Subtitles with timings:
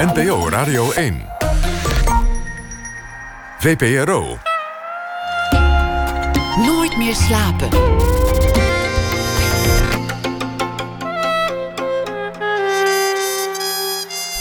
[0.00, 1.22] NPO Radio 1.
[3.58, 4.38] VPRO.
[6.56, 7.68] Nooit meer slapen.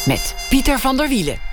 [0.05, 1.48] Met Pieter van der Wielen.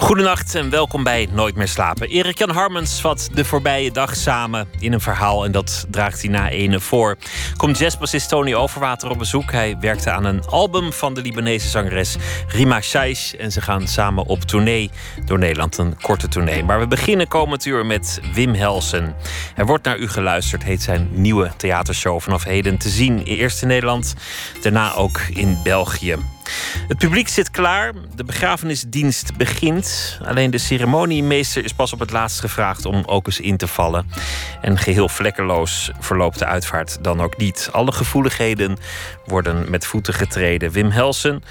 [0.00, 2.08] Goedenacht en welkom bij Nooit meer slapen.
[2.08, 5.44] Erik-Jan Harmens vat de voorbije dag samen in een verhaal...
[5.44, 7.16] en dat draagt hij na ene voor.
[7.56, 9.52] Komt jazzbassist Tony Overwater op bezoek.
[9.52, 12.16] Hij werkte aan een album van de Libanese zangeres
[12.48, 13.32] Rima Shaish...
[13.32, 14.90] en ze gaan samen op tournee
[15.24, 16.64] door Nederland, een korte tournee.
[16.64, 19.16] Maar we beginnen komend uur met Wim Helsen.
[19.56, 22.20] Er wordt naar u geluisterd, heet zijn nieuwe theatershow...
[22.20, 24.14] vanaf heden te zien, eerst in Nederland,
[24.62, 26.16] daarna ook in België.
[26.88, 27.92] Het publiek zit klaar.
[28.14, 30.18] De begrafenisdienst begint.
[30.24, 34.10] Alleen de ceremoniemeester is pas op het laatst gevraagd om ook eens in te vallen.
[34.60, 37.68] En geheel vlekkeloos verloopt de uitvaart dan ook niet.
[37.72, 38.78] Alle gevoeligheden
[39.26, 40.70] worden met voeten getreden.
[40.70, 41.42] Wim Helsen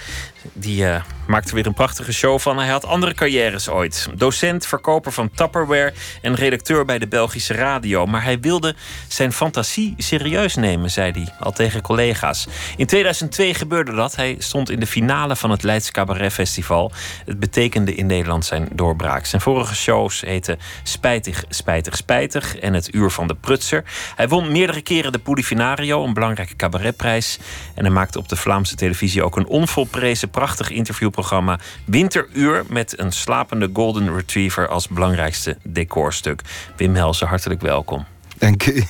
[0.53, 2.57] die uh, maakte weer een prachtige show van.
[2.57, 4.09] Hij had andere carrières ooit.
[4.15, 8.05] Docent, verkoper van Tupperware en redacteur bij de Belgische radio.
[8.05, 8.75] Maar hij wilde
[9.07, 12.47] zijn fantasie serieus nemen, zei hij al tegen collega's.
[12.77, 14.15] In 2002 gebeurde dat.
[14.15, 16.91] Hij stond in de finale van het Leids Cabaret Festival.
[17.25, 19.25] Het betekende in Nederland zijn doorbraak.
[19.25, 23.83] Zijn vorige shows heten Spijtig, Spijtig, Spijtig en Het Uur van de Prutser.
[24.15, 27.39] Hij won meerdere keren de Pudifinario, een belangrijke cabaretprijs.
[27.75, 33.11] En hij maakte op de Vlaamse televisie ook een onvolprezen prachtig interviewprogramma Winteruur met een
[33.11, 36.41] slapende Golden Retriever als belangrijkste decorstuk.
[36.77, 38.05] Wim Helsen, hartelijk welkom.
[38.37, 38.83] Dank u.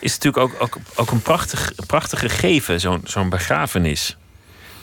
[0.00, 4.16] Is natuurlijk ook, ook, ook een prachtig, prachtig gegeven, zo'n zo'n begrafenis.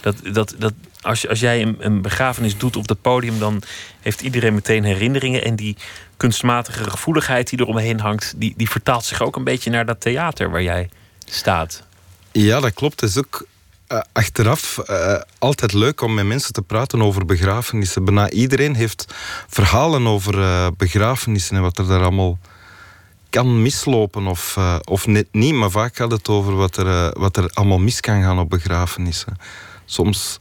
[0.01, 3.61] Dat, dat, dat, als, als jij een, een begrafenis doet op het podium, dan
[4.01, 5.43] heeft iedereen meteen herinneringen.
[5.43, 5.77] En die
[6.17, 10.49] kunstmatige gevoeligheid die eromheen hangt, die, die vertaalt zich ook een beetje naar dat theater
[10.49, 10.89] waar jij
[11.25, 11.83] staat.
[12.31, 13.01] Ja, dat klopt.
[13.01, 13.47] Het is ook
[13.87, 18.05] uh, achteraf uh, altijd leuk om met mensen te praten over begrafenissen.
[18.05, 19.13] Bijna iedereen heeft
[19.47, 22.37] verhalen over uh, begrafenissen en wat er daar allemaal
[23.29, 25.53] kan mislopen of, of net niet.
[25.53, 29.37] Maar vaak gaat het over wat er, wat er allemaal mis kan gaan op begrafenissen.
[29.85, 30.37] Soms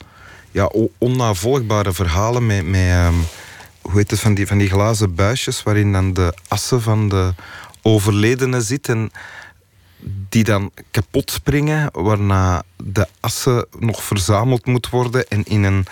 [0.51, 3.25] ja, onnavolgbare verhalen met, met um,
[3.81, 7.35] hoe heet het, van, die, van die glazen buisjes waarin dan de assen van de
[7.83, 9.11] overledene zitten
[10.29, 15.87] die dan kapot springen, waarna de assen nog verzameld moet worden en in, een,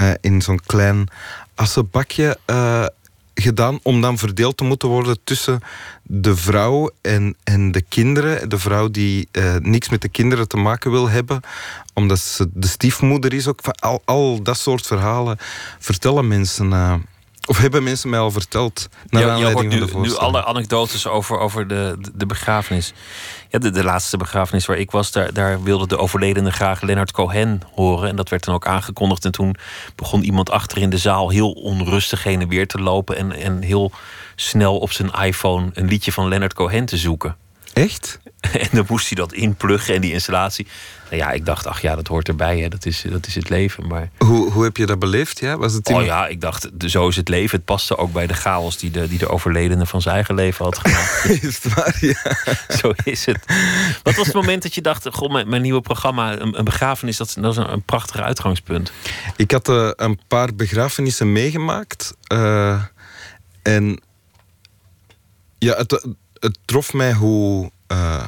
[0.00, 1.08] uh, in zo'n klein
[1.54, 2.86] assenbakje uh,
[3.34, 5.60] gedaan, om dan verdeeld te moeten worden tussen
[6.02, 8.48] de vrouw en, en de kinderen.
[8.48, 11.40] De vrouw die uh, niks met de kinderen te maken wil hebben,
[11.94, 13.48] omdat ze de stiefmoeder is.
[13.48, 15.36] Ook al, al dat soort verhalen
[15.78, 16.68] vertellen mensen
[17.46, 18.88] of hebben mensen mij al verteld?
[19.08, 22.92] Naar ja, je hoort nu, nu, alle anekdotes over, over de, de, begrafenis.
[23.48, 27.10] Ja, de, de laatste begrafenis waar ik was, daar, daar wilde de overledene graag Leonard
[27.12, 28.08] Cohen horen.
[28.08, 29.24] En dat werd dan ook aangekondigd.
[29.24, 29.56] En toen
[29.96, 33.16] begon iemand achter in de zaal heel onrustig heen en weer te lopen.
[33.16, 33.92] En, en heel
[34.36, 37.36] snel op zijn iPhone een liedje van Leonard Cohen te zoeken.
[37.74, 38.18] Echt?
[38.52, 40.66] En dan moest hij dat inpluggen en die installatie.
[41.10, 42.68] Nou ja, ik dacht, ach ja, dat hoort erbij, hè.
[42.68, 43.86] Dat, is, dat is het leven.
[43.86, 44.10] Maar...
[44.18, 45.40] Hoe, hoe heb je dat beleefd?
[45.40, 45.56] Ja?
[45.56, 47.56] Was het Oh ja, ik dacht, zo is het leven.
[47.56, 50.64] Het paste ook bij de chaos die de, die de overledene van zijn eigen leven
[50.64, 51.24] had gemaakt.
[51.42, 52.36] is het waar, ja.
[52.80, 53.38] Zo is het.
[54.02, 57.16] Wat was het moment dat je dacht, god, mijn, mijn nieuwe programma, een, een begrafenis,
[57.16, 58.92] dat, dat is een, een prachtig uitgangspunt?
[59.36, 62.14] Ik had uh, een paar begrafenissen meegemaakt.
[62.32, 62.82] Uh,
[63.62, 64.00] en
[65.58, 66.06] ja, het,
[66.44, 67.70] het trof mij hoe.
[67.92, 68.24] Uh,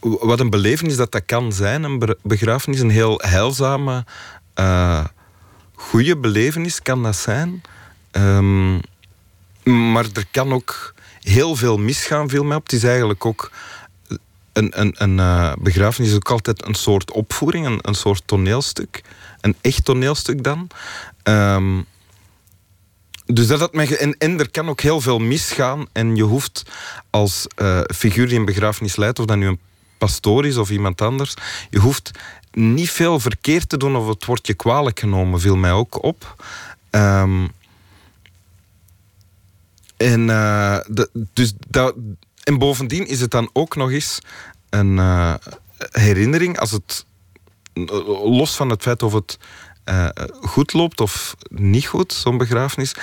[0.00, 1.82] wat een belevenis dat dat kan zijn.
[1.82, 4.04] Een begrafenis, een heel heilzame,
[4.54, 5.04] uh,
[5.74, 7.62] goede belevenis kan dat zijn.
[8.12, 8.80] Um,
[9.64, 12.62] maar er kan ook heel veel misgaan, viel mij op.
[12.62, 13.50] Het is eigenlijk ook.
[14.52, 19.02] Een, een, een uh, begrafenis is ook altijd een soort opvoering, een, een soort toneelstuk.
[19.40, 20.68] Een echt toneelstuk dan.
[21.24, 21.86] Um,
[23.26, 25.86] dus dat had en, en er kan ook heel veel misgaan.
[25.92, 26.62] En je hoeft
[27.10, 29.60] als uh, figuur die een begrafenis leidt, of dat nu een
[29.98, 31.34] pastoor is of iemand anders,
[31.70, 32.10] je hoeft
[32.52, 36.44] niet veel verkeerd te doen of het wordt je kwalijk genomen, viel mij ook op.
[36.90, 37.50] Um,
[39.96, 41.94] en, de, dus dat,
[42.44, 44.18] en bovendien is het dan ook nog eens
[44.70, 45.34] een uh,
[45.90, 47.06] herinnering, als het
[48.24, 49.38] los van het feit of het
[49.88, 50.08] uh,
[50.40, 52.94] goed loopt of niet goed, zo'n begrafenis,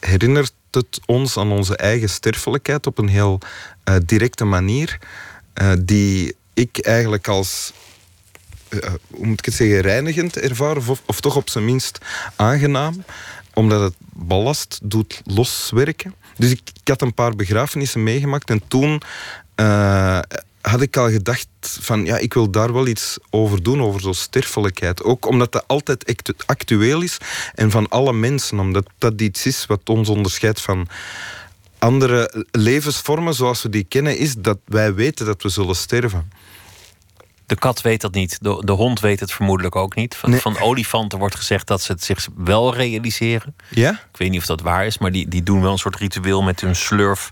[0.00, 3.40] herinnert het ons aan onze eigen sterfelijkheid op een heel
[3.88, 4.98] uh, directe manier,
[5.62, 7.72] uh, die ik eigenlijk als,
[9.10, 10.76] hoe moet ik het zeggen, reinigend ervaar,
[11.06, 11.98] of, toch op zijn minst
[12.36, 13.04] aangenaam,
[13.54, 16.14] omdat het ballast doet loswerken.
[16.36, 19.02] Dus ik had een paar begrafenissen meegemaakt en toen
[20.68, 24.14] had ik al gedacht van ja, ik wil daar wel iets over doen, over zo'n
[24.14, 25.02] sterfelijkheid.
[25.02, 26.14] Ook omdat dat altijd
[26.46, 27.18] actueel is
[27.54, 30.88] en van alle mensen, omdat dat iets is wat ons onderscheidt van
[31.78, 36.32] andere levensvormen zoals we die kennen, is dat wij weten dat we zullen sterven.
[37.46, 38.38] De kat weet dat niet.
[38.40, 40.14] De, de hond weet het vermoedelijk ook niet.
[40.16, 43.54] Van, van olifanten wordt gezegd dat ze het zich wel realiseren.
[43.70, 43.90] Ja?
[43.90, 46.42] Ik weet niet of dat waar is, maar die, die doen wel een soort ritueel
[46.42, 47.30] met hun slurf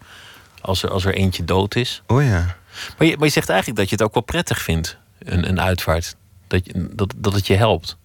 [0.60, 2.02] als er, als er eentje dood is.
[2.06, 2.56] Oh ja.
[2.98, 6.16] Maar je, zegt eigenlijk dat je het ook wel prettig vindt, een, een uitvaart.
[6.46, 7.96] Dat, je, dat, dat het je helpt.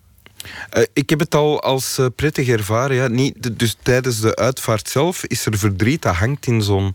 [0.78, 2.96] Uh, ik heb het al als uh, prettig ervaren.
[2.96, 3.08] Ja.
[3.08, 6.02] Niet, dus tijdens de uitvaart zelf is er verdriet.
[6.02, 6.94] Dat hangt in zo'n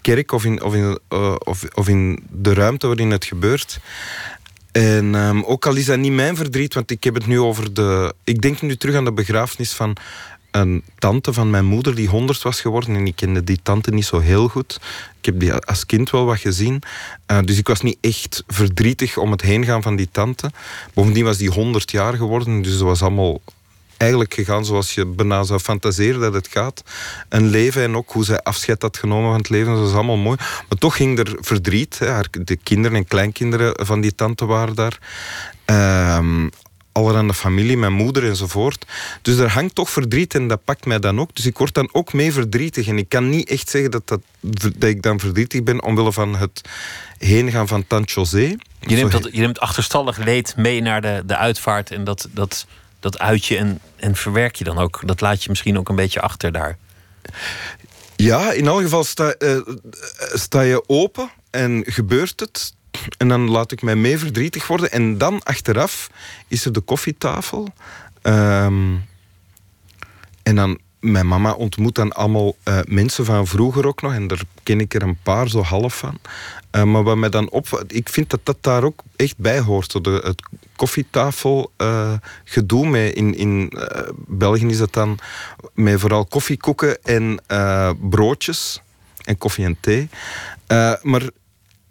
[0.00, 3.78] kerk of in, of, in, uh, of, of in de ruimte waarin het gebeurt.
[4.72, 7.74] En um, ook al is dat niet mijn verdriet, want ik heb het nu over
[7.74, 8.14] de.
[8.24, 9.96] Ik denk nu terug aan de begrafenis van
[10.50, 12.94] een tante van mijn moeder die honderd was geworden.
[12.94, 14.80] En ik kende die tante niet zo heel goed.
[15.18, 16.82] Ik heb die als kind wel wat gezien.
[17.30, 20.50] Uh, dus ik was niet echt verdrietig om het heen gaan van die tante.
[20.94, 22.62] Bovendien was die honderd jaar geworden.
[22.62, 23.40] Dus dat was allemaal
[24.00, 26.82] eigenlijk gegaan zoals je bijna zou fantaseren dat het gaat.
[27.28, 30.16] Een leven en ook hoe zij afscheid had genomen van het leven, dat was allemaal
[30.16, 30.36] mooi.
[30.38, 31.98] Maar toch ging er verdriet.
[31.98, 32.20] Hè.
[32.30, 34.98] De kinderen en kleinkinderen van die tante waren daar.
[35.66, 36.46] Uh,
[37.00, 38.86] allerhande familie, mijn moeder enzovoort.
[39.22, 41.34] Dus er hangt toch verdriet en dat pakt mij dan ook.
[41.34, 42.86] Dus ik word dan ook mee verdrietig.
[42.86, 46.36] En ik kan niet echt zeggen dat, dat, dat ik dan verdrietig ben omwille van
[46.36, 46.60] het
[47.18, 48.56] heen gaan van Tante José.
[48.80, 52.66] Je neemt, dat, je neemt achterstallig leed mee naar de, de uitvaart en dat, dat,
[53.00, 55.00] dat uit je en, en verwerk je dan ook.
[55.04, 56.78] Dat laat je misschien ook een beetje achter daar.
[58.16, 59.60] Ja, in elk geval sta, uh,
[60.32, 62.74] sta je open en gebeurt het
[63.16, 64.90] en dan laat ik mij mee verdrietig worden.
[64.90, 66.10] En dan achteraf
[66.48, 67.68] is er de koffietafel.
[68.22, 68.94] Ehm,
[70.42, 74.12] en dan, mijn mama ontmoet dan allemaal uh, mensen van vroeger ook nog.
[74.12, 76.18] En daar ken ik er een paar zo half van.
[76.76, 77.84] Uh, maar wat mij dan op...
[77.86, 80.04] Ik vind dat dat daar ook echt bij hoort.
[80.04, 80.42] De, het
[80.76, 82.12] koffietafel uh,
[82.44, 82.86] gedoe.
[82.86, 83.72] Met in in
[84.26, 85.18] België is dat dan
[85.74, 87.40] met vooral koffiekoeken en
[88.00, 88.82] broodjes.
[89.20, 90.08] En koffie en thee.
[91.02, 91.22] maar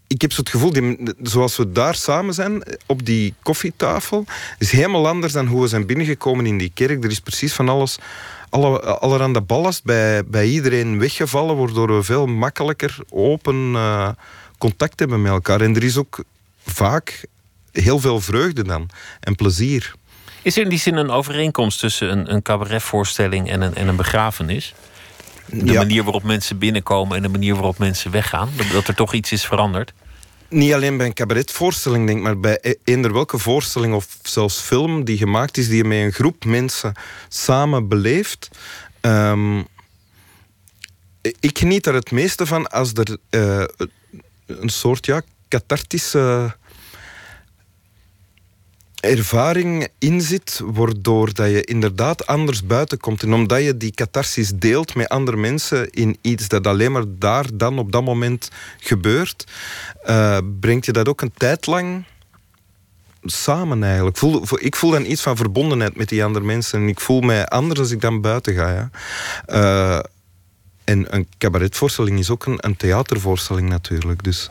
[0.09, 4.25] ik heb het gevoel, zoals we daar samen zijn, op die koffietafel,
[4.57, 7.03] is helemaal anders dan hoe we zijn binnengekomen in die kerk.
[7.03, 7.97] Er is precies van alles,
[8.49, 14.09] alle, allerhande ballast bij, bij iedereen weggevallen, waardoor we veel makkelijker open uh,
[14.57, 15.61] contact hebben met elkaar.
[15.61, 16.23] En er is ook
[16.65, 17.25] vaak
[17.71, 18.89] heel veel vreugde dan
[19.19, 19.93] en plezier.
[20.41, 23.95] Is er in die zin een overeenkomst tussen een, een cabaretvoorstelling en een, en een
[23.95, 24.73] begrafenis?
[25.51, 28.49] De manier waarop mensen binnenkomen en de manier waarop mensen weggaan.
[28.71, 29.93] Dat er toch iets is veranderd.
[30.49, 35.03] Niet alleen bij een cabaretvoorstelling, denk maar bij e- eender welke voorstelling of zelfs film
[35.03, 36.93] die gemaakt is, die je met een groep mensen
[37.27, 38.49] samen beleeft.
[39.01, 39.67] Um,
[41.39, 43.63] ik geniet er het meeste van als er uh,
[44.45, 46.55] een soort ja, cathartische
[48.99, 53.23] ervaring in zit, waardoor dat je inderdaad anders buiten komt.
[53.23, 57.45] En omdat je die catharsis deelt met andere mensen in iets dat alleen maar daar
[57.53, 58.49] dan op dat moment
[58.79, 59.43] gebeurt,
[60.05, 62.03] uh, brengt je dat ook een tijd lang
[63.23, 64.17] samen eigenlijk.
[64.17, 66.79] Voel, ik voel dan iets van verbondenheid met die andere mensen.
[66.81, 68.69] En ik voel mij anders als ik dan buiten ga.
[68.69, 68.89] Ja.
[69.47, 69.99] Uh,
[70.83, 74.23] en een cabaretvoorstelling is ook een, een theatervoorstelling natuurlijk.
[74.23, 74.49] Dus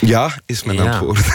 [0.00, 1.18] ja, is mijn antwoord.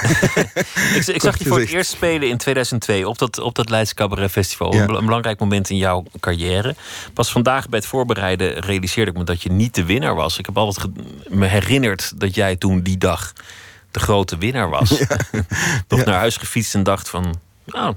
[0.95, 3.93] ik, ik zag je voor het eerst spelen in 2002 op dat, op dat Leidse
[3.93, 4.73] Cabaret Festival.
[4.73, 6.75] Een, belangrijk moment in jouw carrière.
[7.13, 10.37] Pas vandaag bij het voorbereiden realiseerde ik me dat je niet de winnaar was.
[10.37, 10.87] Ik heb altijd
[11.29, 13.33] me herinnerd dat jij toen die dag
[13.91, 14.89] de grote winnaar was.
[14.99, 15.17] Ja.
[15.87, 17.95] Nog naar huis gefietst en dacht van, nou,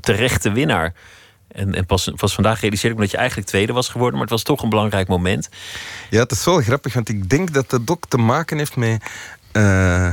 [0.00, 0.94] terechte winnaar.
[1.48, 4.22] En, en pas, pas vandaag realiseerde ik me dat je eigenlijk tweede was geworden, maar
[4.22, 5.48] het was toch een belangrijk moment.
[6.10, 9.02] Ja, het is wel grappig, want ik denk dat het ook te maken heeft met
[9.52, 10.12] uh,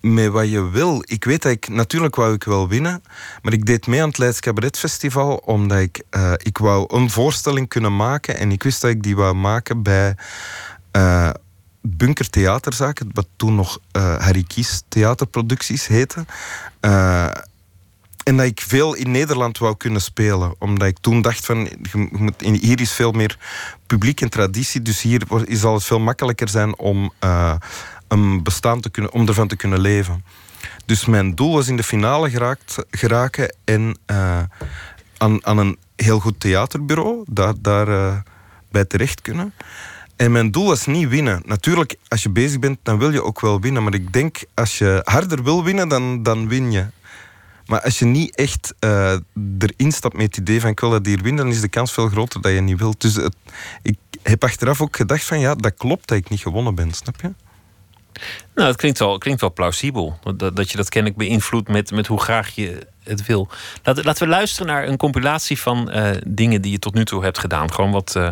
[0.00, 1.02] met wat je wil.
[1.06, 3.02] Ik weet dat ik, natuurlijk wou ik wel winnen,
[3.42, 7.10] maar ik deed mee aan het Leids Cabaret Festival omdat ik, uh, ik wou een
[7.10, 10.16] voorstelling kunnen maken en ik wist dat ik die wou maken bij
[10.96, 11.30] uh,
[11.82, 16.24] Bunker Theaterzaken, wat toen nog Harry Kies Theaterproducties heette.
[18.24, 20.54] en dat ik veel in Nederland wou kunnen spelen.
[20.58, 21.68] Omdat ik toen dacht van,
[22.38, 23.38] hier is veel meer
[23.86, 24.82] publiek en traditie.
[24.82, 27.12] Dus hier zal het veel makkelijker zijn om
[28.42, 30.24] bestaan te kunnen, om ervan te kunnen leven.
[30.86, 34.40] Dus mijn doel was in de finale geraakt, geraken en uh,
[35.16, 38.16] aan, aan een heel goed theaterbureau, daar, daar uh,
[38.70, 39.52] bij terecht kunnen.
[40.16, 41.42] En mijn doel was niet winnen.
[41.44, 43.82] Natuurlijk, als je bezig bent, dan wil je ook wel winnen.
[43.82, 46.86] Maar ik denk, als je harder wil winnen, dan, dan win je.
[47.66, 49.16] Maar als je niet echt uh,
[49.58, 51.92] erin stapt met het idee van ik wil dat hier winnen, dan is de kans
[51.92, 53.00] veel groter dat je niet wilt.
[53.00, 53.18] Dus
[53.82, 57.20] ik heb achteraf ook gedacht van ja, dat klopt dat ik niet gewonnen ben, snap
[57.20, 57.32] je?
[58.54, 60.18] Nou, het klinkt wel, klinkt wel plausibel.
[60.36, 63.48] Dat, dat je dat kennelijk beïnvloedt met, met hoe graag je het wil.
[63.82, 67.22] Laten, laten we luisteren naar een compilatie van uh, dingen die je tot nu toe
[67.22, 67.72] hebt gedaan.
[67.72, 68.28] Gewoon wat uh,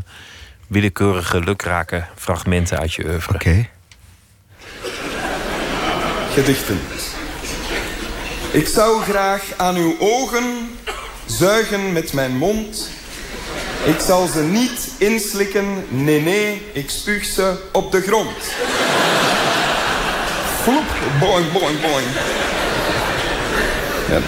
[0.66, 3.35] willekeurige, lukrake fragmenten uit je oeuvre.
[3.35, 3.49] Oké.
[3.49, 3.71] Okay.
[6.33, 6.80] Gedichten.
[8.50, 10.68] Ik zou graag aan uw ogen
[11.26, 12.90] zuigen met mijn mond.
[13.85, 18.37] Ik zal ze niet inslikken, nee nee, ik spuug ze op de grond.
[21.20, 22.06] Boing, boing, boing.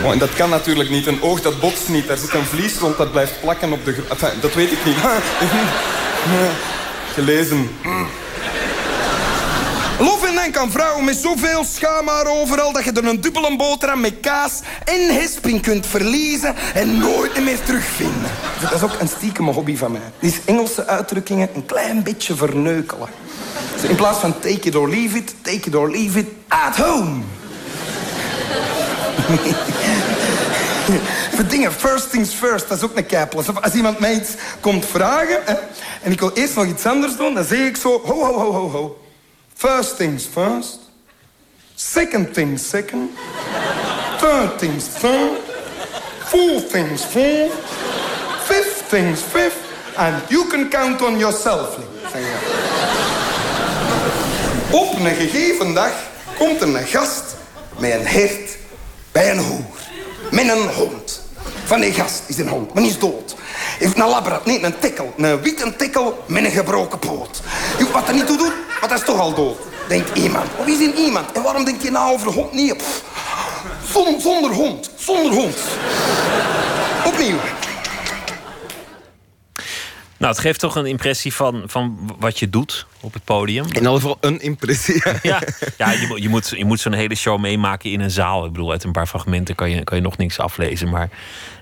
[0.02, 0.14] Ja.
[0.14, 1.06] Dat kan natuurlijk niet.
[1.06, 2.08] Een oog dat botst niet.
[2.08, 4.08] Er zit een vlies rond dat blijft plakken op de grond.
[4.08, 4.96] Enfin, dat weet ik niet.
[7.14, 7.70] Gelezen.
[10.00, 14.00] Lof en dank aan vrouwen met zoveel schaamhaar overal dat je er een dubbele boterham
[14.00, 18.30] met kaas en hesping kunt verliezen en nooit meer terugvinden.
[18.60, 20.00] Dat is ook een stiekeme hobby van mij.
[20.18, 23.08] Die is Engelse uitdrukkingen een klein beetje verneukelen.
[23.74, 26.76] Dus in plaats van take it or leave it, take it or leave it at
[26.76, 27.20] home.
[31.34, 33.46] Voor dingen, first things first, dat is ook een keiplas.
[33.60, 34.30] Als iemand mij iets
[34.60, 35.54] komt vragen hè,
[36.02, 38.52] en ik wil eerst nog iets anders doen, dan zeg ik zo, ho, ho, ho,
[38.52, 38.98] ho, ho.
[39.60, 40.80] First things first.
[41.76, 43.10] Second things second.
[44.18, 45.38] Third things third.
[46.30, 47.52] Fourth things fourth.
[48.48, 49.60] Fifth things fifth.
[49.98, 51.76] And you can count on yourself.
[54.70, 55.92] Op een gegeven dag
[56.38, 57.36] komt er een gast
[57.78, 58.56] met een hert
[59.12, 59.78] bij een hoer.
[60.30, 61.22] Met een hond.
[61.64, 63.36] Van die gast is een hond, maar is dood.
[63.78, 65.14] Heeft een labrat, nee, een tikkel.
[65.16, 67.40] Een witte tikkel met een gebroken poot.
[67.92, 69.58] Wat er niet toe doet, maar dat is toch al dood.
[69.88, 70.48] Denkt iemand.
[70.56, 71.32] Of is in iemand?
[71.32, 72.76] En waarom denk je nou over hond niet?
[72.76, 73.04] Pff,
[74.18, 74.90] zonder hond.
[74.96, 75.56] Zonder hond.
[77.06, 77.38] Opnieuw.
[80.20, 83.66] Nou, het geeft toch een impressie van, van wat je doet op het podium.
[83.66, 85.02] In ieder geval een impressie.
[85.22, 85.42] Ja,
[85.76, 88.44] ja je, je moet, je moet zo'n hele show meemaken in een zaal.
[88.44, 90.88] Ik bedoel, uit een paar fragmenten kan je, kan je nog niks aflezen.
[90.90, 91.04] Maar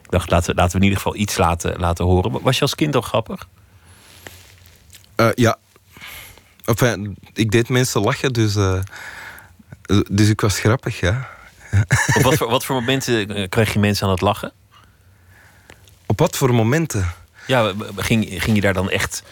[0.03, 2.43] ik dacht, laten, laten we in ieder geval iets laten, laten horen.
[2.43, 3.49] Was je als kind al grappig?
[5.17, 5.57] Uh, ja.
[6.69, 8.81] Enfin, ik deed mensen lachen, dus, uh,
[10.11, 11.29] dus ik was grappig, ja.
[12.15, 14.53] Op wat voor, wat voor momenten eh, kreeg je mensen aan het lachen?
[16.07, 17.15] Op wat voor momenten?
[17.47, 19.23] Ja, ging, ging je daar dan echt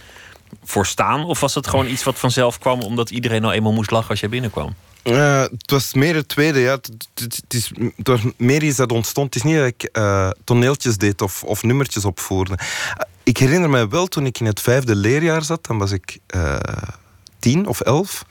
[0.65, 1.25] voor staan?
[1.25, 4.21] Of was het gewoon iets wat vanzelf kwam omdat iedereen nou eenmaal moest lachen als
[4.21, 4.75] jij binnenkwam?
[5.05, 6.75] Uh, het was meer het tweede, ja.
[6.75, 9.35] Het, het, het, is, het was meer iets dat ontstond.
[9.35, 12.59] Het is niet dat ik uh, toneeltjes deed of, of nummertjes opvoerde.
[12.59, 12.67] Uh,
[13.23, 16.19] ik herinner me wel toen ik in het vijfde leerjaar zat, dan was ik
[17.39, 18.25] tien of elf.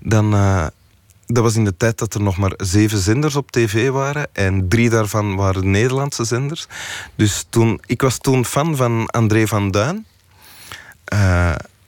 [0.00, 0.30] Dan,
[1.26, 4.28] dat was in de tijd dat er nog maar zeven zenders op tv waren.
[4.32, 6.66] En drie daarvan waren Nederlandse zenders.
[7.14, 10.06] Dus toen, ik was toen fan van André van Duin.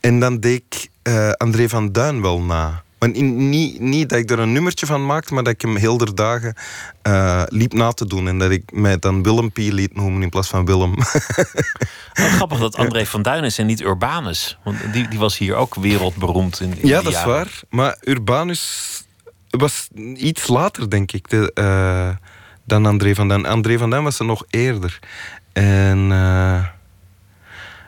[0.00, 0.90] en dan deed ik
[1.36, 2.84] André van Duin wel na.
[2.98, 5.98] Maar niet, niet dat ik er een nummertje van maakte, maar dat ik hem heel
[5.98, 6.54] de dagen
[7.02, 8.28] uh, liep na te doen.
[8.28, 10.94] En dat ik mij dan Willempie liet noemen in plaats van Willem.
[12.36, 14.58] Grappig dat André van Duin is en niet Urbanus.
[14.64, 17.60] Want die, die was hier ook wereldberoemd in, in Ja, dat is waar.
[17.70, 19.04] Maar Urbanus
[19.50, 22.28] was iets later, denk ik, de, uh,
[22.64, 23.46] dan André van Duin.
[23.46, 24.98] André van Duin was er nog eerder.
[25.52, 26.10] En...
[26.10, 26.64] Uh,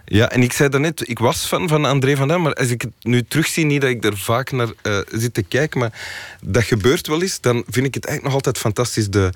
[0.08, 2.82] ja, en ik zei daarnet, ik was fan van André van Duin, maar als ik
[2.82, 5.92] het nu terugzie, niet dat ik er vaak naar uh, zit te kijken, maar
[6.40, 9.10] dat gebeurt wel eens, dan vind ik het eigenlijk nog altijd fantastisch.
[9.10, 9.32] De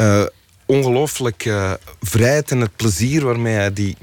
[0.00, 0.22] uh,
[0.66, 3.96] ongelooflijke vrijheid en het plezier waarmee hij die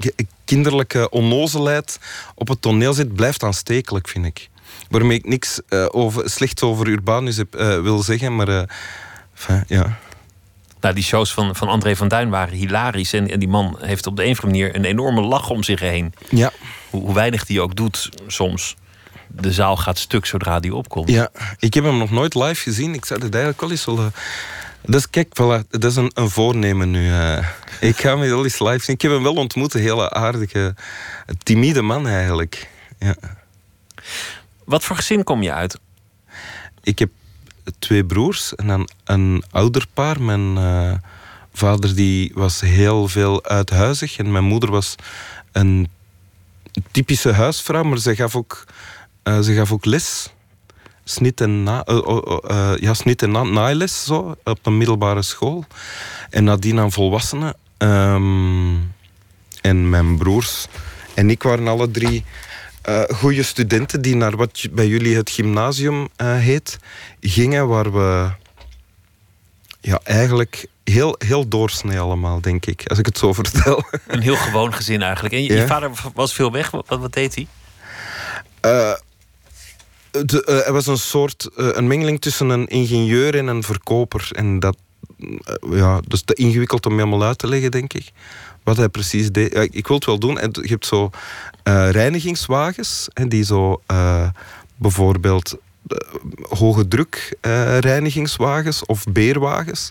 [0.44, 1.98] kinderlijke onnozelheid
[2.34, 4.48] op het toneel zit, blijft aanstekelijk, vind ik.
[4.88, 7.42] Waarmee ik niks uh, over, slechts over Urbanus
[7.82, 8.68] wil zeggen, maar
[9.66, 9.98] ja...
[10.84, 13.12] Nou, die shows van, van André van Duin waren hilarisch.
[13.12, 15.62] En, en die man heeft op de een of andere manier een enorme lach om
[15.62, 16.14] zich heen.
[16.28, 16.50] Ja.
[16.90, 18.76] Hoe, hoe weinig die ook doet soms.
[19.28, 21.08] De zaal gaat stuk zodra die opkomt.
[21.08, 22.94] Ja, ik heb hem nog nooit live gezien.
[22.94, 24.12] Ik zou het eigenlijk wel eens willen...
[24.82, 27.08] Dus kijk, voilà, dat is een, een voornemen nu.
[27.08, 27.48] Uh,
[27.80, 28.94] ik ga hem wel eens live zien.
[28.94, 30.74] Ik heb hem wel ontmoet, een hele aardige,
[31.42, 32.68] timide man eigenlijk.
[32.98, 33.14] Ja.
[34.64, 35.78] Wat voor gezin kom je uit?
[36.82, 37.10] Ik heb
[37.78, 40.22] twee broers en dan een ouderpaar.
[40.22, 40.92] Mijn uh,
[41.52, 44.94] vader die was heel veel uithuizig en mijn moeder was
[45.52, 45.88] een
[46.90, 48.64] typische huisvrouw, maar ze gaf ook,
[49.24, 50.32] uh, ze gaf ook les.
[51.04, 55.64] Snit en, na, uh, ja, snit en na, naailes zo, op een middelbare school.
[56.30, 57.56] En nadien aan volwassenen.
[57.78, 58.92] Um,
[59.60, 60.66] en mijn broers
[61.14, 62.24] en ik waren alle drie
[62.88, 66.78] uh, goede studenten die naar wat bij jullie het gymnasium uh, heet,
[67.20, 68.30] gingen, waar we
[69.80, 73.84] ja, eigenlijk heel, heel doorsnee allemaal, denk ik, als ik het zo vertel.
[74.06, 75.34] Een heel gewoon gezin eigenlijk.
[75.34, 75.60] En je, ja.
[75.60, 77.46] je vader was veel weg, wat, wat deed hij?
[78.64, 78.94] Uh,
[80.22, 84.28] de, uh, hij was een soort uh, een mengeling tussen een ingenieur en een verkoper.
[84.32, 84.76] En dat,
[85.18, 88.12] uh, ja, dus te ingewikkeld om helemaal uit te leggen, denk ik.
[88.62, 89.54] Wat hij precies deed.
[89.72, 90.38] Ik wil het wel doen.
[90.38, 91.10] En je hebt zo
[91.90, 93.08] reinigingswagens.
[93.12, 93.80] En die zo
[94.76, 95.56] bijvoorbeeld
[96.48, 97.36] hoge druk
[97.80, 99.90] reinigingswagens of beerwagens.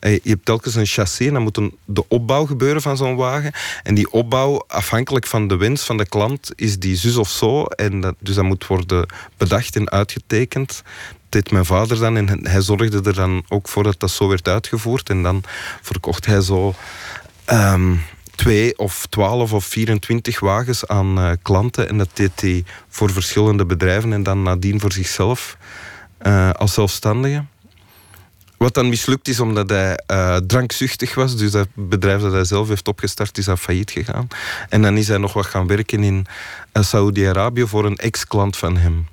[0.00, 3.52] je hebt telkens een chassis en dan moet een, de opbouw gebeuren van zo'n wagen.
[3.82, 7.64] En die opbouw, afhankelijk van de wens van de klant, is die zus of zo.
[7.64, 9.06] En dat, dus dat moet worden
[9.36, 10.82] bedacht en uitgetekend.
[11.34, 14.48] Deed mijn vader dan en hij zorgde er dan ook voor dat dat zo werd
[14.48, 15.10] uitgevoerd.
[15.10, 15.42] En dan
[15.82, 16.74] verkocht hij zo...
[17.52, 18.00] Um,
[18.34, 21.88] twee of twaalf of 24 wagens aan uh, klanten.
[21.88, 25.56] En dat deed hij voor verschillende bedrijven en dan nadien voor zichzelf
[26.26, 27.44] uh, als zelfstandige.
[28.56, 31.36] Wat dan mislukt is omdat hij uh, drankzuchtig was.
[31.36, 34.28] Dus dat bedrijf dat hij zelf heeft opgestart is aan failliet gegaan.
[34.68, 36.26] En dan is hij nog wat gaan werken in
[36.72, 39.06] Saoedi-Arabië voor een ex-klant van hem.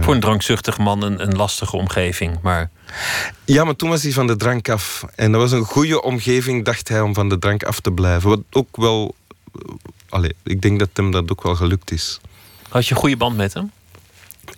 [0.00, 2.70] Voor een drankzuchtig man een, een, lastige omgeving, maar...
[3.44, 5.04] Ja, maar toen was hij van de drank af.
[5.14, 8.28] En dat was een goede omgeving, dacht hij, om van de drank af te blijven.
[8.28, 9.14] Wat ook wel...
[10.08, 12.20] Allee, ik denk dat hem dat ook wel gelukt is.
[12.68, 13.70] Had je een goede band met hem?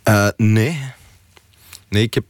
[0.09, 0.81] Uh, nee.
[1.89, 2.25] Nee, ik heb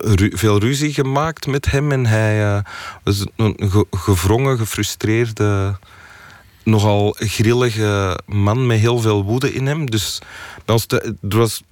[0.00, 1.92] ru veel ruzie gemaakt met hem.
[1.92, 2.58] En hij uh,
[3.02, 5.78] was een ge gevrongen, gefrustreerde
[6.68, 9.90] nogal grillige man met heel veel woede in hem.
[9.90, 10.18] Dus
[10.64, 11.62] was er was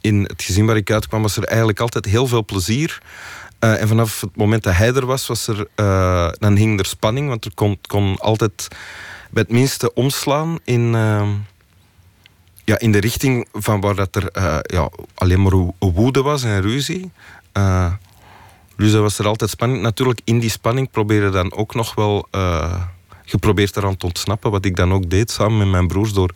[0.00, 3.02] in het gezin waar ik uitkwam, was er eigenlijk altijd heel veel plezier.
[3.60, 6.86] Uh, en vanaf het moment dat hij er was, was er, uh, dan hing er
[6.86, 7.28] spanning.
[7.28, 8.68] Want er kon, kon altijd
[9.30, 11.28] bij het minste omslaan in, uh,
[12.64, 14.28] ja, in de richting van waar dat er
[14.62, 17.10] ja, alleen maar woede was en ruzie.
[18.76, 19.82] dus dat was er altijd spanning.
[19.82, 22.28] Natuurlijk, in die spanning probeerde dan ook nog wel
[23.24, 24.50] geprobeerd eraan te ontsnappen.
[24.50, 26.30] Wat ik dan ook deed samen met mijn broers door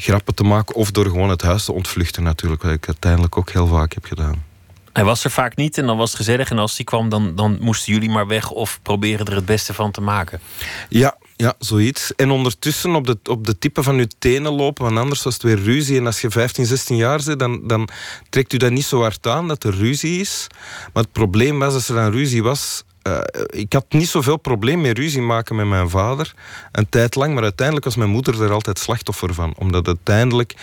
[0.00, 2.62] grappen te maken of door gewoon het huis te ontvluchten natuurlijk.
[2.62, 4.44] Wat ik uiteindelijk ook heel vaak heb gedaan.
[4.92, 6.50] Hij was er vaak niet en dan was het gezellig.
[6.50, 9.74] En als hij kwam, dan, dan moesten jullie maar weg of proberen er het beste
[9.74, 10.40] van te maken.
[10.88, 12.14] Ja, ja, zoiets.
[12.14, 15.42] En ondertussen op de, op de tippen van je tenen lopen, want anders was het
[15.42, 15.98] weer ruzie.
[15.98, 17.88] En als je 15, 16 jaar bent, dan, dan
[18.28, 20.46] trekt u dat niet zo hard aan dat er ruzie is.
[20.92, 24.80] Maar het probleem was, als er dan ruzie was, uh, ik had niet zoveel probleem
[24.80, 26.34] met ruzie maken met mijn vader.
[26.72, 29.54] Een tijd lang, maar uiteindelijk was mijn moeder er altijd slachtoffer van.
[29.56, 30.54] Omdat uiteindelijk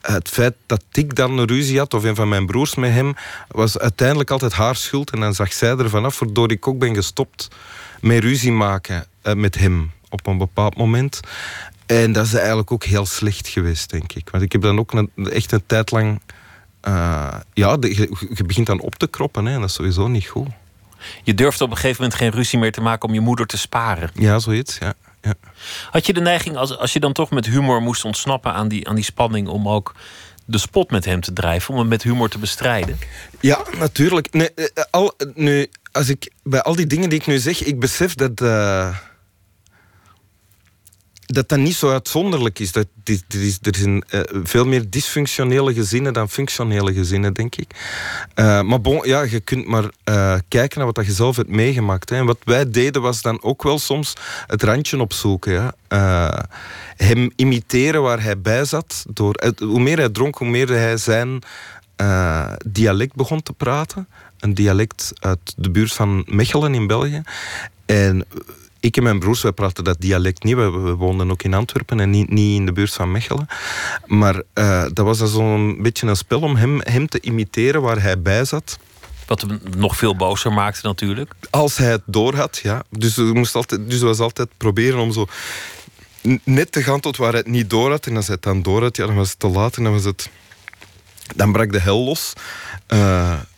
[0.00, 3.14] het feit dat ik dan een ruzie had, of een van mijn broers met hem,
[3.48, 5.10] was uiteindelijk altijd haar schuld.
[5.10, 7.48] En dan zag zij er vanaf, waardoor ik ook ben gestopt
[8.00, 11.20] met ruzie maken uh, met hem op een bepaald moment.
[11.86, 14.30] En dat is eigenlijk ook heel slecht geweest, denk ik.
[14.30, 16.20] Want ik heb dan ook een, echt een tijd lang.
[16.88, 20.48] Uh, ja, je, begint dan op te kroppen, hè, en dat is sowieso niet goed.
[21.22, 23.58] Je durfde op een gegeven moment geen ruzie meer te maken om je moeder te
[23.58, 24.10] sparen.
[24.14, 24.94] Ja, zoiets, ja.
[25.22, 25.34] ja.
[25.90, 28.88] Had je de neiging, als, als je dan toch met humor moest ontsnappen aan die,
[28.88, 29.94] aan die spanning, om ook
[30.44, 32.98] de spot met hem te drijven, om hem met humor te bestrijden?
[33.40, 34.32] Ja, natuurlijk.
[34.32, 37.80] Nee, eh, al, nu, als ik, bij al die dingen die ik nu zeg, ik
[37.80, 38.40] besef dat.
[38.40, 38.96] Uh
[41.32, 42.72] dat dat niet zo uitzonderlijk is.
[42.72, 47.70] Dat, is, is er zijn uh, veel meer dysfunctionele gezinnen dan functionele gezinnen, denk ik.
[48.34, 52.08] Uh, maar bon, ja, je kunt maar uh, kijken naar wat je zelf hebt meegemaakt.
[52.08, 52.16] Hè.
[52.16, 54.12] En wat wij deden was dan ook wel soms
[54.46, 55.52] het randje opzoeken.
[55.88, 56.46] Ja.
[56.96, 59.04] hem imiteren waar hij bij zat.
[59.08, 61.42] Door, hoe meer hij dronk, hoe meer hij zijn
[62.66, 64.08] dialect begon te praten.
[64.38, 67.22] Een dialect uit de buurt van Mechelen in België.
[67.86, 68.24] En
[68.82, 70.54] ik en mijn broers, wij praten dat dialect niet.
[70.54, 73.46] We, we woonden ook in Antwerpen en niet, niet in de buurt van Mechelen.
[74.06, 78.20] Maar uh, dat was zo'n beetje een spel om hem, hem te imiteren waar hij
[78.20, 78.78] bij zat.
[79.26, 81.34] Wat hem nog veel bozer maakte natuurlijk.
[81.50, 82.82] Als hij het door had, ja.
[82.90, 85.26] Dus we moest altijd, dus was altijd proberen om zo
[86.44, 88.06] net te gaan tot waar hij het niet door had.
[88.06, 89.92] En als hij het dan door had, ja, dan was het te laat en dan
[89.92, 90.30] was het...
[91.34, 92.32] Dan brak de hel los.
[92.88, 92.98] Uh,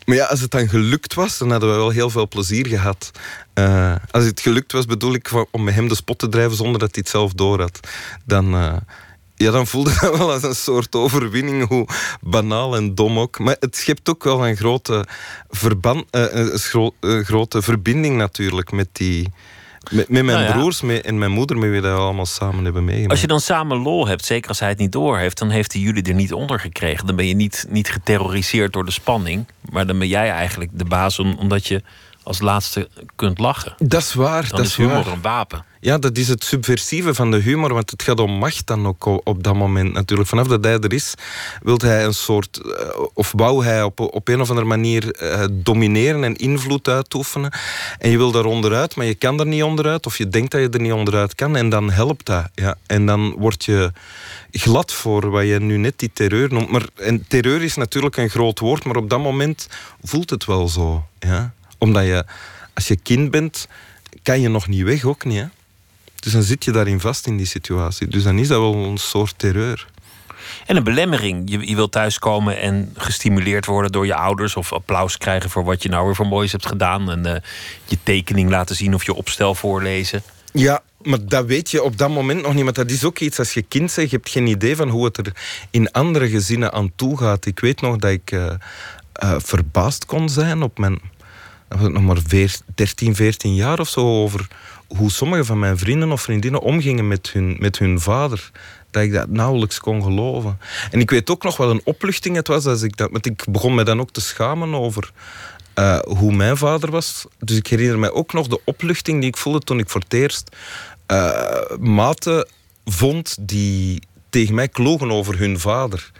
[0.04, 3.10] maar ja, als het dan gelukt was, dan hadden we wel heel veel plezier gehad.
[3.54, 6.78] Uh, als het gelukt was, bedoel ik om met hem de spot te drijven zonder
[6.78, 7.80] dat hij het zelf door had.
[8.24, 8.76] Dan, uh,
[9.34, 11.86] ja, dan voelde dat wel als een soort overwinning, hoe
[12.20, 13.38] banaal en dom ook.
[13.38, 15.06] Maar het schept ook wel een grote,
[15.50, 19.32] verband, een gro grote verbinding natuurlijk met die,
[19.90, 22.64] met, met mijn nou broers met, en mijn moeder, met wie we dat allemaal samen
[22.64, 23.10] hebben meegemaakt.
[23.10, 25.72] Als je dan samen lol hebt, zeker als hij het niet door heeft, dan heeft
[25.72, 27.06] hij jullie er niet onder gekregen.
[27.06, 29.46] Dan ben je niet, niet geterroriseerd door de spanning.
[29.70, 31.82] Maar dan ben jij eigenlijk de baas, omdat je
[32.22, 33.74] als laatste kunt lachen.
[33.78, 34.48] Dat is waar.
[34.48, 35.06] Dan dat is humor waar.
[35.06, 35.64] een wapen.
[35.84, 39.06] Ja, dat is het subversieve van de humor, want het gaat om macht dan ook
[39.06, 40.28] op dat moment natuurlijk.
[40.28, 41.14] Vanaf dat hij er is,
[41.62, 45.44] wil hij een soort, eh, of wou hij op, op een of andere manier uh,
[45.52, 47.52] domineren en invloed uitoefenen.
[47.98, 50.60] En je wil daar onderuit, maar je kan er niet onderuit, of je denkt dat
[50.60, 52.48] je er niet onderuit kan, en dan helpt dat.
[52.54, 52.76] Ja.
[52.86, 53.92] En dan word je
[54.50, 56.70] glad voor wat je nu net die terreur noemt.
[56.70, 59.68] Maar, en terreur is natuurlijk een groot woord, maar op dat moment
[60.02, 61.06] voelt het wel zo.
[61.18, 61.52] Ja?
[61.78, 62.24] Omdat je,
[62.74, 63.68] als je kind bent,
[64.22, 65.48] kan je nog niet weg, ook niet.
[66.24, 68.06] Dus dan zit je daarin vast in die situatie.
[68.06, 69.86] Dus dan is dat wel een soort terreur.
[70.66, 71.50] En een belemmering.
[71.50, 74.56] Je, je wilt thuiskomen en gestimuleerd worden door je ouders.
[74.56, 77.10] Of applaus krijgen voor wat je nou weer voor moois hebt gedaan.
[77.10, 77.34] En uh,
[77.84, 80.22] je tekening laten zien of je opstel voorlezen.
[80.52, 82.64] Ja, maar dat weet je op dat moment nog niet.
[82.64, 84.10] Maar dat is ook iets als je kind zegt.
[84.10, 85.32] Je hebt geen idee van hoe het er
[85.70, 87.46] in andere gezinnen aan toe gaat.
[87.46, 88.52] Ik weet nog dat ik uh,
[89.22, 91.00] uh, verbaasd kon zijn op mijn
[91.68, 92.18] nog maar
[92.74, 94.48] 13, 14 jaar of zo over
[94.96, 98.50] hoe sommige van mijn vrienden of vriendinnen omgingen met hun, met hun vader.
[98.90, 100.58] Dat ik dat nauwelijks kon geloven.
[100.90, 103.10] En ik weet ook nog wat een opluchting het was als ik dat.
[103.10, 105.12] Want ik begon me dan ook te schamen over
[105.78, 107.26] uh, hoe mijn vader was.
[107.38, 110.12] Dus ik herinner mij ook nog de opluchting die ik voelde toen ik voor het
[110.12, 110.56] eerst
[111.12, 112.48] uh, maten
[112.84, 116.10] vond die tegen mij klogen over hun vader.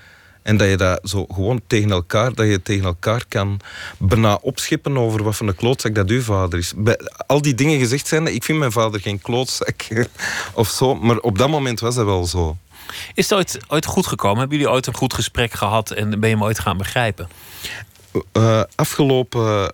[0.44, 3.60] En dat je dat zo gewoon tegen elkaar, dat je tegen elkaar kan
[3.98, 6.72] bijna opschippen over wat voor een klootzak dat uw vader is.
[6.76, 9.86] Bij al die dingen gezegd zijn, ik vind mijn vader geen klootzak
[10.54, 10.94] of zo.
[10.94, 12.56] Maar op dat moment was dat wel zo.
[13.14, 14.38] Is het ooit, ooit goed gekomen?
[14.38, 17.28] Hebben jullie ooit een goed gesprek gehad en ben je hem ooit gaan begrijpen?
[18.32, 19.72] Uh, afgelopen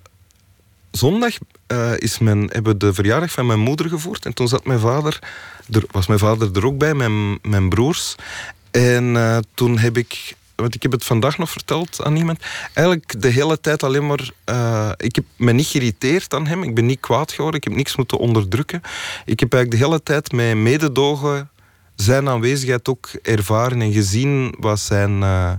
[0.90, 1.32] zondag
[1.68, 4.24] uh, is mijn, hebben we de verjaardag van mijn moeder gevoerd.
[4.24, 5.18] En toen zat mijn vader,
[5.70, 8.14] er, was mijn vader er ook bij, mijn, mijn broers.
[8.70, 12.40] En uh, toen heb ik want ik heb het vandaag nog verteld aan iemand.
[12.72, 14.30] Eigenlijk de hele tijd alleen maar.
[14.50, 16.62] Uh, ik heb me niet geïrriteerd aan hem.
[16.62, 17.60] Ik ben niet kwaad geworden.
[17.60, 18.80] Ik heb niks moeten onderdrukken.
[19.24, 21.50] Ik heb eigenlijk de hele tijd mijn mededogen,
[21.94, 25.20] zijn aanwezigheid ook ervaren en gezien wat zijn.
[25.20, 25.52] Uh,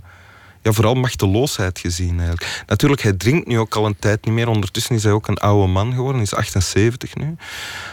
[0.63, 2.63] ja, vooral machteloosheid gezien eigenlijk.
[2.67, 4.47] Natuurlijk, hij drinkt nu ook al een tijd niet meer.
[4.47, 7.35] Ondertussen is hij ook een oude man geworden, is 78 nu.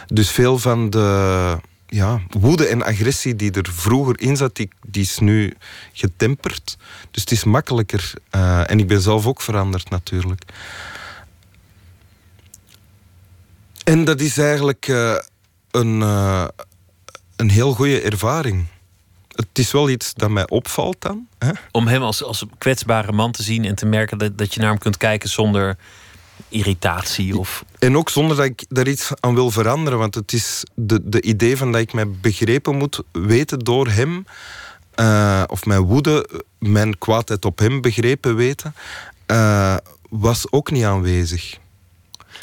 [0.07, 1.57] Dus veel van de
[1.89, 5.53] ja, woede en agressie die er vroeger in zat, die, die is nu
[5.93, 6.77] getemperd.
[7.11, 8.13] Dus het is makkelijker.
[8.35, 10.43] Uh, en ik ben zelf ook veranderd natuurlijk.
[13.83, 15.15] En dat is eigenlijk uh,
[15.71, 16.47] een, uh,
[17.35, 18.65] een heel goede ervaring.
[19.35, 21.27] Het is wel iets dat mij opvalt dan.
[21.37, 21.51] Hè?
[21.71, 24.69] Om hem als, als kwetsbare man te zien en te merken dat, dat je naar
[24.69, 25.77] hem kunt kijken zonder
[26.49, 27.37] irritatie.
[27.37, 27.63] Of...
[27.79, 29.99] En ook zonder dat ik daar iets aan wil veranderen.
[29.99, 34.25] Want het is de, de idee van dat ik mij begrepen moet weten door hem.
[34.95, 38.75] Uh, of mijn woede, mijn kwaadheid op hem begrepen weten.
[39.27, 39.75] Uh,
[40.09, 41.57] was ook niet aanwezig.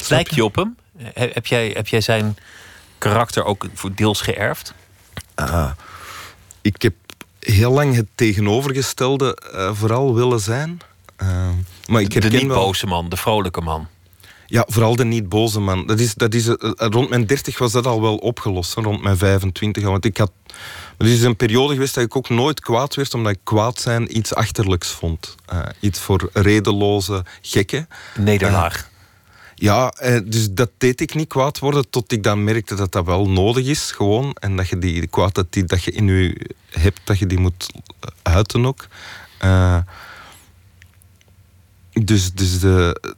[0.07, 0.77] Lijk je op hem?
[1.13, 2.37] Heb jij, heb jij zijn
[2.97, 4.73] karakter ook voor deels geërfd?
[5.39, 5.71] Uh,
[6.61, 6.93] ik heb
[7.39, 9.37] heel lang het tegenovergestelde
[9.73, 10.81] vooral willen zijn.
[11.87, 13.87] maar ik de niet boze man, de vrolijke man.
[14.49, 15.87] Ja, vooral de niet boze man.
[15.87, 18.73] Dat is, dat is, uh, rond mijn 30 was dat al wel opgelost.
[18.73, 19.83] Rond mijn 25.
[19.83, 20.31] Want ik had.
[20.97, 24.17] Er is een periode geweest dat ik ook nooit kwaad werd, omdat ik kwaad zijn
[24.17, 25.35] iets achterlijks vond.
[25.53, 27.87] Uh, iets voor redeloze gekken.
[28.17, 28.89] Nederlaag.
[29.55, 29.93] ja,
[30.25, 33.65] dus dat deed ik niet kwaad worden, tot ik dan merkte dat dat wel nodig
[33.65, 34.33] is, gewoon.
[34.39, 37.73] En dat je die kwaadheid die dat je in je hebt, dat je die moet
[38.21, 38.87] uiten ook.
[41.93, 43.15] dus, dus de,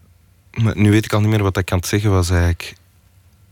[0.74, 2.74] nu weet ik al niet meer wat ik aan het zeggen was eigenlijk.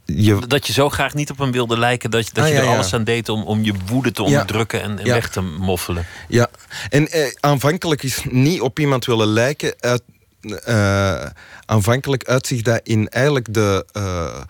[0.06, 0.48] Je...
[0.48, 2.68] Dat je zo graag niet op hem wilde lijken dat, je, dat ah, je er
[2.68, 6.06] alles aan deed om, om je woede te onderdrukken en, weg te moffelen.
[6.28, 6.50] Ja,
[6.90, 9.74] en eh, aanvankelijk is niet op iemand willen lijken.
[9.80, 10.02] Uit,
[10.42, 11.26] uh,
[11.66, 14.42] aanvankelijk uitzicht dat in eigenlijk de, uh,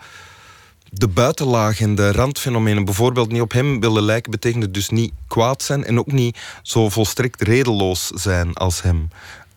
[0.90, 2.84] de buitenlaag en de randfenomenen.
[2.84, 6.88] Bijvoorbeeld niet op hem willen lijken betekende dus niet kwaad zijn en ook niet zo
[6.88, 9.08] volstrekt redeloos zijn als hem.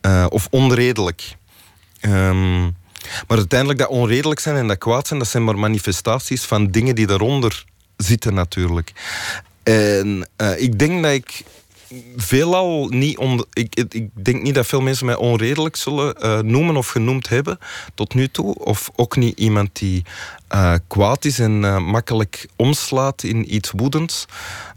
[0.02, 1.36] Uh, of onredelijk.
[2.02, 2.76] Um,
[3.28, 6.96] maar uiteindelijk dat onredelijk zijn en dat kwaad zijn, dat zijn maar manifestaties van dingen
[6.96, 7.66] die daaronder
[7.98, 8.92] zitten natuurlijk.
[9.64, 11.44] En uh, ik denk dat ik
[12.16, 13.18] veelal niet...
[13.18, 17.30] On, ik, ik denk niet dat veel mensen mij onredelijk zullen uh, noemen of genoemd
[17.30, 17.60] hebben
[17.96, 18.56] tot nu toe.
[18.56, 20.06] Of ook niet iemand die
[20.52, 24.26] uh, kwaad is en makkelijk omslaat in iets woedends.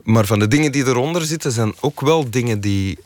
[0.02, 2.98] Maar van de dingen die eronder zitten zijn ook wel dingen die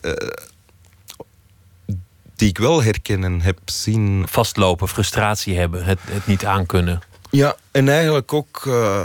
[2.38, 4.24] die ik wel herkennen heb zien.
[4.28, 7.00] Vastlopen, frustratie hebben, het, het niet aankunnen.
[7.30, 8.64] Ja, en eigenlijk ook.
[8.66, 9.04] Uh,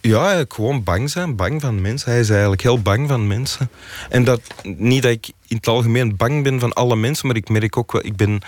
[0.00, 2.10] ja, gewoon bang zijn, bang van mensen.
[2.10, 3.70] Hij is eigenlijk heel bang van mensen.
[4.08, 7.48] En dat niet dat ik in het algemeen bang ben van alle mensen, maar ik
[7.48, 8.40] merk ook wel, ik ben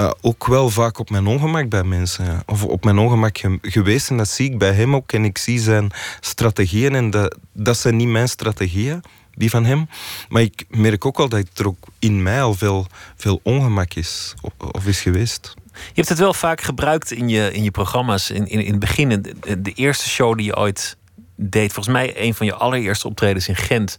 [0.00, 2.24] uh, ook wel vaak op mijn ongemak bij mensen.
[2.24, 2.42] Ja.
[2.46, 4.10] Of op mijn ongemak ge geweest.
[4.10, 5.12] En dat zie ik bij hem ook.
[5.12, 6.94] En ik zie zijn strategieën.
[6.94, 9.02] En dat, dat zijn niet mijn strategieën,
[9.36, 9.88] die van hem.
[10.28, 14.34] Maar ik merk ook wel dat er ook in mij al veel, veel ongemak is.
[14.40, 15.54] Of, of is geweest.
[15.72, 18.30] Je hebt het wel vaak gebruikt in je, in je programma's.
[18.30, 20.96] In, in, in het begin, de, de eerste show die je ooit
[21.36, 21.72] deed.
[21.72, 23.96] Volgens mij een van je allereerste optredens in Gent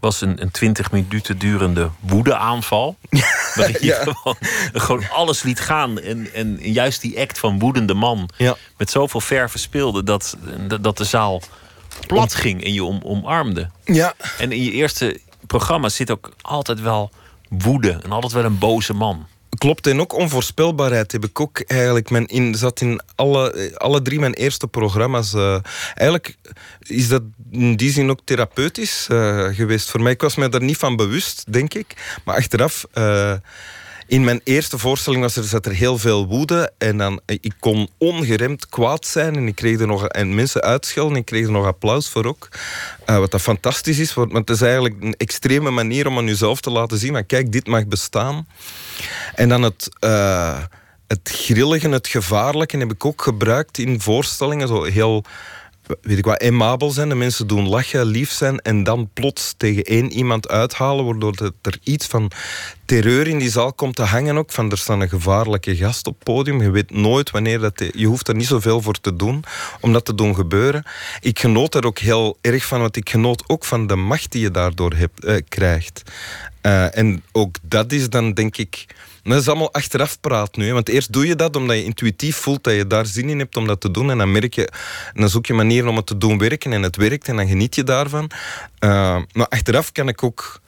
[0.00, 2.96] was een, een 20 minuten durende woedeaanval.
[3.54, 4.02] waarin je ja.
[4.02, 4.36] gewoon,
[4.72, 6.00] gewoon, alles liet gaan.
[6.00, 8.56] En, en juist die act van woedende man ja.
[8.76, 10.36] met zoveel verven speelde dat,
[10.80, 11.42] dat de zaal
[12.06, 13.70] plat ging en je om, omarmde.
[13.84, 14.14] Ja.
[14.38, 17.10] En in je eerste programma zit ook altijd wel
[17.48, 19.26] woede en altijd wel een boze man.
[19.58, 22.10] Klopt, en ook onvoorspelbaarheid heb ik ook eigenlijk.
[22.10, 25.34] Mijn in, zat in alle, alle drie mijn eerste programma's.
[25.34, 25.58] Uh,
[25.94, 26.36] eigenlijk
[26.80, 30.12] is dat in die zin ook therapeutisch uh, geweest voor mij.
[30.12, 32.18] Ik was mij daar niet van bewust, denk ik.
[32.24, 32.84] Maar achteraf.
[32.94, 33.32] Uh,
[34.08, 36.72] in mijn eerste voorstelling was er, zat er heel veel woede.
[36.78, 39.36] En dan, ik kon ongeremd kwaad zijn.
[39.36, 41.12] En, ik kreeg er nog, en mensen uitschelden.
[41.12, 42.48] En ik kreeg er nog applaus voor ook.
[43.06, 44.14] Uh, wat dat fantastisch is.
[44.14, 47.12] Want het is eigenlijk een extreme manier om aan jezelf te laten zien.
[47.12, 48.46] Maar kijk, dit mag bestaan.
[49.34, 49.88] En dan het...
[50.00, 50.58] Uh,
[51.06, 54.68] het grillige, het gevaarlijke heb ik ook gebruikt in voorstellingen.
[54.68, 55.24] Zo heel
[56.02, 57.08] weet ik wat, emabel zijn.
[57.08, 61.78] De mensen doen lachen, lief zijn en dan plots tegen één iemand uithalen, waardoor er
[61.82, 62.30] iets van
[62.84, 64.52] terreur in die zaal komt te hangen ook.
[64.52, 66.62] Van er staat een gevaarlijke gast op het podium.
[66.62, 67.84] Je weet nooit wanneer dat...
[67.94, 69.44] Je hoeft er niet zoveel voor te doen
[69.80, 70.84] om dat te doen gebeuren.
[71.20, 74.40] Ik genoot er ook heel erg van, want ik genoot ook van de macht die
[74.40, 76.02] je daardoor hebt, eh, krijgt.
[76.62, 78.86] Uh, en ook dat is dan, denk ik
[79.28, 80.66] dat is allemaal achteraf praat nu.
[80.66, 80.72] Hè.
[80.72, 83.56] Want eerst doe je dat omdat je intuïtief voelt dat je daar zin in hebt
[83.56, 84.10] om dat te doen.
[84.10, 84.66] En dan merk je,
[85.14, 87.48] en dan zoek je manieren om het te doen werken en het werkt en dan
[87.48, 88.30] geniet je daarvan.
[88.80, 90.60] Uh, maar achteraf kan ik ook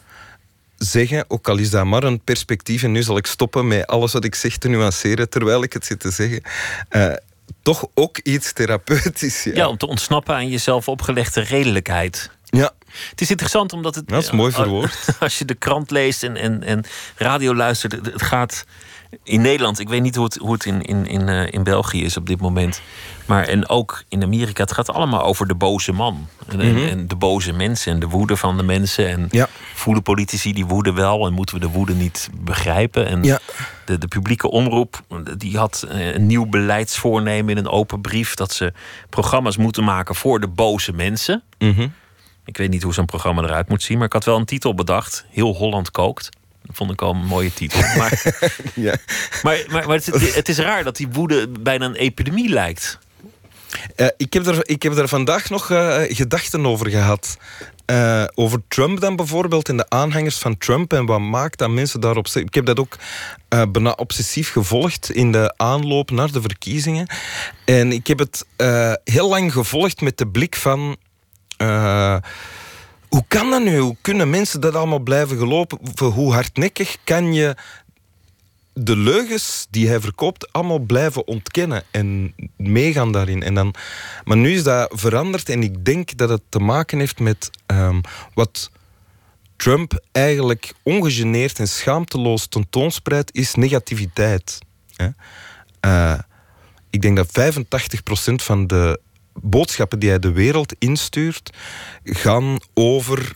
[0.79, 4.13] zeggen, ook al is dat maar een perspectief, en nu zal ik stoppen met alles
[4.13, 6.43] wat ik zeg te nuanceren terwijl ik het zit te zeggen.
[6.91, 7.13] Uh,
[7.63, 9.45] toch ook iets therapeutisch.
[9.45, 9.53] Ja.
[9.55, 12.31] ja, om te ontsnappen aan jezelf opgelegde redelijkheid.
[12.45, 12.73] Ja.
[13.11, 14.09] Het is interessant omdat het.
[14.09, 15.09] Dat is mooi verwoord.
[15.21, 16.85] Als je de krant leest en, en, en
[17.17, 18.65] radio luistert, het gaat
[19.23, 19.79] in Nederland.
[19.79, 22.27] Ik weet niet hoe het, hoe het in, in, in, uh, in België is op
[22.27, 22.81] dit moment.
[23.27, 24.63] Maar en ook in Amerika.
[24.63, 26.29] Het gaat allemaal over de boze man.
[26.49, 26.89] En, mm -hmm.
[26.89, 29.09] en de boze mensen en de woede van de mensen.
[29.09, 29.49] En ja.
[29.75, 33.07] voelen politici die woede wel en moeten we de woede niet begrijpen?
[33.07, 33.39] En ja.
[33.85, 35.03] de, de publieke omroep
[35.37, 38.35] die had eh, een nieuw beleidsvoornemen in een open brief.
[38.35, 38.73] Dat ze
[39.09, 41.43] programma's moeten maken voor de boze mensen.
[41.59, 41.93] Mm -hmm.
[42.51, 44.75] Ik weet niet hoe zo'n programma eruit moet zien, maar ik had wel een titel
[44.75, 46.29] bedacht: Heel Holland kookt.
[46.63, 47.81] Dat vond ik al een mooie titel.
[47.99, 48.23] Maar,
[48.75, 48.97] ja.
[49.43, 52.99] maar, maar, maar het, het, is raar dat die woede bijna een epidemie lijkt.
[53.97, 57.37] Uh, ik, heb er, ik heb er vandaag nog uh, gedachten over gehad.
[57.91, 62.01] Uh, over Trump dan bijvoorbeeld en de aanhangers van Trump en wat maakt dat mensen
[62.01, 62.97] daarop Ik heb dat ook
[63.49, 67.07] bijna obsessief gevolgd in de aanloop naar de verkiezingen.
[67.65, 68.47] En ik heb het
[69.05, 70.97] heel lang gevolgd met de blik van
[71.63, 72.17] uh,
[73.09, 73.79] hoe kan dat nu?
[73.79, 75.79] Hoe kunnen mensen dat allemaal blijven gelopen?
[76.05, 77.57] Hoe hardnekkig kan je
[78.73, 83.43] de leugens die hij verkoopt allemaal blijven ontkennen en meegaan daarin?
[83.43, 83.75] En dan,
[84.25, 88.01] maar nu is dat veranderd en ik denk dat het te maken heeft met um,
[88.35, 88.71] wat
[89.57, 94.59] Trump eigenlijk ongegeneerd en schaamteloos tentoonspreidt, is negativiteit.
[95.87, 96.19] Uh,
[96.91, 97.55] ik denk dat
[98.33, 99.01] 85% van de
[99.43, 101.57] boodschappen die hij de wereld instuurt,
[102.05, 103.33] gaan over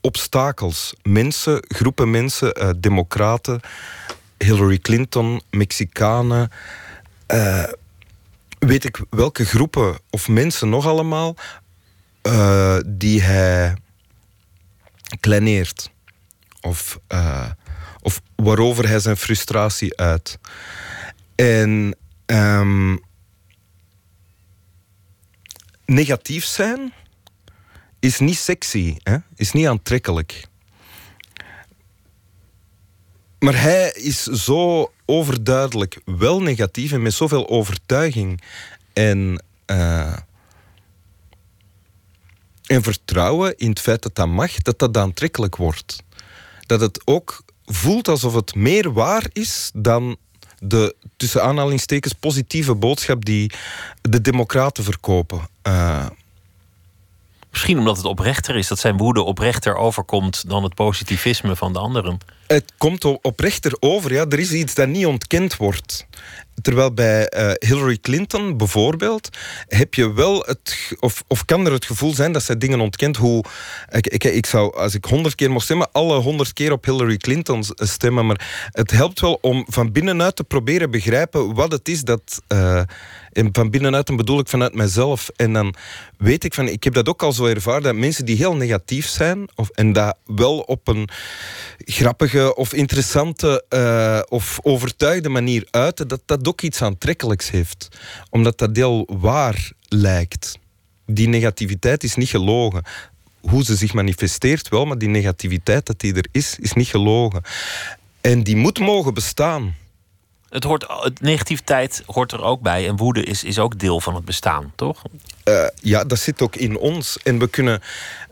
[0.00, 0.94] obstakels.
[1.02, 3.60] Mensen, groepen mensen, uh, democraten,
[4.38, 6.50] Hillary Clinton, Mexicanen.
[7.28, 7.64] Uh,
[8.58, 11.36] weet ik welke groepen of mensen nog allemaal
[12.22, 13.76] uh, die hij
[15.20, 15.90] kleineert.
[16.60, 16.98] Of,
[18.02, 20.38] of waarover hij zijn frustratie uit.
[21.34, 21.96] En
[22.26, 23.00] um,
[25.90, 26.92] negatief zijn
[27.98, 29.16] is niet sexy, hè?
[29.34, 30.48] is niet aantrekkelijk.
[33.38, 38.42] Maar hij is zo overduidelijk wel negatief en met zoveel overtuiging
[38.92, 40.16] en, uh,
[42.66, 46.02] en vertrouwen in het feit dat dat mag, dat dat aantrekkelijk wordt.
[46.66, 50.16] Dat het ook voelt alsof het meer waar is dan
[50.60, 53.52] de tussen aanhalingstekens positieve boodschap die
[54.02, 55.48] de Democraten verkopen.
[55.66, 56.06] Uh,
[57.50, 61.78] Misschien omdat het oprechter is, dat zijn woede oprechter overkomt dan het positivisme van de
[61.78, 62.18] anderen.
[62.46, 64.26] Het komt oprechter over, ja.
[64.28, 66.06] Er is iets dat niet ontkend wordt.
[66.62, 69.28] Terwijl bij uh, Hillary Clinton bijvoorbeeld
[69.68, 73.16] heb je wel het, of, of kan er het gevoel zijn dat zij dingen ontkent.
[73.16, 73.44] Hoe,
[73.90, 77.16] ik, ik, ik zou, als ik honderd keer mocht stemmen, alle honderd keer op Hillary
[77.16, 78.26] Clinton stemmen.
[78.26, 82.42] Maar het helpt wel om van binnenuit te proberen begrijpen wat het is dat.
[82.48, 82.82] Uh,
[83.32, 85.28] en van binnenuit dan bedoel ik vanuit mezelf.
[85.36, 85.74] En dan
[86.18, 89.06] weet ik van, ik heb dat ook al zo ervaren, dat mensen die heel negatief
[89.06, 91.08] zijn, of, en dat wel op een
[91.78, 97.88] grappige of interessante uh, of overtuigde manier uiten, dat dat ook iets aantrekkelijks heeft.
[98.30, 100.58] Omdat dat heel waar lijkt.
[101.06, 102.82] Die negativiteit is niet gelogen.
[103.40, 107.42] Hoe ze zich manifesteert wel, maar die negativiteit dat die er is, is niet gelogen.
[108.20, 109.74] En die moet mogen bestaan.
[110.50, 112.88] Het hoort, het negativiteit hoort er ook bij.
[112.88, 115.02] En woede is, is ook deel van het bestaan, toch?
[115.44, 117.18] Uh, ja, dat zit ook in ons.
[117.22, 117.80] En we, kunnen,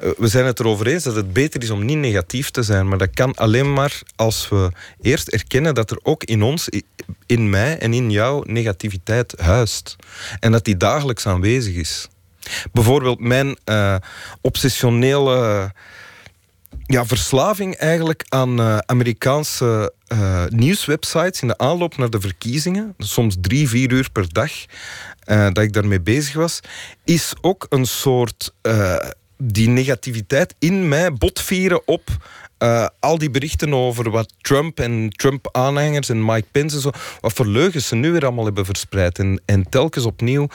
[0.03, 2.89] uh, we zijn het erover eens dat het beter is om niet negatief te zijn.
[2.89, 6.69] Maar dat kan alleen maar als we eerst erkennen dat er ook in ons,
[7.27, 9.97] in mij en in jou, negativiteit huist.
[10.41, 12.09] En dat die dagelijks aanwezig is.
[12.73, 13.97] Bijvoorbeeld mijn uh,
[14.41, 15.73] obsessionele
[16.87, 23.37] ja, verslaving eigenlijk aan uh, Amerikaanse uh, nieuwswebsites in de aanloop naar de verkiezingen, soms
[23.41, 24.53] drie, vier uur per dag
[25.25, 26.61] dat ik daarmee bezig was,
[27.05, 28.55] is ook een soort
[29.37, 32.03] die negativiteit in mij botvieren op
[33.01, 36.91] al die berichten over wat Trump en Trump-aanhangers en Mike Pence en zo,
[37.21, 39.19] wat voor leugens ze nu weer allemaal hebben verspreid.
[39.19, 40.49] En, en telkens opnieuw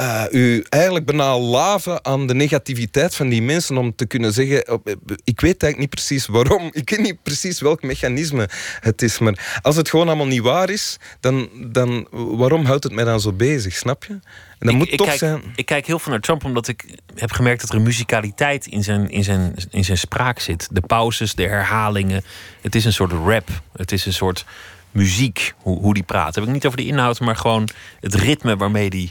[0.00, 4.72] uh, u eigenlijk bijna laven aan de negativiteit van die mensen om te kunnen zeggen,
[4.72, 4.86] oh,
[5.24, 8.48] ik weet eigenlijk niet precies waarom, ik weet niet precies welk mechanisme
[8.80, 12.92] het is, maar als het gewoon allemaal niet waar is, dan, dan waarom houdt het
[12.92, 14.12] mij dan zo bezig, snap je?
[14.12, 14.20] En
[14.58, 15.42] dat ik, moet ik toch kijk, zijn.
[15.56, 18.82] Ik kijk heel veel naar Trump omdat ik heb gemerkt dat er een muzikaliteit in
[18.82, 20.68] zijn, in, zijn, in zijn spraak zit.
[20.70, 22.22] De pauzes, de herhalingen.
[22.60, 23.48] Het is een soort rap.
[23.72, 24.44] Het is een soort
[24.90, 26.26] muziek, hoe, hoe die praat.
[26.26, 27.68] Dat heb ik niet over de inhoud, maar gewoon
[28.00, 29.10] het ritme waarmee die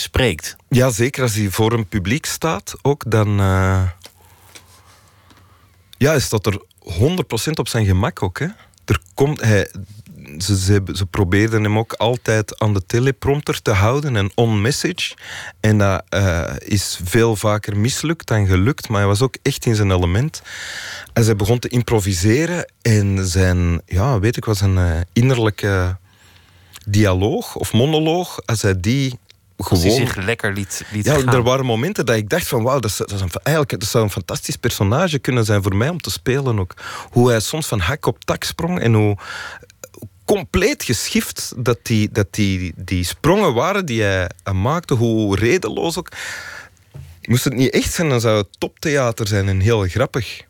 [0.00, 0.56] spreekt.
[0.68, 3.88] Ja, zeker als hij voor een publiek staat ook, dan uh,
[5.98, 8.38] ja, is dat er 100% op zijn gemak ook.
[8.38, 8.46] Hè?
[8.84, 9.70] Er komt, hij,
[10.38, 15.14] ze, ze, probeerden hem ook altijd aan de teleprompter te houden en on-message.
[15.60, 19.74] En dat uh, is veel vaker mislukt dan gelukt, maar hij was ook echt in
[19.74, 20.42] zijn element.
[21.12, 25.96] En zij begon te improviseren en zijn, ja, weet ik wat, zijn uh, innerlijke
[26.86, 29.18] dialoog of monoloog, als hij die
[29.58, 29.84] gewoon...
[29.84, 31.34] Als hij zich lekker liet, liet ja, gaan.
[31.34, 34.04] er waren momenten dat ik dacht van wauw, dat, dat, is een, eigenlijk, dat zou
[34.04, 36.74] een fantastisch personage kunnen zijn voor mij om te spelen ook.
[37.10, 39.16] Hoe hij soms van hak op tak sprong en hoe
[40.24, 46.08] compleet geschift dat die, dat die, die sprongen waren die hij maakte, hoe redeloos ook.
[47.22, 50.42] Moest het niet echt zijn, dan zou het toptheater zijn en heel grappig.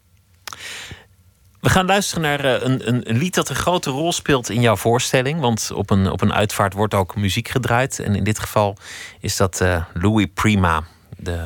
[1.69, 4.61] We gaan luisteren naar eh, een, een, een, lied dat een grote rol speelt in
[4.61, 5.41] jouw voorstelling.
[5.41, 7.99] Want op een, op een uitvaart wordt ook muziek gedraaid.
[7.99, 8.77] En in dit geval
[9.21, 10.83] is dat uh, Louis Prima,
[11.17, 11.45] de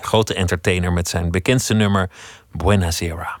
[0.00, 2.10] grote entertainer met zijn bekendste nummer
[2.52, 3.38] Buena Zera.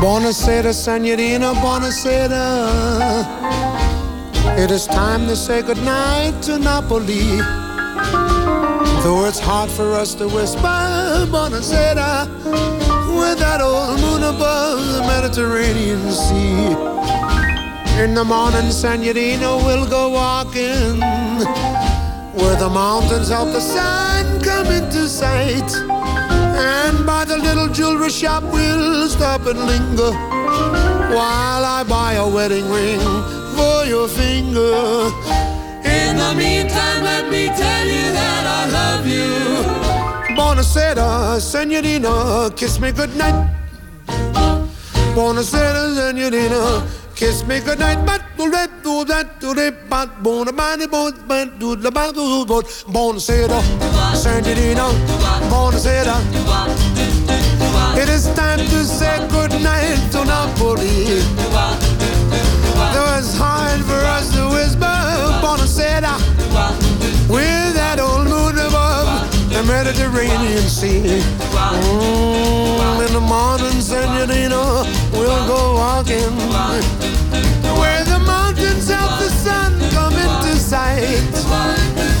[0.00, 2.64] Buonasera, signorina, buonasera.
[4.54, 7.40] It is time to say goodnight to Napoli.
[9.02, 12.26] Though it's hard for us to whisper Buonasera
[13.18, 16.72] with that old moon above the Mediterranean Sea.
[18.02, 21.00] In the morning, Senorina will go walking
[22.32, 25.70] where the mountains of the sun come into sight.
[26.58, 30.12] And by the little jewelry shop, we'll stop and linger
[31.14, 35.10] while I buy a wedding ring for your finger.
[35.96, 39.30] In the meantime, let me tell you that I love you.
[40.36, 43.38] Buonasera, senorina, kiss me goodnight.
[45.14, 48.04] Buonasera, senorina, kiss me goodnight.
[48.04, 52.62] But do that, do that, do that, but bona bani, bona do the do do
[52.92, 53.58] Buonasera,
[54.14, 54.86] senorina,
[55.50, 56.16] buonasera.
[57.96, 61.85] It is time to say goodnight to Napoli.
[63.18, 64.84] It's hard for us to whisper
[65.40, 66.20] Buonasera
[67.32, 69.08] With that old moon above
[69.48, 71.24] the Mediterranean Sea.
[71.48, 74.84] Mm, In the morning, Senorita,
[75.16, 76.28] we'll go walking.
[77.80, 81.24] Where the mountains of the sun come into sight.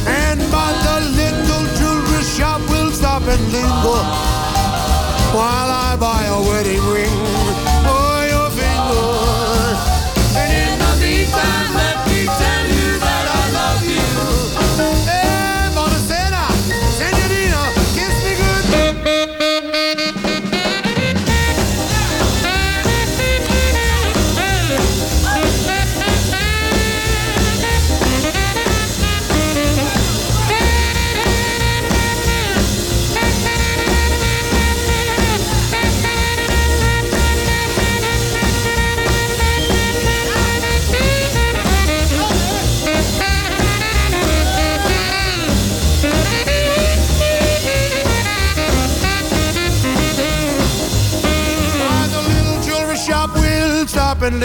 [0.08, 4.00] And by the little jewelry shop we'll stop and linger
[5.36, 7.25] While I buy a wedding ring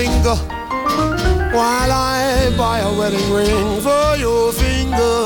[0.01, 0.37] linger
[1.55, 5.19] while I buy a wedding ring for your finger.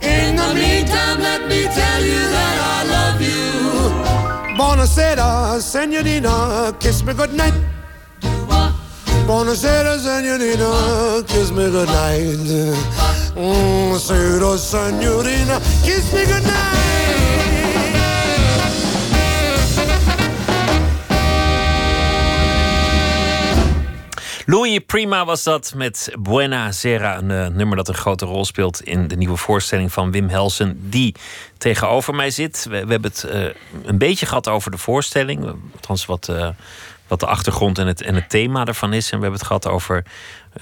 [0.00, 3.44] In the meantime, let me tell you that I love you.
[4.58, 6.34] Buonasera, senorina,
[6.80, 7.56] kiss me goodnight.
[9.28, 10.70] Buonasera, senorina,
[11.26, 12.38] kiss me goodnight.
[13.36, 13.98] Mm,
[14.70, 16.83] senorina, kiss me goodnight.
[24.46, 28.82] Louis Prima was dat met Buena Sera, een uh, nummer dat een grote rol speelt
[28.82, 31.14] in de nieuwe voorstelling van Wim Helsen, die
[31.58, 32.66] tegenover mij zit.
[32.70, 33.46] We, hebben het uh,
[33.82, 36.32] een beetje gehad over de voorstelling, althans wat,
[37.06, 39.04] wat de achtergrond en het, en het thema ervan is.
[39.10, 40.04] En we hebben het gehad over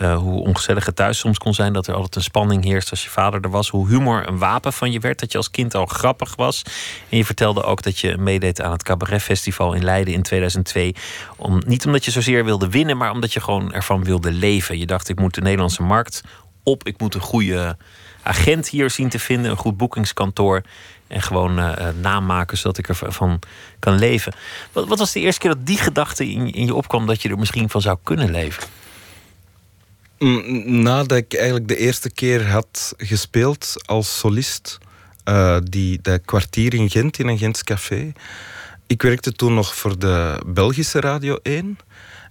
[0.01, 1.73] uh, hoe ongezellig het thuis soms kon zijn.
[1.73, 3.69] Dat er altijd een spanning heerst als je vader er was.
[3.69, 5.21] Hoe humor een wapen van je werd.
[5.21, 6.63] Dat je als kind al grappig was.
[7.09, 10.95] En je vertelde ook dat je meedeed aan het Cabaret Festival in Leiden in 2002.
[11.37, 14.79] Om, niet omdat je zozeer wilde winnen, maar omdat je gewoon ervan wilde leven.
[14.79, 16.23] Je dacht, ik moet de Nederlandse markt
[16.63, 16.87] op.
[16.87, 17.77] Ik moet een goede
[18.23, 19.51] agent hier zien te vinden.
[19.51, 20.63] Een goed boekingskantoor.
[21.13, 23.39] En gewoon uh, naam maken zodat ik ervan
[23.79, 24.35] kan leven.
[24.73, 27.29] Wat, wat, was de eerste keer dat die gedachte in, in je opkwam dat je
[27.29, 28.63] er misschien van zou kunnen leven?
[30.65, 34.79] Nadat ik eigenlijk de eerste keer had gespeeld als solist,
[35.29, 38.13] uh, die, dat kwartier in Gent, in een Gents café.
[38.87, 41.79] Ik werkte toen nog voor de Belgische Radio 1.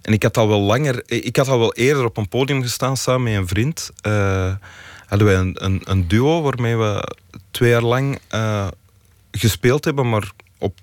[0.02, 2.96] En ik had al wel langer, ik had al wel eerder op een podium gestaan
[2.96, 3.90] samen met een vriend.
[5.12, 7.16] Hadden wij een, een, een, duo waarmee we
[7.50, 8.66] twee jaar lang uh,
[9.30, 10.78] gespeeld hebben, maar op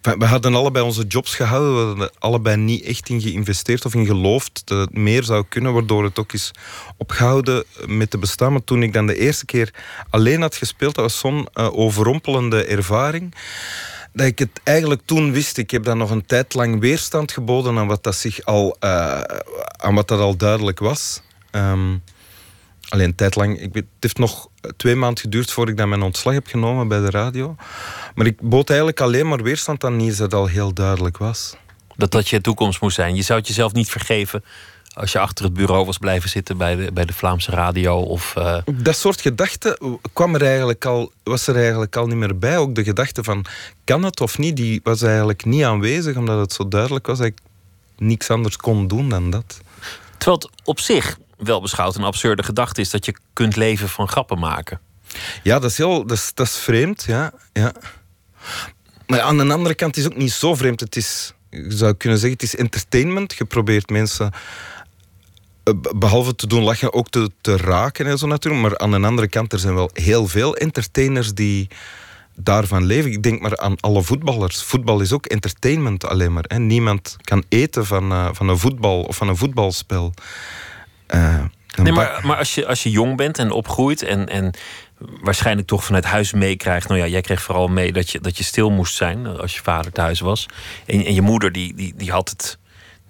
[0.00, 1.74] we hadden allebei onze jobs gehouden.
[1.74, 5.72] We hadden allebei niet echt in geïnvesteerd of in geloofd dat het meer zou kunnen,
[5.72, 6.50] waardoor het ook is
[6.96, 8.52] opgehouden met te bestaan.
[8.52, 9.74] Maar toen ik dan de eerste keer
[10.10, 13.34] alleen had gespeeld, dat was zo'n uh, overrompelende ervaring.
[14.12, 15.56] Dat ik het eigenlijk toen wist.
[15.56, 19.20] Ik heb dan nog een tijd lang weerstand geboden aan wat dat, zich al, uh,
[19.76, 21.22] aan wat dat al duidelijk was.
[21.50, 22.02] Um,
[22.94, 23.60] alleen een tijd lang.
[23.60, 26.88] Ik weet, het heeft nog twee maanden geduurd voordat ik dan mijn ontslag heb genomen
[26.88, 27.56] bij de radio.
[28.14, 31.56] Maar ik bood eigenlijk alleen maar weerstand aan Niels dat al heel duidelijk was.
[31.96, 33.14] Dat dat je toekomst moest zijn.
[33.14, 34.44] Je zou het jezelf niet vergeven
[34.94, 37.96] als je achter het bureau was blijven zitten bij de, bij de Vlaamse radio?
[37.96, 38.58] Of, uh...
[38.72, 42.58] Dat soort gedachten kwam er eigenlijk al, was er eigenlijk al niet meer bij.
[42.58, 43.44] Ook de gedachte van
[43.84, 47.26] kan het of niet, die was eigenlijk niet aanwezig, omdat het zo duidelijk was dat
[47.26, 47.38] ik
[47.96, 49.60] niks anders kon doen dan dat.
[50.18, 54.08] Terwijl het op zich wel beschouwd een absurde gedachte is dat je kunt leven van
[54.08, 54.80] grappen maken.
[55.42, 57.32] Ja, dat is heel dat is, dat is vreemd, ja.
[57.52, 57.72] ja.
[59.06, 60.80] Maar aan de andere kant is het ook niet zo vreemd.
[60.80, 63.34] Het is, je zou kunnen zeggen, het is entertainment.
[63.34, 64.32] Je probeert mensen
[65.62, 68.62] eh, behalve te doen lachen, ook te, te raken en zo natuurlijk.
[68.62, 71.68] Maar aan de andere kant, er zijn wel heel veel entertainers die
[72.36, 73.10] daarvan leven.
[73.10, 74.62] Ik denk maar aan alle voetballers.
[74.62, 76.44] Voetbal is ook entertainment alleen maar.
[76.46, 76.58] Hè.
[76.58, 80.14] Niemand kan eten van, uh, van een voetbal of van een voetbalspel.
[81.08, 81.44] Uh,
[81.76, 84.54] nee, maar, maar als, je, als je jong bent en opgroeit en, en
[84.98, 86.88] waarschijnlijk toch vanuit huis meekrijgt.
[86.88, 89.62] Nou ja, jij kreeg vooral mee dat je, dat je stil moest zijn als je
[89.62, 90.46] vader thuis was.
[90.86, 92.58] En, en je moeder, die, die, die had het.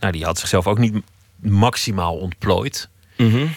[0.01, 0.95] Nou, die had zichzelf ook niet
[1.41, 2.89] maximaal ontplooid.
[3.17, 3.55] Mm -hmm.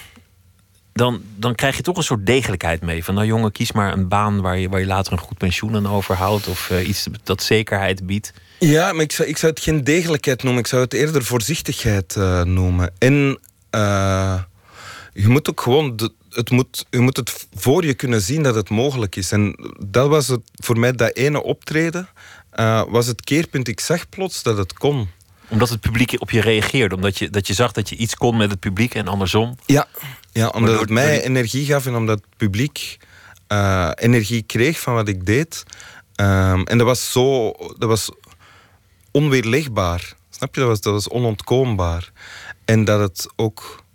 [0.94, 3.04] Dan, dan krijg je toch een soort degelijkheid mee.
[3.04, 5.76] Van nou jongen, kies maar een baan waar je, waar je later een goed pensioen
[5.76, 6.48] aan overhoudt.
[6.48, 8.34] Of uh, iets dat zekerheid biedt.
[8.60, 10.62] Ja, maar ik zou, ik zou het geen degelijkheid noemen.
[10.62, 12.94] Ik zou het eerder voorzichtigheid uh, noemen.
[12.98, 13.40] En
[13.72, 14.42] uh,
[15.14, 18.56] je moet ook gewoon de, het moet, je moet het voor je kunnen zien dat
[18.56, 19.32] het mogelijk is.
[19.32, 19.56] En
[19.86, 22.10] dat was het voor mij, dat ene optreden,
[22.60, 23.68] uh, was het keerpunt.
[23.68, 25.10] Ik zag plots dat het kon.
[25.48, 28.38] Omdat het publiek op je reageerde, omdat je, dat je zag dat je iets kon
[28.38, 29.56] met het publiek en andersom.
[29.66, 29.88] Ja,
[30.32, 32.98] ja omdat het mij energie gaf en omdat het publiek
[33.48, 35.64] uh, energie kreeg van wat ik deed.
[36.16, 38.10] Um, en dat was zo, dat was
[39.12, 40.16] onweerlegbaar.
[40.30, 40.60] Snap je?
[40.60, 42.12] Dat was, dat was onontkoombaar.
[42.68, 43.86] En dat het ook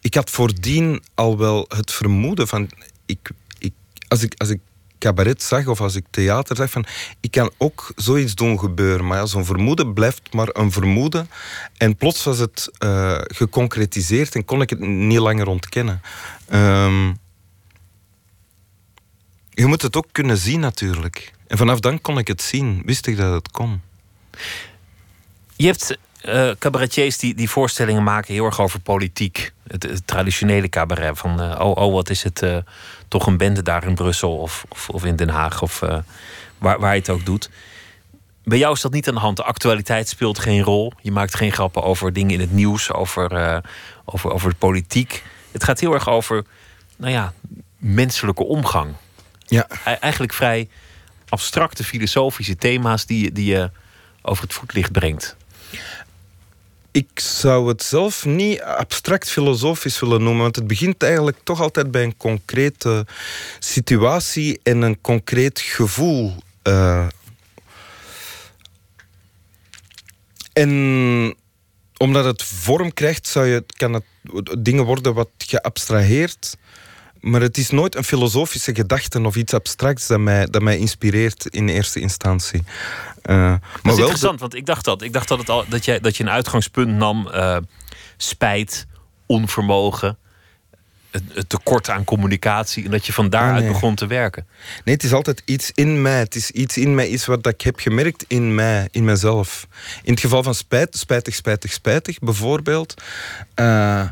[0.00, 2.70] ik had voordien al wel het vermoeden van...
[3.06, 3.72] Ik, ik,
[4.08, 4.60] als, ik, als ik
[4.98, 6.84] cabaret zag of als ik theater zag, van
[7.20, 9.06] ik kan ook zoiets doen gebeuren.
[9.06, 11.30] Maar ja, zo'n vermoeden blijft maar een vermoeden.
[11.76, 16.00] En plots was het uh, geconcretiseerd en kon ik het niet langer ontkennen.
[16.52, 17.18] Um,
[19.50, 21.32] je moet het ook kunnen zien natuurlijk.
[21.46, 23.80] En vanaf dan kon ik het zien, wist ik dat het kon.
[25.56, 29.52] Je hebt uh, cabaretiers die, die voorstellingen maken heel erg over politiek.
[29.66, 31.18] Het, het traditionele cabaret.
[31.18, 32.56] Van uh, oh, oh, wat is het uh,
[33.08, 35.78] toch een bende daar in Brussel of, of, of in Den Haag of
[36.58, 37.50] waar, waar je het ook doet.
[38.44, 39.36] Bij jou is dat niet aan de hand.
[39.36, 40.92] De actualiteit speelt geen rol.
[41.00, 43.62] Je maakt geen grappen over dingen in het nieuws, over,
[44.04, 45.22] over, over de politiek.
[45.52, 46.44] Het gaat heel erg over,
[46.96, 47.32] nou ja,
[47.76, 48.94] menselijke omgang.
[49.46, 49.66] Ja.
[49.84, 50.68] Eigenlijk vrij
[51.28, 53.70] abstracte filosofische thema's die, die je
[54.22, 55.36] over het voetlicht brengt.
[56.92, 61.90] Ik zou het zelf niet abstract filosofisch willen noemen, want het begint eigenlijk toch altijd
[61.90, 63.06] bij een concrete
[63.58, 66.34] situatie en een concreet gevoel.
[66.62, 67.06] Uh,
[70.52, 71.36] en
[71.96, 74.04] omdat het vorm krijgt, zou je, kan het
[74.58, 76.56] dingen worden wat geabstraheerd.
[77.22, 81.46] Maar het is nooit een filosofische gedachte of iets abstracts dat mij, dat mij inspireert
[81.46, 82.62] in eerste instantie.
[83.26, 85.02] Uh, maar dat is interessant, want ik dacht dat.
[85.02, 87.56] Ik dacht dat, het al, dat, jij, dat je een uitgangspunt nam: uh,
[88.16, 88.86] spijt,
[89.26, 90.18] onvermogen,
[91.10, 92.84] het, tekort aan communicatie.
[92.84, 94.46] En dat je van daaruit begon te werken.
[94.84, 96.18] Nee, het is altijd iets in mij.
[96.18, 99.66] Het is iets in mij, iets wat ik heb gemerkt in mij, in mezelf.
[100.02, 103.02] In het geval van spijt, spijtig, spijtig, spijtig, bijvoorbeeld.
[103.60, 104.04] Uh,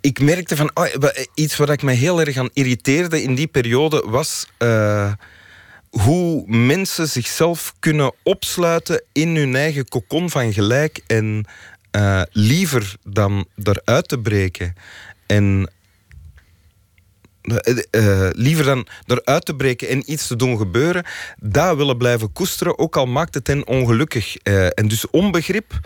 [0.00, 0.86] ik merkte van oh,
[1.34, 5.12] iets waar ik me heel erg aan irriteerde in die periode was uh,
[5.90, 11.44] hoe mensen zichzelf kunnen opsluiten in hun eigen kokon van gelijk en
[11.96, 14.74] uh, liever dan eruit te breken.
[15.26, 15.70] En
[18.32, 21.04] liever dan eruit te breken en iets te doen gebeuren,
[21.38, 24.36] dat willen blijven koesteren, ook al maakt het hen ongelukkig.
[24.74, 25.80] En dus onbegrip,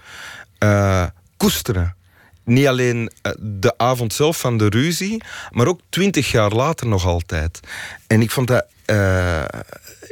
[1.37, 1.97] koesteren
[2.45, 7.07] niet alleen eh, de avond zelf van de ruzie, maar ook twintig jaar later nog
[7.07, 7.61] altijd.
[8.07, 8.67] En ik vond dat.
[8.87, 9.45] Uh,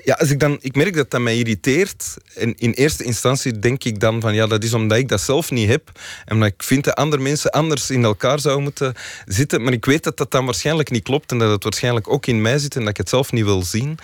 [0.04, 2.16] ja, als ik, dan, ik merk dat dat mij irriteert.
[2.34, 5.50] En in eerste instantie denk ik dan van ja, dat is omdat ik dat zelf
[5.50, 5.90] niet heb.
[6.24, 8.94] En omdat ik vind dat andere mensen anders in elkaar zouden moeten
[9.26, 9.62] zitten.
[9.62, 12.42] Maar ik weet dat dat dan waarschijnlijk niet klopt en dat het waarschijnlijk ook in
[12.42, 13.98] mij zit en dat ik het zelf niet wil zien.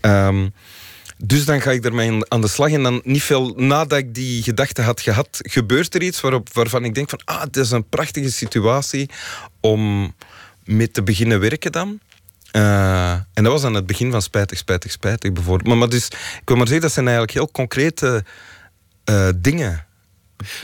[0.00, 0.52] Um,
[1.18, 2.70] dus dan ga ik ermee aan de slag.
[2.70, 6.84] En dan niet veel nadat ik die gedachte had gehad, gebeurt er iets waarop, waarvan
[6.84, 9.10] ik denk van ah, het is een prachtige situatie
[9.60, 10.14] om
[10.64, 11.98] mee te beginnen werken dan.
[12.52, 15.68] Uh, en dat was aan het begin van Spijtig, Spijtig, Spijtig bijvoorbeeld.
[15.68, 18.24] Maar, maar dus, ik wil maar zeggen, dat zijn eigenlijk heel concrete
[19.10, 19.85] uh, dingen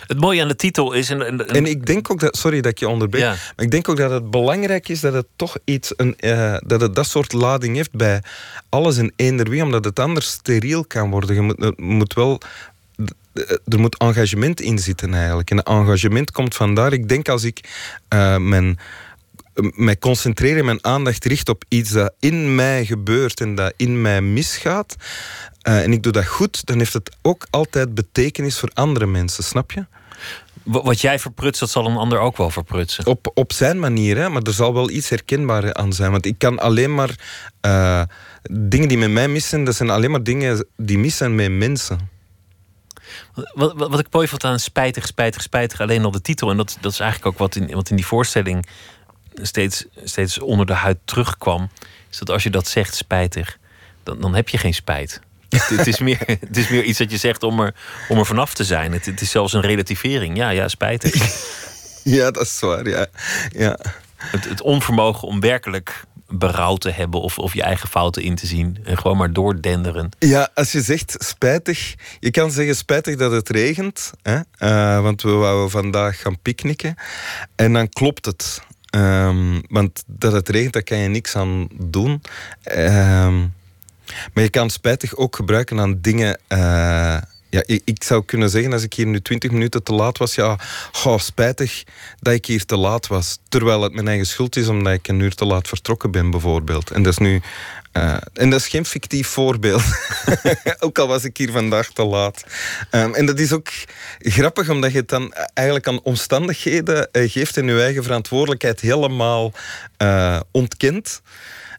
[0.07, 1.11] het mooie aan de titel is.
[1.11, 3.97] En, en, ik denk ook dat, sorry dat ik je onderbreek, maar ik denk ook
[3.97, 7.77] dat het belangrijk is dat het toch iets, een, uh, dat het dat soort lading
[7.77, 8.23] heeft bij
[8.69, 11.35] alles in eender wie, omdat het anders steriel kan worden.
[11.35, 12.41] Je moet, moet wel
[13.67, 15.51] er moet engagement in zitten eigenlijk.
[15.51, 16.93] En engagement komt vandaar.
[16.93, 17.61] Ik denk als ik
[18.15, 18.79] uh, mijn,
[19.55, 24.03] mij concentreer en mijn aandacht richt op iets dat in mij gebeurt en dat in
[24.03, 24.97] mij misgaat,
[25.69, 29.45] uh, en ik doe dat goed, dan heeft het ook altijd betekenis voor andere mensen,
[29.45, 29.87] snap je?
[30.63, 33.07] Wat jij verprutst, dat zal een ander ook wel verprutsen.
[33.07, 34.29] Op, op zijn manier, hè?
[34.29, 36.11] maar er zal wel iets herkenbaar aan zijn.
[36.11, 37.11] Want ik kan alleen maar.
[37.67, 38.03] Uh,
[38.51, 42.11] dingen die met mij missen, dat zijn alleen maar dingen die missen met mensen.
[43.35, 46.51] Wat, wat, wat, ik mooi vond aan spijtig, spijtig, spijtig, alleen al de titel.
[46.51, 48.67] En dat, dat is eigenlijk ook wat in, wat in die voorstelling
[49.35, 51.71] steeds, steeds onder de huid terugkwam.
[52.11, 53.59] Is dat als je dat zegt, spijtig,
[54.03, 55.21] dan, dan heb je geen spijt
[55.61, 57.75] het, is meer, het is meer iets dat je zegt om er,
[58.09, 58.93] om er vanaf te zijn.
[58.93, 60.37] Het, het is zelfs een relativering.
[60.37, 61.15] Ja, ja, spijtig.
[62.05, 63.07] Ja, dat is waar, ja.
[63.51, 63.79] ja.
[64.17, 68.47] Het, het onvermogen om werkelijk berouw te hebben of, of je eigen fouten in te
[68.47, 68.79] zien.
[68.85, 70.09] En gewoon maar doordenderen.
[70.19, 71.95] Ja, als je zegt spijtig.
[72.21, 74.13] Je kan zeggen spijtig dat het regent.
[74.23, 74.39] Hè?
[74.59, 76.95] Uh, want we wouden vandaag gaan picknicken.
[77.55, 78.63] En dan klopt het.
[78.97, 82.23] Um, want dat het regent, daar kan je niks aan doen.
[82.77, 83.55] Um,
[84.35, 86.39] maar je kan spijtig ook gebruiken aan dingen.
[86.49, 87.17] Uh,
[87.53, 90.35] ja, ik, ik, zou kunnen zeggen, als ik hier nu 20 minuten te laat was,
[90.35, 90.59] ja,
[90.93, 91.83] goh, spijtig
[92.21, 93.39] dat ik hier te laat was.
[93.49, 96.91] Terwijl het mijn eigen schuld is omdat ik een uur te laat vertrokken ben, bijvoorbeeld.
[96.91, 97.43] En dat is nu.
[97.93, 99.83] Uh, en dat is geen fictief voorbeeld.
[100.81, 102.45] ook al was ik hier vandaag te laat.
[102.91, 103.69] Um, en dat is ook
[104.19, 109.53] grappig, omdat je het dan eigenlijk aan omstandigheden uh, geeft en je eigen verantwoordelijkheid helemaal
[110.51, 111.23] ontkent.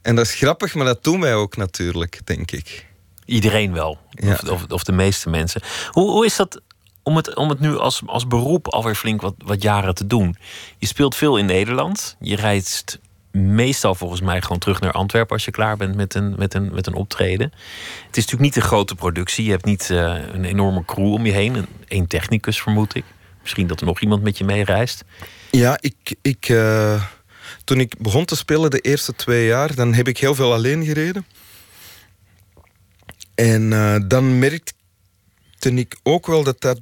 [0.03, 2.85] En dat is grappig, maar dat doen wij ook natuurlijk, denk ik.
[3.25, 3.97] Iedereen wel.
[4.23, 5.61] Of, of, of, de meeste mensen.
[5.91, 6.61] Hoe, hoe is dat
[7.03, 10.35] om het, om het nu als, als beroep alweer flink wat, wat jaren te doen?
[10.77, 12.15] Je speelt veel in Nederland.
[12.19, 12.99] Je reist
[13.31, 16.73] meestal volgens mij gewoon terug naar Antwerpen als je klaar bent met een, met een,
[16.73, 17.51] met een optreden.
[18.07, 19.45] Het is natuurlijk niet een grote productie.
[19.45, 21.65] Je hebt niet uh, een enorme crew om je heen.
[21.87, 23.03] Eén technicus vermoed ik.
[23.41, 25.03] Misschien dat er nog iemand met je meereist.
[25.51, 27.03] Ja, ik, ik, uh,
[27.63, 30.85] toen ik begon te spelen de eerste twee jaar, dan heb ik heel veel alleen
[30.85, 31.25] gereden.
[33.35, 34.73] En uh, dan merkte
[35.59, 36.79] ik ook wel dat dat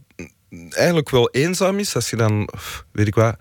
[0.70, 1.96] eigenlijk wel eenzaam is.
[1.96, 2.50] Als je dan,
[2.92, 3.36] weet ik wat,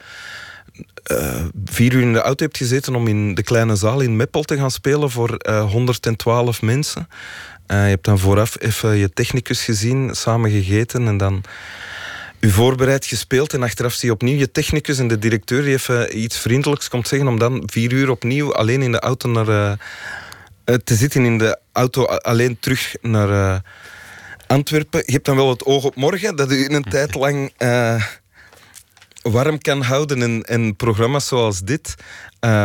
[1.11, 4.43] uh, vier uur in de auto hebt gezeten om in de kleine zaal in Meppel
[4.43, 7.09] te gaan spelen voor uh, eh, 112 mensen.
[7.67, 11.43] je hebt dan vooraf even je technicus gezien, samen gegeten en dan
[12.41, 16.19] u voorbereid gespeeld en achteraf zie je opnieuw je technicus en de directeur die even
[16.19, 20.77] iets vriendelijks komt zeggen om dan vier uur opnieuw alleen in de auto naar uh,
[20.85, 23.59] te zitten in de auto alleen terug naar uh,
[24.47, 25.03] Antwerpen.
[25.07, 28.05] Je hebt dan wel het oog op morgen dat u in een tijd lang uh,
[29.23, 31.95] warm kan houden in, in programma's zoals dit.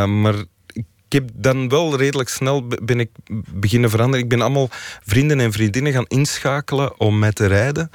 [0.06, 0.36] Maar
[0.76, 3.10] ik heb dan wel redelijk snel ben ik
[3.54, 4.24] beginnen veranderen.
[4.24, 4.70] Ik ben allemaal
[5.04, 7.90] vrienden en vriendinnen gaan inschakelen om met te rijden.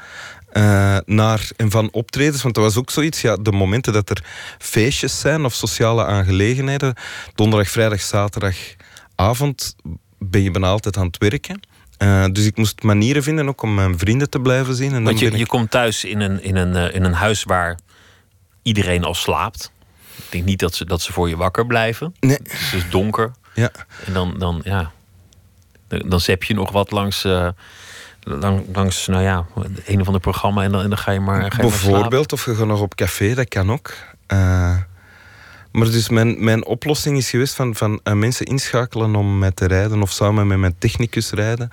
[0.52, 2.42] Uh, naar en van optredens.
[2.42, 3.20] Want dat was ook zoiets.
[3.20, 4.24] Ja, de momenten dat er
[4.58, 6.94] feestjes zijn of sociale aangelegenheden.
[7.34, 9.76] Donderdag, vrijdag, zaterdagavond
[10.18, 11.60] ben je bijna altijd aan het werken.
[12.02, 14.94] Uh, dus ik moest manieren vinden ook om mijn vrienden te blijven zien.
[14.94, 17.78] En Want je, je komt thuis in een, in, een, uh, in een huis waar
[18.62, 19.72] iedereen al slaapt.
[20.16, 22.14] Ik denk niet dat ze, dat ze voor je wakker blijven.
[22.20, 22.38] Nee.
[22.42, 23.32] Het is donker.
[23.54, 23.70] Ja.
[24.06, 24.92] En dan, dan, ja,
[25.88, 27.48] dan zep je nog wat langs, uh,
[28.20, 29.46] lang, langs nou ja,
[29.86, 31.40] een of ander programma en dan, en dan ga je maar.
[31.40, 33.92] Ga je Bijvoorbeeld, of je gaat nog op café, dat kan ook.
[34.32, 34.76] Uh,
[35.72, 39.66] maar dus mijn, mijn oplossing is geweest van, van uh, mensen inschakelen om met te
[39.66, 41.68] rijden of samen met mijn technicus rijden.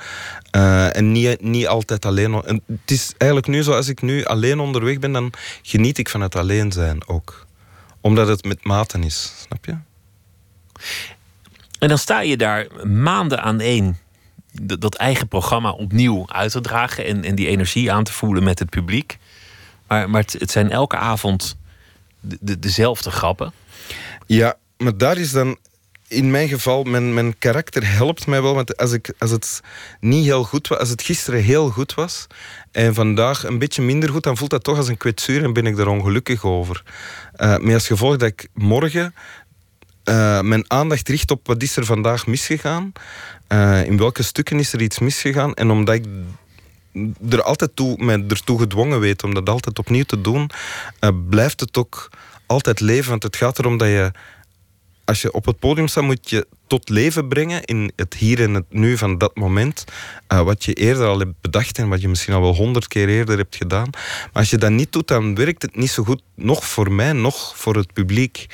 [0.55, 2.43] Uh, en niet, niet altijd alleen.
[2.43, 5.31] En het is eigenlijk nu zo, als ik nu alleen onderweg ben, dan
[5.61, 7.45] geniet ik van het alleen zijn ook.
[8.01, 9.75] Omdat het met maten is, snap je?
[11.79, 13.97] En dan sta je daar maanden aan één
[14.61, 18.69] dat, eigen programma opnieuw uit te dragen en, die energie aan te voelen met het
[18.69, 19.17] publiek.
[19.87, 21.57] Maar, maar het, het zijn elke avond
[22.19, 23.53] de, de, dezelfde grappen.
[24.25, 25.57] Ja, maar daar is dan
[26.07, 28.53] in mijn geval, mijn, mijn karakter helpt mij wel.
[28.53, 29.61] Want als, ik, als het
[29.99, 32.27] niet heel goed was, als het gisteren heel goed was
[32.71, 35.65] en vandaag een beetje minder goed, dan voelt dat toch als een kwetsuur en ben
[35.65, 36.83] ik er ongelukkig over.
[37.37, 39.13] Uh, met als gevolg dat ik morgen
[40.09, 42.91] uh, mijn aandacht richt op wat is er vandaag misgegaan.
[43.49, 45.53] Uh, in welke stukken is er iets misgegaan.
[45.53, 46.05] En omdat ik
[47.29, 50.49] er altijd toe, mij ertoe gedwongen weet om dat altijd opnieuw te doen,
[51.01, 52.09] uh, blijft het ook
[52.45, 53.09] altijd leven.
[53.09, 54.11] Want het gaat erom dat je,
[55.05, 58.53] als je op het podium staat, moet je tot leven brengen in het hier en
[58.53, 59.83] het nu van dat moment.
[60.33, 63.09] Uh, wat je eerder al hebt bedacht en wat je misschien al wel honderd keer
[63.09, 63.89] eerder hebt gedaan.
[63.91, 67.11] Maar als je dat niet doet, dan werkt het niet zo goed, nog voor mij,
[67.11, 68.45] nog voor het publiek.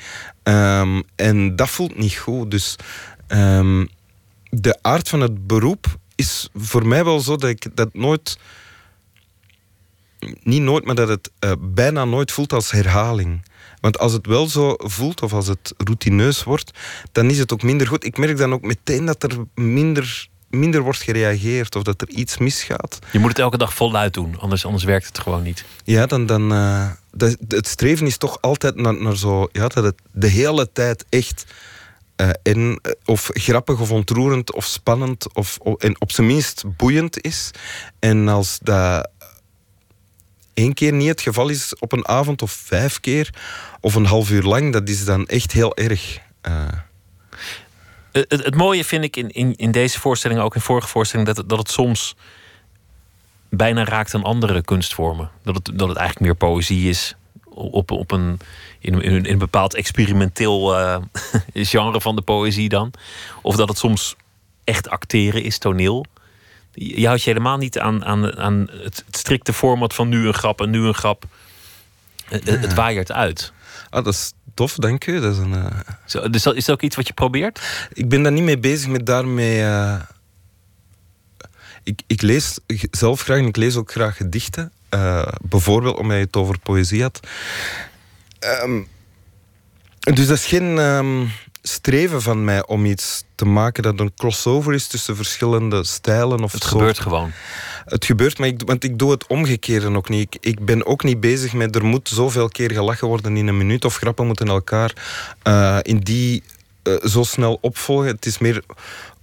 [0.43, 2.51] Um, en dat voelt niet goed.
[2.51, 2.75] Dus
[3.27, 3.89] um,
[4.61, 8.37] de aard van het beroep is voor mij wel zo dat ik dat nooit.
[10.43, 13.41] Niet nooit, maar dat het uh, bijna nooit voelt als herhaling.
[13.79, 16.71] Want als het wel zo voelt, of als het routineus wordt,
[17.11, 18.05] dan is het ook minder goed.
[18.05, 22.37] Ik merk dan ook meteen dat er minder, minder wordt gereageerd of dat er iets
[22.37, 22.99] misgaat.
[23.11, 25.65] Je moet het elke dag voluit doen, anders, anders werkt het gewoon niet.
[25.83, 26.25] Ja, dan.
[26.25, 29.49] dan uh, de, het streven is toch altijd naar, naar zo.
[29.51, 31.45] Ja, dat het de hele tijd echt.
[32.23, 37.51] Uh, en, of grappig of ontroerend of spannend of, en op zijn minst boeiend is.
[37.99, 39.09] En als dat
[40.53, 43.29] één keer niet het geval is op een avond of vijf keer
[43.79, 46.19] of een half uur lang, dat is dan echt heel erg.
[46.47, 46.67] Uh...
[48.11, 51.49] Het, het, mooie vind ik in, in, in deze voorstelling, ook in vorige voorstelling, dat,
[51.49, 52.15] dat het soms
[53.49, 55.29] bijna raakt aan andere kunstvormen.
[55.43, 57.15] Dat het, dat het eigenlijk meer poëzie is
[57.53, 58.39] op, op een,
[58.79, 60.97] in, in, in een bepaald experimenteel uh,
[61.53, 62.93] genre van de poëzie dan.
[63.41, 64.15] Of dat het soms
[64.63, 66.05] echt acteren is, toneel.
[66.73, 70.61] Je houdt je helemaal niet aan, aan, aan het, strikte format van nu een grap
[70.61, 71.25] en nu een grap.
[72.25, 72.57] Het, ja.
[72.57, 73.53] het waaiert uit.
[73.89, 75.19] Ah, dat is tof, dank je.
[75.19, 75.65] Dat is, een, uh...
[76.05, 77.87] Zo, dus is dat ook iets wat je probeert?
[77.93, 79.59] Ik ben daar niet mee bezig met daarmee.
[79.59, 80.01] Uh...
[81.83, 82.59] Ik, ik lees
[82.91, 84.71] zelf graag en ik lees ook graag gedichten.
[84.93, 87.19] Uh, bijvoorbeeld, omdat je het over poëzie had.
[88.63, 88.87] Um,
[89.99, 91.31] dus dat is geen um,
[91.61, 96.43] streven van mij om iets te maken dat een crossover is tussen verschillende stijlen.
[96.43, 97.31] Of het gebeurt gewoon.
[97.85, 100.21] Het gebeurt, maar ik, want ik doe het omgekeerde ook niet.
[100.21, 103.57] Ik, ik, ben ook niet bezig met er moet zoveel keer gelachen worden in een
[103.57, 104.93] minuut of grappen moeten elkaar
[105.43, 106.43] uh, in die
[106.83, 108.07] uh, zo snel opvolgen.
[108.07, 108.63] Het is meer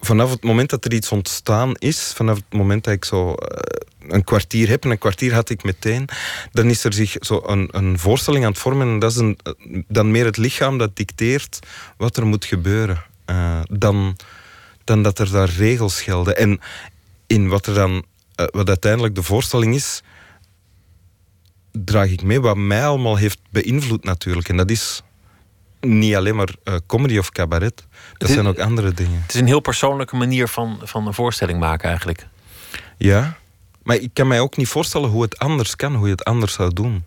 [0.00, 3.36] vanaf het moment dat er iets ontstaan is, vanaf het moment dat ik zo uh,
[4.08, 6.08] een kwartier heb, en een kwartier had ik meteen,
[6.52, 8.88] dan is er zich zo een, een voorstelling aan het vormen.
[8.88, 9.38] En dat is een,
[9.88, 11.58] dan meer het lichaam dat dicteert
[11.96, 13.02] wat er moet gebeuren.
[13.26, 14.16] Uh, dan,
[14.84, 16.36] dan dat er daar regels gelden.
[16.36, 16.60] En
[17.26, 20.02] in wat er dan, uh, wat uiteindelijk de voorstelling is,
[21.72, 24.48] draag ik mee wat mij allemaal heeft beïnvloed natuurlijk.
[24.48, 25.02] En dat is
[25.80, 27.86] niet alleen maar uh, comedy of cabaret.
[28.16, 29.22] Dat is, zijn ook andere dingen.
[29.22, 32.26] Het is een heel persoonlijke manier van, van een voorstelling maken eigenlijk.
[32.96, 33.38] Ja,
[33.82, 36.52] maar ik kan mij ook niet voorstellen hoe het anders kan, hoe je het anders
[36.52, 37.04] zou doen.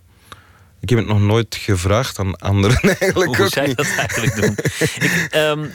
[0.79, 3.35] Ik heb het nog nooit gevraagd aan anderen eigenlijk.
[3.35, 3.77] Hoe je niet.
[3.77, 4.55] dat eigenlijk doen?
[5.07, 5.71] ik, um,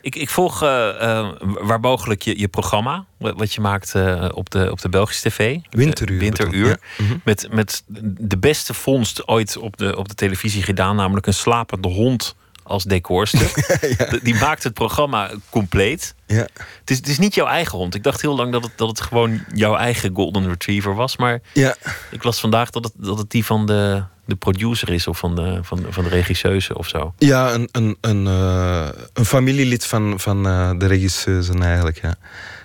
[0.00, 4.50] ik, ik, volg uh, uh, waar mogelijk je, je programma, wat je maakt uh, op,
[4.50, 5.58] de, op de Belgische tv.
[5.70, 6.18] Winteruur.
[6.18, 6.68] Winteruur.
[6.68, 6.78] Ja.
[6.98, 7.20] Mm -hmm.
[7.24, 7.82] met, met
[8.18, 12.36] de beste vondst ooit op de, op de televisie gedaan, namelijk een slapende hond
[12.68, 13.78] als decorstuk.
[13.98, 14.18] ja.
[14.22, 16.14] Die maakt het programma compleet.
[16.26, 16.46] Ja.
[16.80, 17.94] Het, is, het is niet jouw eigen hond.
[17.94, 21.16] Ik dacht heel lang dat het, dat het gewoon jouw eigen Golden Retriever was.
[21.16, 21.76] Maar ja.
[22.10, 25.34] ik las vandaag dat het, dat het die van de, de producer is of van
[25.34, 27.14] de, van, van de regisseuse of zo.
[27.18, 32.00] Ja, een, een, een, uh, een familielid van, van uh, de regisseuse eigenlijk.
[32.00, 32.14] Ja.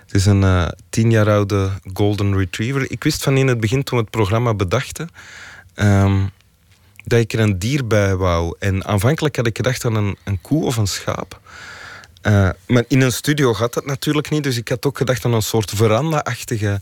[0.06, 2.90] Het is een uh, tien jaar oude Golden Retriever.
[2.90, 5.08] Ik wist van in het begin toen we het programma bedachten.
[5.74, 6.30] Um,
[7.04, 8.56] dat ik er een dier bij wou.
[8.58, 11.40] En aanvankelijk had ik gedacht aan een, een koe of een schaap.
[12.26, 14.42] Uh, maar in een studio gaat dat natuurlijk niet.
[14.42, 16.80] Dus ik had ook gedacht aan een soort veranda-achtige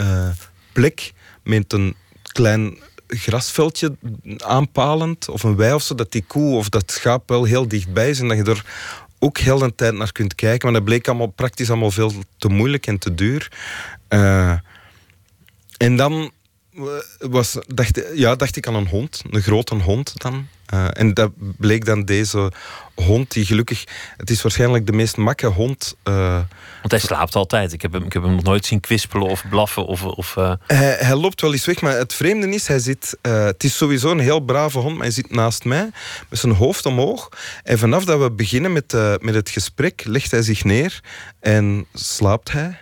[0.00, 0.28] uh,
[0.72, 1.12] plek
[1.42, 3.96] met een klein grasveldje
[4.36, 8.10] aanpalend of een wei of zo, dat die koe of dat schaap wel heel dichtbij
[8.10, 8.64] is en dat je er
[9.18, 10.66] ook heel de tijd naar kunt kijken.
[10.66, 13.52] Maar dat bleek allemaal praktisch allemaal veel te moeilijk en te duur.
[14.08, 14.52] Uh,
[15.76, 16.32] en dan
[17.18, 20.46] was, dacht, ja, dacht ik aan een hond, een grote hond dan.
[20.74, 22.52] Uh, en dat bleek dan deze
[22.94, 23.84] hond, die gelukkig...
[24.16, 25.96] Het is waarschijnlijk de meest makke hond...
[26.04, 26.40] Uh,
[26.80, 27.72] Want hij slaapt altijd.
[27.72, 29.86] Ik heb hem, ik heb hem nog nooit zien kwispelen of blaffen.
[29.86, 30.52] Of, of, uh...
[30.66, 32.66] hij, hij, loopt wel eens weg, maar het vreemde is...
[32.66, 35.90] Hij zit, het is sowieso een heel brave hond, maar hij zit naast mij
[36.28, 37.28] met zijn hoofd omhoog.
[37.62, 41.00] En vanaf dat we beginnen met, met het gesprek, legt hij zich neer
[41.40, 42.78] en slaapt hij.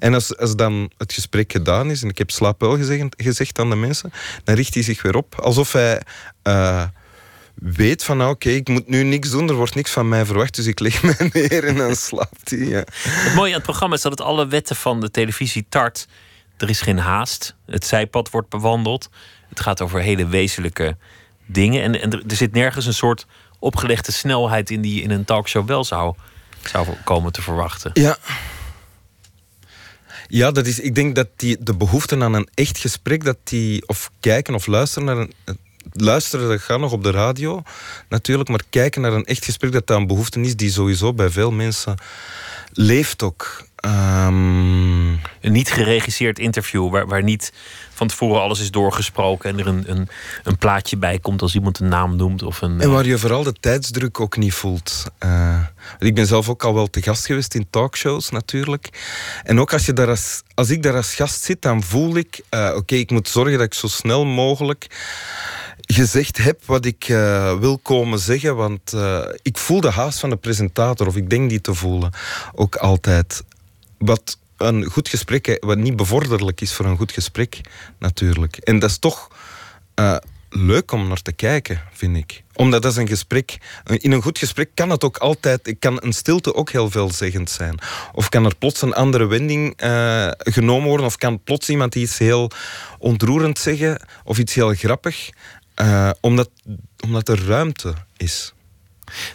[0.00, 3.58] En als, als dan het gesprek gedaan is en ik heb slaap wel gezegd, gezegd
[3.58, 4.12] aan de mensen,
[4.44, 5.34] dan richt hij zich weer op.
[5.40, 6.02] Alsof hij
[6.44, 6.84] uh,
[7.54, 10.24] weet van nou, oké, okay, ik moet nu niks doen, er wordt niks van mij
[10.24, 12.58] verwacht, dus ik leg mij neer en dan slaapt hij.
[12.58, 12.84] Ja.
[13.02, 16.08] Het mooie aan het programma is dat het alle wetten van de televisie tart.
[16.56, 19.08] Er is geen haast, het zijpad wordt bewandeld.
[19.48, 20.96] Het gaat over hele wezenlijke
[21.46, 21.82] dingen.
[21.82, 23.26] En, en er zit nergens een soort
[23.58, 26.14] opgelegde snelheid in die je in een talkshow wel zou,
[26.64, 27.90] zou komen te verwachten.
[27.94, 28.16] Ja,
[30.30, 33.88] ja, dat is, ik denk dat die, de behoefte aan een echt gesprek, dat die,
[33.88, 35.58] of kijken of luisteren naar een.
[35.92, 37.62] Luisteren, dat gaat nog op de radio
[38.08, 41.30] natuurlijk, maar kijken naar een echt gesprek, dat dat een behoefte is die sowieso bij
[41.30, 41.94] veel mensen
[42.72, 43.64] leeft ook.
[43.86, 45.20] Um...
[45.40, 47.52] Een niet geregisseerd interview waar, waar niet
[47.92, 50.08] van tevoren alles is doorgesproken en er een, een,
[50.44, 52.42] een plaatje bij komt als iemand een naam noemt.
[52.42, 55.04] Of een, en waar je vooral de tijdsdruk ook niet voelt.
[55.24, 55.58] Uh,
[55.98, 58.88] ik ben zelf ook al wel te gast geweest in talkshows natuurlijk.
[59.44, 62.40] En ook als, je daar als, als ik daar als gast zit, dan voel ik,
[62.50, 64.86] uh, oké, ik moet zorgen dat ik zo snel mogelijk
[65.80, 68.56] gezegd heb wat ik uh, wil komen zeggen.
[68.56, 72.10] Want uh, ik voel de haast van de presentator, of ik denk die te voelen,
[72.54, 73.42] ook altijd.
[74.04, 77.60] Wat een goed gesprek, wat niet bevorderlijk is voor een goed gesprek,
[77.98, 78.56] natuurlijk.
[78.56, 79.28] En dat is toch
[79.94, 80.16] uh,
[80.48, 82.42] leuk om naar te kijken, vind ik.
[82.54, 83.58] Omdat dat is een gesprek.
[83.84, 85.76] In een goed gesprek kan het ook altijd.
[85.78, 87.78] Kan een stilte ook heel veelzeggend zijn.
[88.12, 91.06] Of kan er plots een andere wending uh, genomen worden.
[91.06, 92.50] Of kan plots iemand iets heel
[92.98, 94.02] ontroerend zeggen.
[94.24, 95.30] Of iets heel grappig.
[95.80, 96.50] Uh, omdat,
[97.04, 98.52] omdat er ruimte is.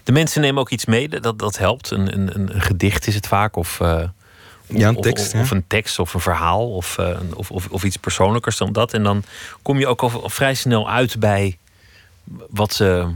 [0.03, 1.91] De mensen nemen ook iets mee, dat, dat helpt.
[1.91, 3.55] Een, een, een gedicht is het vaak.
[3.55, 3.79] Of,
[4.67, 5.33] ja, een tekst.
[5.33, 6.71] Of, een tekst of een verhaal.
[6.71, 8.93] Of, uh, of, of, of, iets persoonlijkers dan dat.
[8.93, 9.23] En dan
[9.61, 11.57] kom je ook al, al vrij snel uit bij
[12.49, 13.07] wat ze.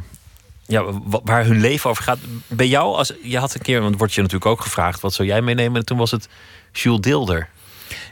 [0.66, 0.84] Ja,
[1.24, 2.18] waar hun leven over gaat.
[2.48, 5.28] Bij jou, als, je had een keer, want wordt je natuurlijk ook gevraagd: wat zou
[5.28, 5.80] jij meenemen?
[5.80, 6.30] En toen was het
[6.72, 7.50] Jules Deelder.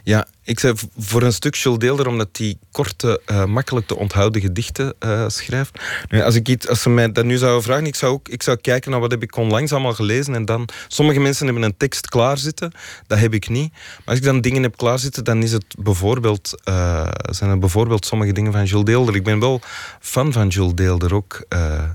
[0.08, 4.40] Ja, ik zei voor een stuk Jules Deelder, omdat hij korte, uh, makkelijk te onthouden
[4.40, 5.80] gedichten uh, schrijft.
[6.08, 8.42] Nu, als, ik iets, als ze mij dat nu zouden vragen, ik zou, ook, ik
[8.42, 10.34] zou kijken naar wat heb ik onlangs allemaal gelezen.
[10.34, 12.72] En dan, sommige mensen hebben een tekst klaarzitten,
[13.06, 13.72] dat heb ik niet.
[13.72, 18.06] Maar als ik dan dingen heb klaarzitten, dan is het bijvoorbeeld, uh, zijn er bijvoorbeeld
[18.06, 19.14] sommige dingen van Jules Deelder.
[19.14, 19.60] Ik ben wel
[20.00, 21.44] fan van Jules Deelder ook.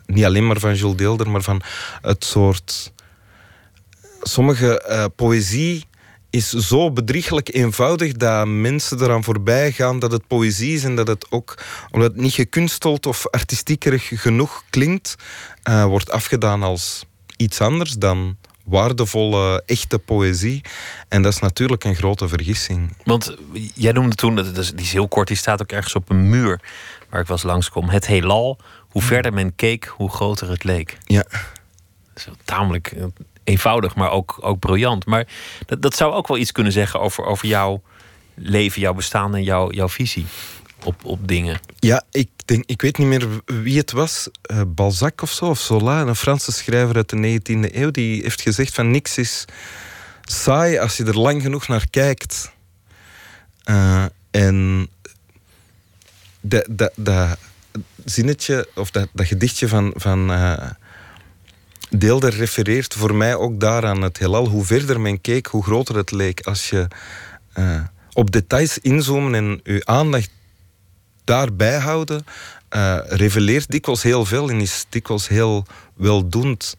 [0.05, 1.61] niet alleen maar van Jules Deelder, maar van
[2.01, 2.91] het soort...
[4.25, 5.85] Sommige poëzie
[6.33, 11.07] is zo bedriegelijk eenvoudig dat mensen eraan voorbij gaan dat het poëzie is en dat
[11.07, 11.57] het ook,
[11.91, 15.15] omdat het niet gekunsteld of artistiekerig genoeg klinkt,
[15.69, 17.05] uh, wordt afgedaan als
[17.37, 20.61] iets anders dan waardevolle, echte poëzie.
[21.07, 22.97] En dat is natuurlijk een grote vergissing.
[23.03, 23.35] Want
[23.73, 26.29] jij noemde toen, dat is, die is heel kort, die staat ook ergens op een
[26.29, 26.61] muur
[27.09, 27.89] waar ik was langskom.
[27.89, 30.97] Het heelal, hoe verder men keek, hoe groter het leek.
[31.03, 31.25] Ja.
[32.13, 32.95] Dat is tamelijk
[33.43, 35.05] eenvoudig, maar ook, ook briljant.
[35.05, 35.27] Maar
[35.65, 37.81] dat, dat zou ook wel iets kunnen zeggen over, over jouw
[38.35, 40.25] leven, jouw bestaan en jouw, jouw visie
[40.83, 41.59] op, op dingen.
[41.79, 44.29] Ja, ik, denk, ik weet niet meer wie het was.
[44.51, 47.91] Uh, Balzac of zo, of Zola, een Franse schrijver uit de 19e eeuw.
[47.91, 49.45] Die heeft gezegd van niks is
[50.21, 52.51] saai als je er lang genoeg naar kijkt.
[53.65, 54.87] Uh, en
[56.41, 57.37] dat,
[58.05, 60.69] zinnetje, of dat, dat gedichtje van, van uh,
[61.97, 64.01] Deelder refereert voor mij ook daaraan.
[64.01, 66.41] Het heelal, hoe verder men keek, hoe groter het leek.
[66.41, 66.87] Als je
[67.57, 67.81] uh,
[68.13, 70.29] op details inzoomen en je aandacht
[71.23, 72.25] daarbij houden,
[72.75, 76.77] uh, reveleert dikwijls heel veel en is dikwijls heel weldoend.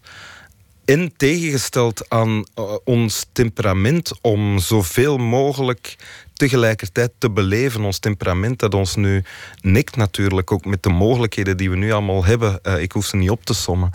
[0.85, 5.95] en tegengesteld aan uh, ons temperament om zoveel mogelijk
[6.37, 7.83] tegelijkertijd te beleven.
[7.83, 9.23] Ons temperament dat ons nu
[9.61, 12.59] nikt natuurlijk, ook met de mogelijkheden die we nu allemaal hebben.
[12.63, 13.91] Uh, ik hoef ze niet op te sommen.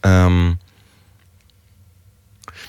[0.00, 0.58] Um,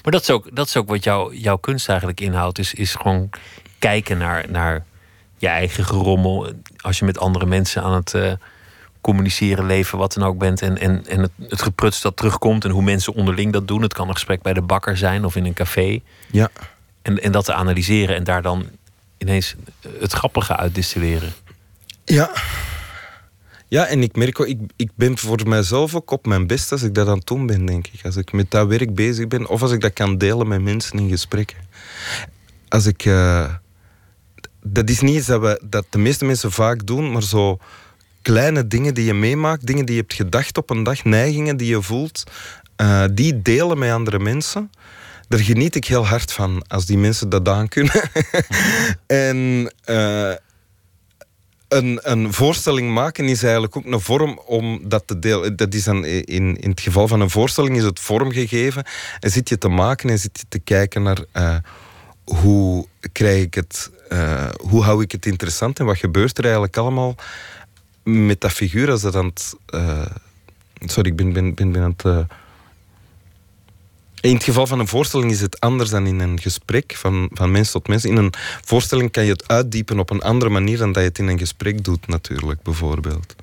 [0.03, 2.59] maar dat is ook, dat is ook wat jou, jouw kunst eigenlijk inhoudt.
[2.59, 3.29] Is, is gewoon
[3.79, 4.85] kijken naar, naar
[5.37, 6.51] je eigen gerommel.
[6.77, 8.31] Als je met andere mensen aan het uh,
[9.01, 10.61] communiceren, leven, wat dan ook bent.
[10.61, 12.65] En, en, en het, het gepruts dat terugkomt.
[12.65, 13.81] En hoe mensen onderling dat doen.
[13.81, 15.99] Het kan een gesprek bij de bakker zijn of in een café.
[16.31, 16.49] Ja.
[17.01, 18.69] En, en dat te analyseren en daar dan
[19.21, 19.55] ineens
[19.99, 21.33] het grappige uit distilleren.
[22.05, 22.31] Ja.
[23.67, 26.81] Ja, en ik merk ook, ik, ik ben voor mijzelf ook op mijn best als
[26.81, 28.05] ik dat aan het doen ben, denk ik.
[28.05, 30.99] Als ik met dat werk bezig ben, of als ik dat kan delen met mensen
[30.99, 31.57] in gesprekken.
[32.67, 33.05] Als ik...
[33.05, 33.53] Uh,
[34.63, 37.59] dat is niet iets dat, we, dat de meeste mensen vaak doen, maar zo
[38.21, 41.67] kleine dingen die je meemaakt, dingen die je hebt gedacht op een dag, neigingen die
[41.67, 42.23] je voelt,
[42.81, 44.71] uh, die delen met andere mensen.
[45.31, 48.01] Daar geniet ik heel hard van als die mensen dat aan kunnen.
[49.07, 50.33] en uh,
[51.67, 55.55] een, een voorstelling maken is eigenlijk ook een vorm om dat te delen.
[55.55, 58.83] Dat is dan in, in het geval van een voorstelling is het vormgegeven.
[59.19, 61.63] En zit je te maken en zit je te kijken naar
[62.23, 63.91] hoe krijg ik het,
[64.61, 67.15] hoe hou ik het interessant en wat gebeurt er eigenlijk allemaal
[68.03, 69.55] met dat figuur als dat aan het.
[70.85, 72.27] Sorry, ik ben, ben, ben, ben aan het
[74.21, 77.51] in het geval van een voorstelling is het anders dan in een gesprek van, van
[77.51, 78.05] mens tot mens.
[78.05, 78.33] In een
[78.65, 81.39] voorstelling kan je het uitdiepen op een andere manier dan dat je het in een
[81.39, 83.35] gesprek doet, natuurlijk, bijvoorbeeld.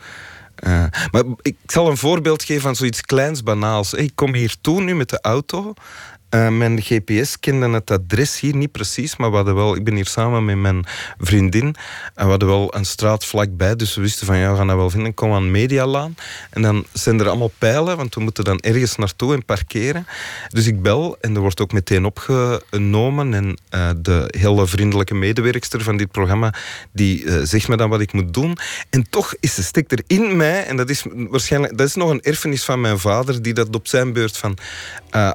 [0.66, 3.94] Uh, maar ik zal een voorbeeld geven van zoiets kleins, banaals.
[3.94, 5.74] Ik kom hier toe nu met de auto
[6.30, 9.94] uh, mijn GPS kende het adres hier niet precies, maar we hadden wel, ik ben
[9.94, 10.86] hier samen met mijn
[11.18, 11.74] vriendin
[12.14, 14.76] en we hadden wel een straat vlakbij, dus we wisten van ja, we gaan dat
[14.76, 15.14] wel vinden.
[15.14, 16.14] Kom aan Medialaan
[16.50, 20.06] en dan zijn er allemaal pijlen, want we moeten dan ergens naartoe en parkeren.
[20.48, 25.82] Dus ik bel en er wordt ook meteen opgenomen en uh, de hele vriendelijke medewerkster
[25.82, 26.54] van dit programma
[26.92, 28.56] die uh, zegt me dan wat ik moet doen.
[28.90, 32.10] En toch is de stek er in mij en dat is waarschijnlijk, dat is nog
[32.10, 34.56] een erfenis van mijn vader die dat op zijn beurt van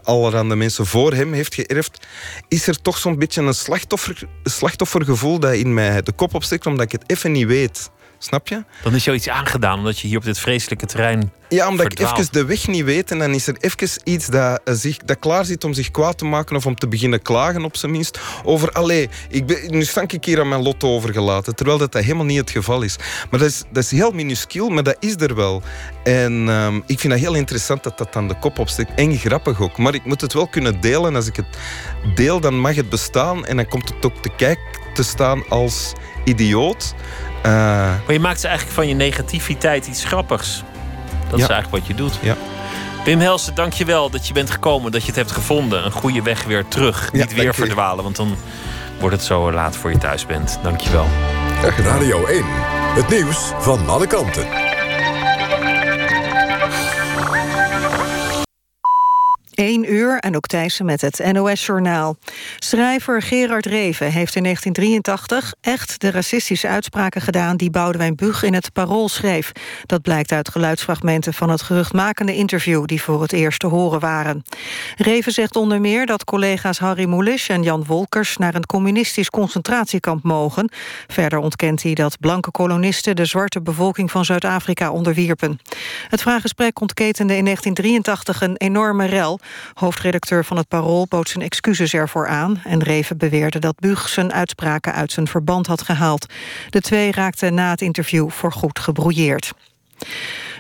[0.03, 2.07] allerhande mensen voor hem heeft geërfd,
[2.47, 6.85] is er toch zo'n beetje een slachtoffer, slachtoffergevoel dat in mij de kop opsteekt, omdat
[6.85, 7.89] ik het even niet weet.
[8.23, 8.63] Snap je?
[8.83, 11.31] Dan is jou iets aangedaan omdat je hier op dit vreselijke terrein.
[11.49, 14.61] Ja, omdat ik even de weg niet weet en dan is er even iets dat,
[14.65, 17.63] uh, zich, dat klaar zit om zich kwaad te maken of om te beginnen klagen,
[17.63, 18.19] op zijn minst.
[18.43, 22.03] Over, allee, ik ben, nu stank ik hier aan mijn lot overgelaten, terwijl dat, dat
[22.03, 22.97] helemaal niet het geval is.
[23.29, 25.61] Maar dat is, dat is heel minuscuul, maar dat is er wel.
[26.03, 28.91] En um, ik vind dat heel interessant dat dat aan de kop opsteekt.
[28.95, 29.77] En grappig ook.
[29.77, 31.15] Maar ik moet het wel kunnen delen.
[31.15, 31.57] Als ik het
[32.15, 34.59] deel, dan mag het bestaan en dan komt het ook te kijk
[34.93, 35.93] te staan als
[36.25, 36.93] idioot.
[37.45, 40.63] Uh, maar je maakt eigenlijk van je negativiteit iets grappigs.
[41.29, 41.45] Dat ja.
[41.45, 42.13] is eigenlijk wat je doet.
[42.21, 42.35] Ja.
[43.03, 45.85] Wim Helsen, dank je wel dat je bent gekomen, dat je het hebt gevonden.
[45.85, 47.09] Een goede weg weer terug.
[47.11, 48.35] Ja, Niet weer verdwalen, want dan
[48.99, 50.59] wordt het zo laat voor je thuis bent.
[50.63, 51.07] Dank je wel.
[51.77, 52.43] Radio 1,
[52.95, 54.72] het nieuws van alle kanten.
[59.53, 62.15] 1 uur en ook Thijssen met het NOS-journaal.
[62.59, 67.57] Schrijver Gerard Reven heeft in 1983 echt de racistische uitspraken gedaan...
[67.57, 69.51] die Boudewijn Bug in het Parool schreef.
[69.85, 72.85] Dat blijkt uit geluidsfragmenten van het geruchtmakende interview...
[72.85, 74.43] die voor het eerst te horen waren.
[74.97, 78.37] Reven zegt onder meer dat collega's Harry Mulisch en Jan Wolkers...
[78.37, 80.71] naar een communistisch concentratiekamp mogen.
[81.07, 83.15] Verder ontkent hij dat blanke kolonisten...
[83.15, 85.59] de zwarte bevolking van Zuid-Afrika onderwierpen.
[86.07, 89.39] Het vraaggesprek ontketende in 1983 een enorme rel...
[89.73, 92.61] Hoofdredacteur van het Parool bood zijn excuses ervoor aan...
[92.63, 96.25] en Reven beweerde dat Bug zijn uitspraken uit zijn verband had gehaald.
[96.69, 99.53] De twee raakten na het interview voorgoed gebrouilleerd.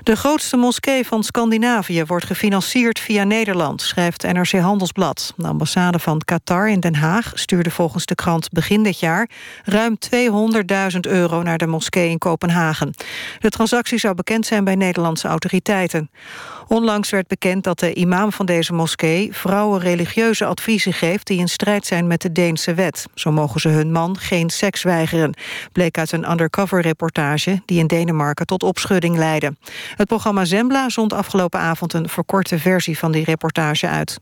[0.03, 5.33] De grootste moskee van Scandinavië wordt gefinancierd via Nederland, schrijft NRC Handelsblad.
[5.37, 9.29] De ambassade van Qatar in Den Haag stuurde volgens de krant begin dit jaar
[9.63, 9.97] ruim
[10.93, 12.93] 200.000 euro naar de moskee in Kopenhagen.
[13.39, 16.09] De transactie zou bekend zijn bij Nederlandse autoriteiten.
[16.67, 21.47] Onlangs werd bekend dat de imam van deze moskee vrouwen religieuze adviezen geeft die in
[21.47, 23.05] strijd zijn met de Deense wet.
[23.13, 25.33] Zo mogen ze hun man geen seks weigeren,
[25.71, 29.55] bleek uit een undercover reportage die in Denemarken tot opschudding leidde.
[29.95, 34.19] Het programma Zembla zond afgelopen avond een verkorte versie van die reportage uit.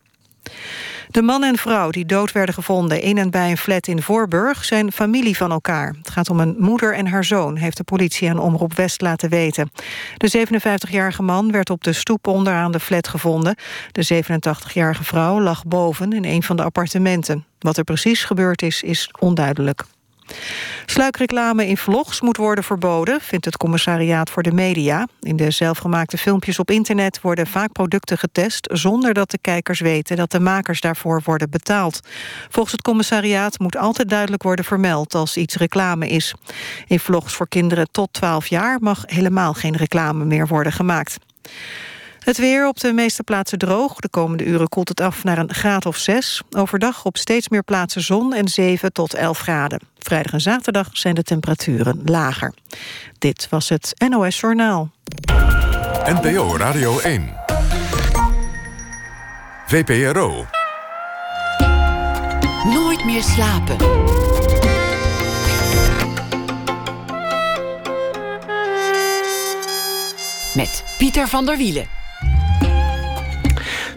[1.09, 4.65] De man en vrouw die dood werden gevonden in en bij een flat in Voorburg
[4.65, 5.95] zijn familie van elkaar.
[5.97, 9.29] Het gaat om een moeder en haar zoon, heeft de politie aan Omroep West laten
[9.29, 9.71] weten.
[10.17, 13.55] De 57-jarige man werd op de stoep onderaan de flat gevonden.
[13.91, 17.45] De 87-jarige vrouw lag boven in een van de appartementen.
[17.59, 19.83] Wat er precies gebeurd is, is onduidelijk.
[20.85, 25.07] Sluikreclame in vlogs moet worden verboden, vindt het commissariaat voor de media.
[25.21, 28.69] In de zelfgemaakte filmpjes op internet worden vaak producten getest...
[28.71, 31.99] zonder dat de kijkers weten dat de makers daarvoor worden betaald.
[32.49, 35.15] Volgens het commissariaat moet altijd duidelijk worden vermeld...
[35.15, 36.33] als iets reclame is.
[36.87, 41.17] In vlogs voor kinderen tot 12 jaar mag helemaal geen reclame meer worden gemaakt.
[42.23, 43.95] Het weer op de meeste plaatsen droog.
[43.95, 46.41] De komende uren koelt het af naar een graad of 6.
[46.49, 49.79] Overdag op steeds meer plaatsen zon en 7 tot 11 graden.
[49.99, 52.53] Vrijdag en zaterdag zijn de temperaturen lager.
[53.19, 54.91] Dit was het NOS Journaal.
[56.05, 57.33] NPO Radio 1.
[59.67, 60.45] VPRO.
[62.63, 63.77] Nooit meer slapen.
[70.53, 72.00] Met Pieter van der Wielen.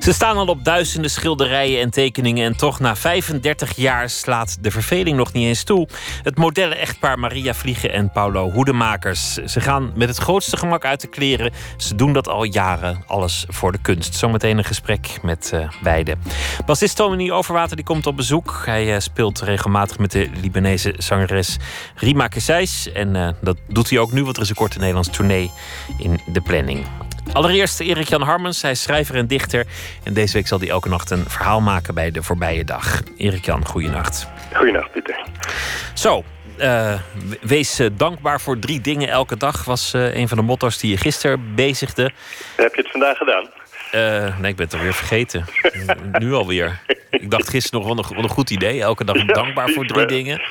[0.05, 4.71] Ze staan al op duizenden schilderijen en tekeningen en toch na 35 jaar slaat de
[4.71, 5.89] verveling nog niet eens toe.
[6.23, 9.35] Het modellen-echtpaar Maria Vliegen en Paulo Hoedemakers.
[9.35, 11.53] Ze gaan met het grootste gemak uit de kleren.
[11.77, 14.15] Ze doen dat al jaren, alles voor de kunst.
[14.15, 16.17] Zometeen een gesprek met uh, beide.
[16.67, 18.63] Bassist Tomini Overwater die komt op bezoek.
[18.65, 21.57] Hij uh, speelt regelmatig met de Libanese zangeres
[21.95, 22.93] Rima Kesseis.
[22.93, 25.51] En uh, dat doet hij ook nu, want er is een korte Nederlands tournee
[25.99, 26.87] in de planning.
[27.33, 29.67] Allereerst Erik-Jan Harmens, hij is schrijver en dichter.
[30.03, 33.03] En deze week zal hij elke nacht een verhaal maken bij de voorbije dag.
[33.17, 34.29] Erik-Jan, goeienacht.
[34.53, 35.25] Goeienacht, Pieter.
[35.95, 36.25] Zo,
[36.59, 36.95] uh,
[37.41, 39.65] wees uh, dankbaar voor drie dingen elke dag...
[39.65, 42.11] was uh, een van de motto's die je gisteren bezigde.
[42.57, 43.49] Heb je het vandaag gedaan?
[44.41, 45.45] nee, ik ben het alweer vergeten.
[46.19, 46.81] nu alweer.
[47.11, 48.81] Ik dacht gisteren nog wel een, wel een goed idee.
[48.83, 50.43] Elke dag dankbaar voor drie dingen.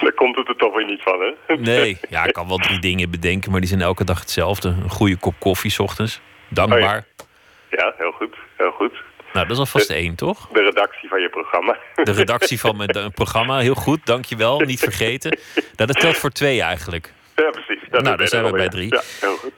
[0.00, 1.56] Daar komt het er toch weer niet van, hè?
[1.56, 4.68] Nee, ja, ik kan wel drie dingen bedenken, maar die zijn elke dag hetzelfde.
[4.68, 6.20] Een goede kop koffie s ochtends.
[6.48, 7.06] Dankbaar.
[7.18, 7.26] Oh
[7.70, 7.76] ja.
[7.84, 7.94] ja.
[7.96, 8.36] heel goed.
[8.56, 8.92] Heel goed.
[9.32, 10.48] Nou, dat is alvast de, één, toch?
[10.52, 11.76] De redactie van je programma.
[11.94, 14.60] De redactie van mijn programma, heel goed, dankjewel.
[14.60, 15.38] Niet vergeten.
[15.54, 17.12] Nou, dat telt voor twee eigenlijk.
[17.36, 17.82] Ja, precies.
[17.90, 18.94] Dat nou, dan zijn we bij drie.
[18.94, 19.52] Ja, heel goed.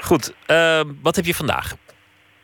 [0.00, 1.74] Goed, uh, wat heb je vandaag?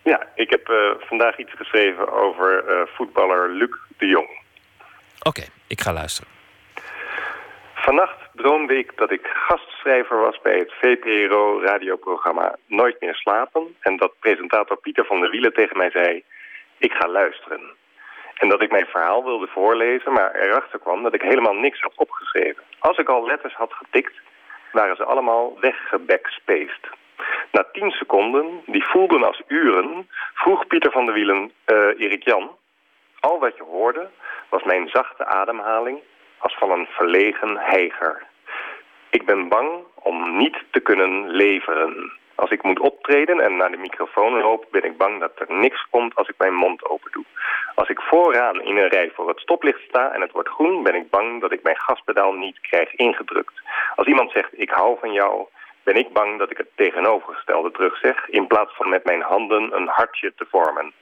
[0.03, 4.29] Ja, ik heb uh, vandaag iets geschreven over uh, voetballer Luc de Jong.
[4.29, 6.31] Oké, okay, ik ga luisteren.
[7.87, 13.77] Vannacht droomde ik dat ik gastschrijver was bij het VPRO-radioprogramma Nooit meer slapen...
[13.81, 16.25] en dat presentator Pieter van der Wielen tegen mij zei...
[16.79, 17.61] ik ga luisteren.
[18.35, 21.93] En dat ik mijn verhaal wilde voorlezen, maar erachter kwam dat ik helemaal niks had
[21.97, 22.63] opgeschreven.
[22.79, 24.15] Als ik al letters had getikt,
[24.73, 26.89] waren ze allemaal weggebackspaced.
[27.53, 32.57] Na tien seconden, die voelden als uren, vroeg Pieter van der Wielen, uh, Erik Jan...
[33.21, 34.09] al wat je hoorde
[34.49, 35.99] was mijn zachte ademhaling
[36.39, 38.23] als van een verlegen heiger.
[39.11, 42.13] Ik ben bang om niet te kunnen leveren.
[42.35, 45.87] Als ik moet optreden en naar de microfoon loop, ben ik bang dat er niks
[45.91, 47.25] komt als ik mijn mond open doe.
[47.75, 50.95] Als ik vooraan in een rij voor het stoplicht sta en het wordt groen, ben
[50.95, 53.55] ik bang dat ik mijn gaspedaal niet krijg ingedrukt.
[53.95, 55.47] Als iemand zegt, ik hou van jou,
[55.83, 59.89] ben ik bang dat ik het tegenovergestelde terugzeg, in plaats van met mijn handen een
[59.89, 60.93] hartje te vormen.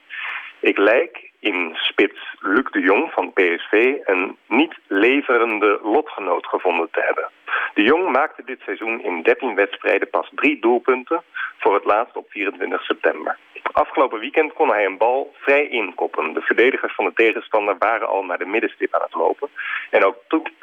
[0.59, 7.01] Ik lijk in spits Luc de Jong van PSV een niet leverende lotgenoot gevonden te
[7.01, 7.29] hebben.
[7.73, 11.21] De Jong maakte dit seizoen in 13 wedstrijden pas drie doelpunten,
[11.57, 13.37] voor het laatst op 24 september.
[13.71, 16.33] Afgelopen weekend kon hij een bal vrij inkoppen.
[16.33, 19.49] De verdedigers van de tegenstander waren al naar de middenstip aan het lopen.
[19.89, 20.15] En ook,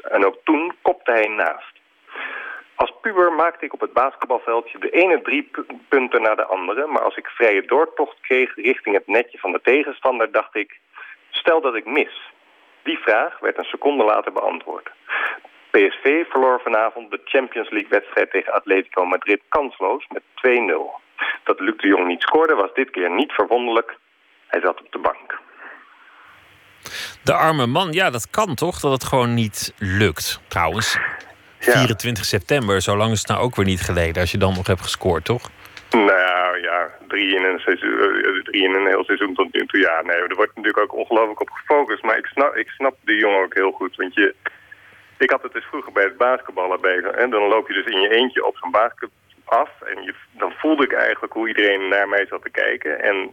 [0.02, 1.80] en ook toen kopte hij naast.
[2.82, 5.50] Als puber maakte ik op het basketbalveldje de ene drie
[5.88, 6.86] punten naar de andere.
[6.86, 10.80] Maar als ik vrije doortocht kreeg richting het netje van de tegenstander, dacht ik...
[11.30, 12.32] Stel dat ik mis.
[12.82, 14.90] Die vraag werd een seconde later beantwoord.
[15.70, 20.72] PSV verloor vanavond de Champions League-wedstrijd tegen Atletico Madrid kansloos met 2-0.
[21.44, 23.96] Dat Luc de Jong niet scoorde was dit keer niet verwonderlijk.
[24.46, 25.38] Hij zat op de bank.
[27.24, 28.80] De arme man, ja, dat kan toch?
[28.80, 30.40] Dat het gewoon niet lukt.
[30.48, 30.98] Trouwens,
[31.62, 34.66] 24 september, zo lang is het nou ook weer niet geleden als je dan nog
[34.66, 35.50] hebt gescoord, toch?
[35.90, 39.80] Nou ja, drie in een, seizoen, eh, drie in een heel seizoen tot nu toe.
[39.80, 42.02] Ja, nee, er wordt natuurlijk ook ongelooflijk op gefocust.
[42.02, 43.96] Maar ik snap, ik snap de jongen ook heel goed.
[43.96, 44.34] Want je,
[45.18, 47.10] ik had het dus vroeger bij het basketballen bezig.
[47.10, 49.10] En dan loop je dus in je eentje op zo'n basket
[49.44, 49.70] af.
[49.80, 53.02] En je, dan voelde ik eigenlijk hoe iedereen naar mij zat te kijken.
[53.02, 53.30] En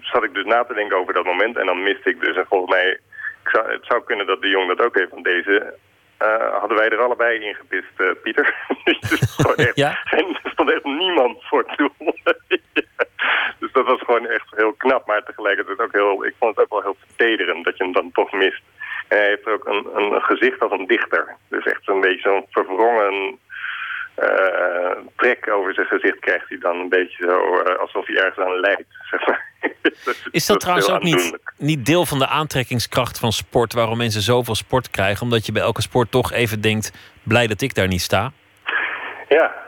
[0.00, 1.56] zat ik dus na te denken over dat moment.
[1.56, 2.36] En dan miste ik dus.
[2.36, 2.88] En volgens mij,
[3.44, 5.10] ik zou, het zou kunnen dat de jong dat ook heeft.
[5.10, 5.74] Want deze
[6.22, 8.54] uh, hadden wij er allebei in gepist, uh, Pieter.
[8.84, 9.98] dus echt, ja?
[10.10, 12.14] En er stond echt niemand voor het doel.
[13.60, 15.06] dus dat was gewoon echt heel knap.
[15.06, 18.10] Maar tegelijkertijd ook heel, ik vond het ook wel heel vertederend dat je hem dan
[18.12, 18.62] toch mist.
[19.08, 21.36] En hij heeft ook een, een gezicht als een dichter.
[21.48, 23.38] Dus echt een beetje zo'n verwrongen
[24.22, 28.60] uh, trek over zijn gezicht krijgt hij dan een beetje zo alsof hij ergens aan
[28.60, 28.86] lijdt.
[29.10, 29.46] Zeg maar.
[30.30, 34.22] is dat, dat trouwens ook niet niet deel van de aantrekkingskracht van sport, waarom mensen
[34.22, 35.22] zoveel sport krijgen?
[35.22, 36.92] Omdat je bij elke sport toch even denkt:
[37.22, 38.32] blij dat ik daar niet sta.
[39.28, 39.66] Ja.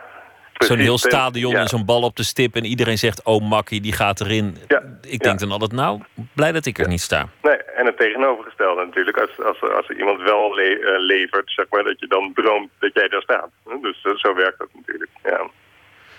[0.67, 1.61] Zo'n heel stadion Ja.
[1.61, 4.57] en zo'n bal op de stip en iedereen zegt: Oh, makkie, die gaat erin.
[4.69, 6.01] Ja, Ik denk dan altijd: Nou,
[6.35, 7.29] blij dat ik er niet sta.
[7.43, 9.17] Nee, en het tegenovergestelde natuurlijk.
[9.19, 12.71] Als, als, als er iemand wel le- eh, levert, zeg maar, dat je dan droomt
[12.79, 13.49] dat jij daar staat.
[13.83, 15.11] Dus eh, zo werkt dat natuurlijk.
[15.23, 15.39] Ja.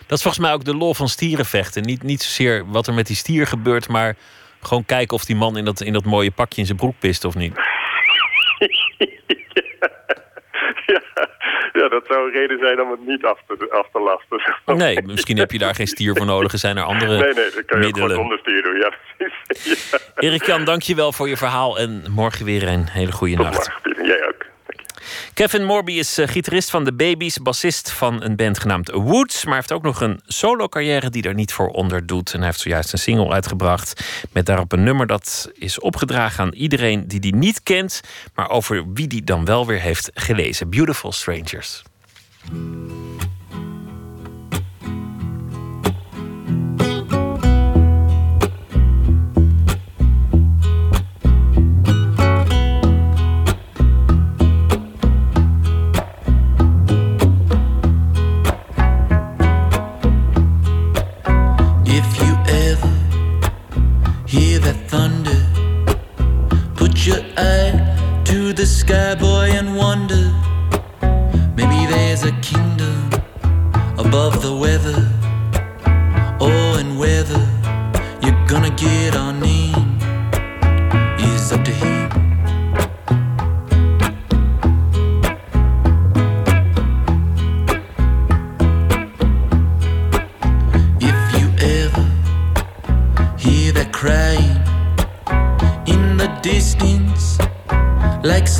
[0.08, 1.84] Dat is volgens mij ook de lol van stierenvechten.
[1.84, 4.16] Niet, niet zozeer wat er met die stier gebeurt, maar
[4.62, 7.26] gewoon kijken of die man in dat, in dat mooie pakje in zijn broek pist
[7.26, 7.54] of niet.
[10.94, 11.28] ja,
[11.74, 14.56] ja, dat zou een reden zijn om het niet af te, af te lasten.
[14.66, 14.76] maar.
[14.76, 16.52] Nee, misschien heb je daar geen stier voor nodig.
[16.52, 18.10] Er zijn er andere Nee, nee, dat kan je middelen.
[18.10, 18.76] gewoon zonder stuur doen.
[18.78, 19.92] Ja, precies.
[19.92, 19.98] Ja.
[20.16, 21.78] Erik Jan, dank je wel voor je verhaal.
[21.80, 23.70] En morgen weer een hele goede Tot nacht.
[23.84, 24.06] morgen.
[24.06, 24.41] Jij ook.
[25.34, 29.46] Kevin Morby is eh, gitarist van de Babies, bassist van een band genaamd Woods.
[29.46, 32.34] Maar heeft ook nog een solo-carrière die er niet voor onder doet.
[32.34, 34.04] En hij heeft zojuist een single uitgebracht.
[34.32, 38.02] Met daarop een nummer dat is opgedragen aan iedereen die die niet kent.
[38.36, 40.70] Maar over wie die dan wel weer heeft gelezen.
[40.70, 41.84] Beautiful Strangers.
[67.12, 70.24] Your eye to the sky, boy, and wonder.
[71.56, 73.12] Maybe there's a kingdom
[73.98, 75.11] above the weather.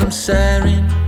[0.02, 1.01] I'm staring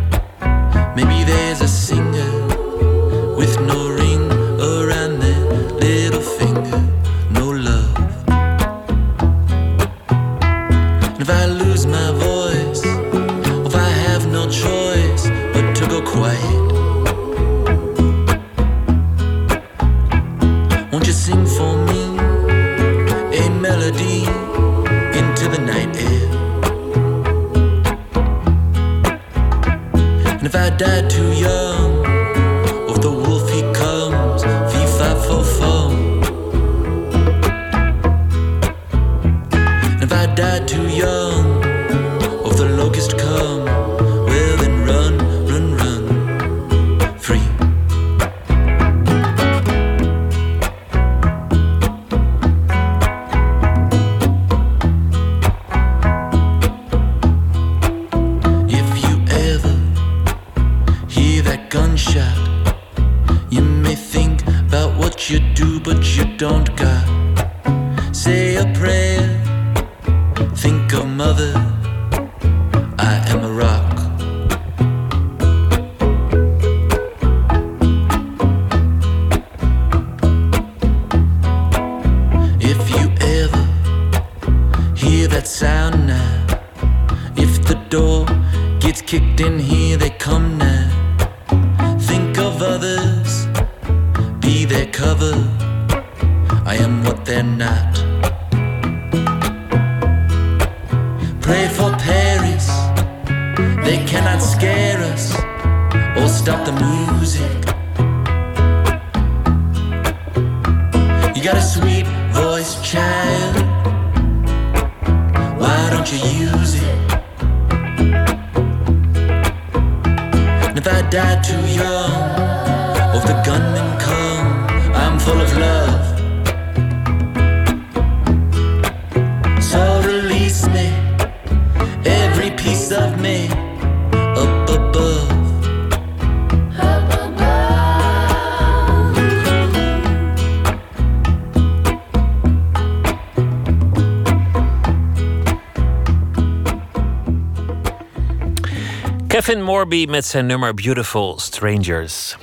[149.74, 152.36] Morby met zijn nummer Beautiful Strangers.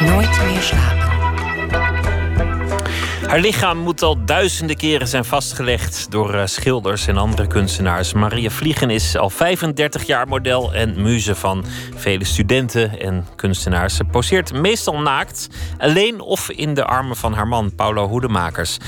[0.00, 1.08] Nooit meer slapen.
[3.28, 8.12] Haar lichaam moet al duizenden keren zijn vastgelegd door eh, schilders en andere kunstenaars.
[8.12, 11.64] Maria Vliegen is al 35 jaar model en muze van
[11.96, 13.96] vele studenten en kunstenaars.
[13.96, 18.78] Ze poseert meestal naakt, alleen of in de armen van haar man Paulo Hoedemakers.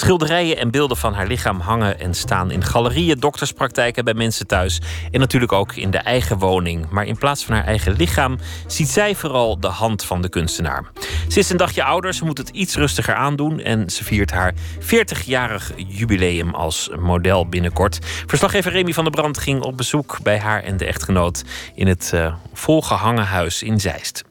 [0.00, 4.80] Schilderijen en beelden van haar lichaam hangen en staan in galerieën, dokterspraktijken bij mensen thuis
[5.10, 6.86] en natuurlijk ook in de eigen woning.
[6.90, 10.84] Maar in plaats van haar eigen lichaam ziet zij vooral de hand van de kunstenaar.
[11.28, 14.54] Ze is een dagje ouder, ze moet het iets rustiger aandoen en ze viert haar
[14.80, 17.98] 40-jarig jubileum als model binnenkort.
[18.26, 21.44] Verslaggever Remy van der Brand ging op bezoek bij haar en de echtgenoot
[21.74, 24.29] in het uh, volgehangen huis in Zeist.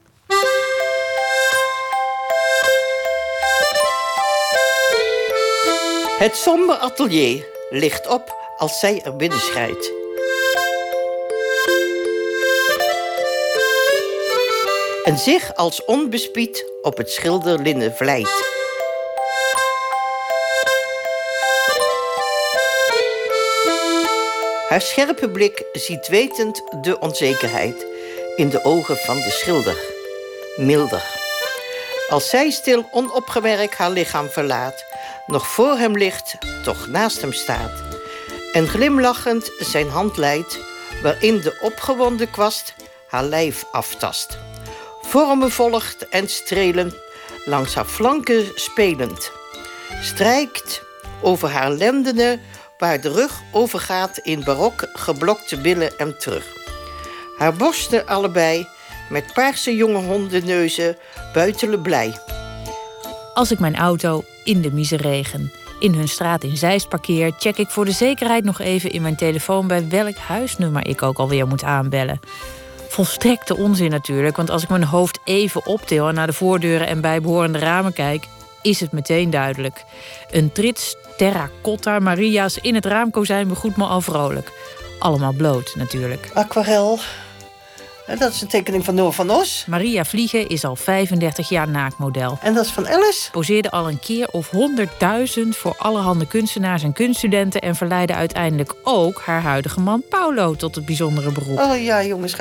[6.20, 9.92] Het somber atelier ligt op als zij er binnen schrijdt.
[15.04, 18.30] En zich als onbespied op het schilderlinnen vlijt.
[24.68, 27.86] Haar scherpe blik ziet wetend de onzekerheid
[28.36, 29.76] in de ogen van de schilder.
[30.56, 31.18] Milder.
[32.08, 34.89] Als zij stil onopgemerkt haar lichaam verlaat,
[35.26, 37.82] nog voor hem ligt, toch naast hem staat.
[38.52, 40.58] En glimlachend zijn hand leidt,
[41.02, 42.74] waarin de opgewonden kwast
[43.08, 44.38] haar lijf aftast.
[45.02, 46.94] Vormen volgt en strelend,
[47.44, 49.32] langs haar flanken spelend.
[50.02, 50.82] Strijkt
[51.22, 52.40] over haar lendenen
[52.78, 56.46] waar de rug overgaat in barok geblokte billen en terug.
[57.38, 58.68] Haar borsten allebei,
[59.08, 60.96] met paarse jonge hondenneuzen,
[61.32, 62.39] buitelen blij.
[63.34, 67.70] Als ik mijn auto in de miseregen in hun straat in Zeist parkeer, check ik
[67.70, 71.64] voor de zekerheid nog even in mijn telefoon bij welk huisnummer ik ook alweer moet
[71.64, 72.20] aanbellen.
[72.88, 77.00] Volstrekte onzin natuurlijk, want als ik mijn hoofd even optil en naar de voordeuren en
[77.00, 78.26] bijbehorende ramen kijk,
[78.62, 79.84] is het meteen duidelijk.
[80.30, 84.52] Een trits terracotta Maria's in het raamkozijn begroet me al vrolijk.
[84.98, 86.30] Allemaal bloot natuurlijk.
[86.34, 86.98] Aquarel.
[88.18, 89.64] Dat is een tekening van Noor van Os.
[89.66, 92.38] Maria Vliegen is al 35 jaar naakmodel.
[92.42, 93.30] En dat is van Alice.
[93.30, 97.60] Poseerde al een keer of honderdduizend voor allerhande kunstenaars en kunststudenten...
[97.60, 101.58] en verleidde uiteindelijk ook haar huidige man Paulo tot het bijzondere beroep.
[101.58, 102.36] Oh ja, jongens.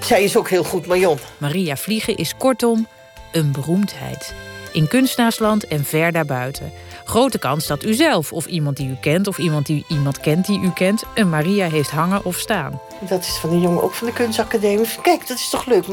[0.00, 1.18] Zij is ook heel goed Marion.
[1.38, 2.86] Maria Vliegen is kortom
[3.32, 4.34] een beroemdheid.
[4.72, 6.72] In kunstenaarsland en ver daarbuiten
[7.10, 10.46] grote kans dat u zelf of iemand die u kent of iemand die iemand kent
[10.46, 12.80] die u kent een Maria heeft hangen of staan.
[13.00, 14.88] Dat is van de jongen ook van de kunstacademie.
[15.02, 15.84] Kijk, dat is toch leuk.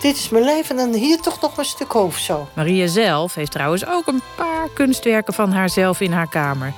[0.00, 2.48] dit is mijn lijf en dan hier toch nog een stuk hoofd zo.
[2.54, 6.72] Maria zelf heeft trouwens ook een paar kunstwerken van haarzelf in haar kamer.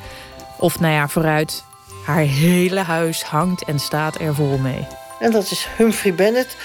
[0.58, 1.64] Of nou ja, vooruit.
[2.04, 4.86] Haar hele huis hangt en staat er vol mee.
[5.20, 6.56] En dat is Humphrey Bennett.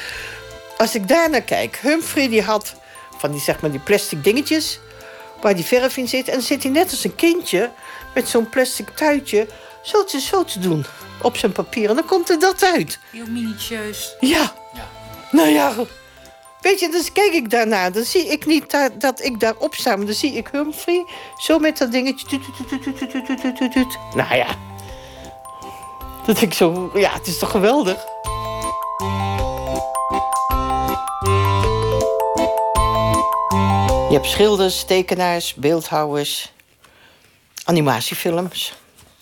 [0.78, 2.76] Als ik daar naar kijk, Humphrey die had
[3.18, 4.80] van die, zeg maar, die plastic dingetjes
[5.42, 6.28] waar die verf in zit.
[6.28, 7.72] En dan zit hij net als een kindje
[8.14, 9.48] met zo'n plastic tuitje
[9.84, 10.86] zo te, zo te doen
[11.22, 11.90] op zijn papier.
[11.90, 13.00] En dan komt er dat uit.
[13.12, 14.16] Heel minutieus.
[14.20, 14.54] Ja.
[14.74, 14.90] ja.
[15.32, 15.74] Nou ja,
[16.62, 17.90] weet je, dus kijk ik daarna.
[17.90, 21.06] Dan zie ik niet dat, dat ik daarop sta, maar dan zie ik Humphrey
[21.38, 22.40] zo met dat dingetje.
[24.16, 24.48] Nou ja.
[26.26, 28.06] Dat ik zo, ja, het is toch geweldig.
[34.08, 36.52] Je hebt schilders, tekenaars, beeldhouwers,
[37.64, 38.74] animatiefilms,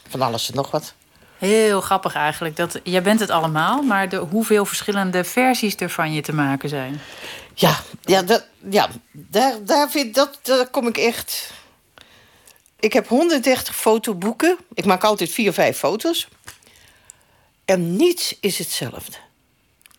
[0.07, 0.93] van alles en nog wat.
[1.37, 2.55] Heel grappig eigenlijk.
[2.55, 6.69] Dat, jij bent het allemaal, maar de, hoeveel verschillende versies er van je te maken
[6.69, 7.01] zijn.
[7.53, 11.51] Ja, ja, dat, ja daar, daar, vind, dat, daar kom ik echt...
[12.79, 14.57] Ik heb 130 fotoboeken.
[14.73, 16.27] Ik maak altijd vier, vijf foto's.
[17.65, 19.17] En niets is hetzelfde.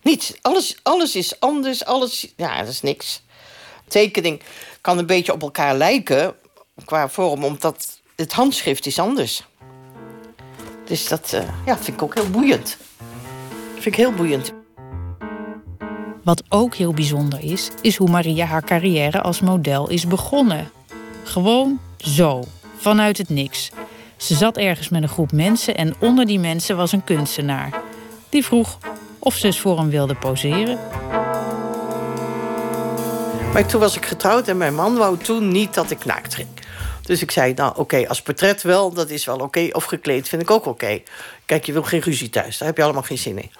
[0.02, 0.32] Niets.
[0.42, 1.84] Alles, alles is anders.
[1.84, 3.22] Alles, ja, dat is niks.
[3.88, 4.42] Tekening
[4.86, 6.34] kan een beetje op elkaar lijken
[6.84, 9.44] qua vorm, omdat het handschrift is anders.
[10.84, 12.76] Dus dat uh, ja, vind ik ook heel boeiend.
[13.72, 14.52] vind ik heel boeiend.
[16.24, 20.70] Wat ook heel bijzonder is, is hoe Maria haar carrière als model is begonnen.
[21.24, 22.44] Gewoon zo,
[22.76, 23.70] vanuit het niks.
[24.16, 27.80] Ze zat ergens met een groep mensen en onder die mensen was een kunstenaar.
[28.28, 28.78] Die vroeg
[29.18, 30.78] of ze eens voor hem wilde poseren.
[33.52, 36.48] Maar toen was ik getrouwd en mijn man wou toen niet dat ik naakt ging.
[37.02, 39.68] Dus ik zei, nou oké, als portret wel, dat is wel oké.
[39.72, 41.02] Of gekleed vind ik ook oké.
[41.44, 43.50] Kijk, je wil geen ruzie thuis, daar heb je allemaal geen zin in.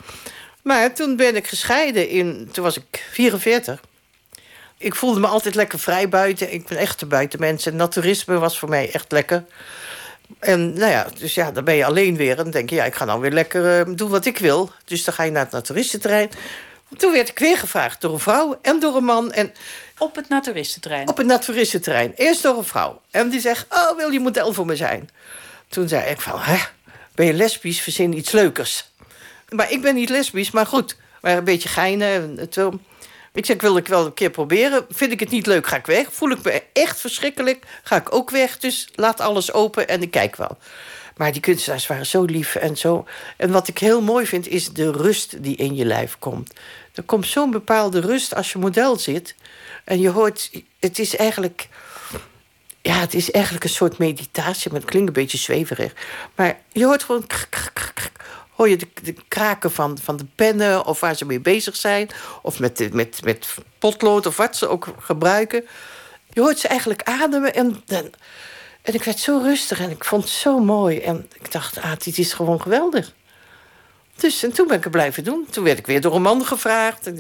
[0.63, 3.81] Maar toen ben ik gescheiden, in, toen was ik 44.
[4.79, 6.53] Ik voelde me altijd lekker vrij buiten.
[6.53, 7.65] Ik ben echt een buitenmens.
[7.65, 9.45] naturisme was voor mij echt lekker.
[10.39, 12.31] En nou ja, dus ja, dan ben je alleen weer.
[12.31, 14.71] En dan denk je, ja, ik ga nou weer lekker uh, doen wat ik wil.
[14.85, 16.31] Dus dan ga je naar het naturistenterrein.
[16.97, 19.33] Toen werd ik weer gevraagd door een vrouw en door een man.
[19.33, 19.53] En
[19.99, 21.09] Op het naturistenterrein?
[21.09, 22.13] Op het naturistenterrein.
[22.17, 23.01] Eerst door een vrouw.
[23.11, 25.11] En die zegt, oh, wil je model voor me zijn?
[25.69, 26.57] Toen zei ik van, hè,
[27.15, 27.81] ben je lesbisch?
[27.81, 28.91] Verzin iets leukers.
[29.49, 30.97] Maar ik ben niet lesbisch, maar goed.
[31.21, 32.49] Maar een beetje geinen.
[33.33, 34.87] Ik zeg, wil ik wel een keer proberen.
[34.91, 36.07] Vind ik het niet leuk, ga ik weg.
[36.11, 38.59] Voel ik me echt verschrikkelijk, ga ik ook weg.
[38.59, 40.59] Dus laat alles open en ik kijk wel.
[41.17, 43.07] Maar die kunstenaars waren zo lief en zo.
[43.37, 46.53] En wat ik heel mooi vind, is de rust die in je lijf komt.
[46.95, 49.35] Er komt zo'n bepaalde rust als je model zit.
[49.85, 51.69] En je hoort, het is eigenlijk.
[52.83, 55.93] Ja, het is eigenlijk een soort meditatie, maar het klinkt een beetje zweverig.
[56.35, 57.27] Maar je hoort gewoon.
[58.51, 62.09] hoor je de, de, kraken van, van de pennen of waar ze mee bezig zijn.
[62.43, 65.67] Of met, met, met potlood of wat ze ook gebruiken.
[66.33, 67.83] Je hoort ze eigenlijk ademen en.
[67.87, 68.11] dan
[68.87, 70.99] en ik werd zo rustig en ik vond het zo mooi.
[70.99, 73.13] En ik dacht, ah, dit is gewoon geweldig.
[74.17, 75.47] Dus en toen ben ik het blijven doen.
[75.51, 77.11] Toen werd ik weer door een man gevraagd.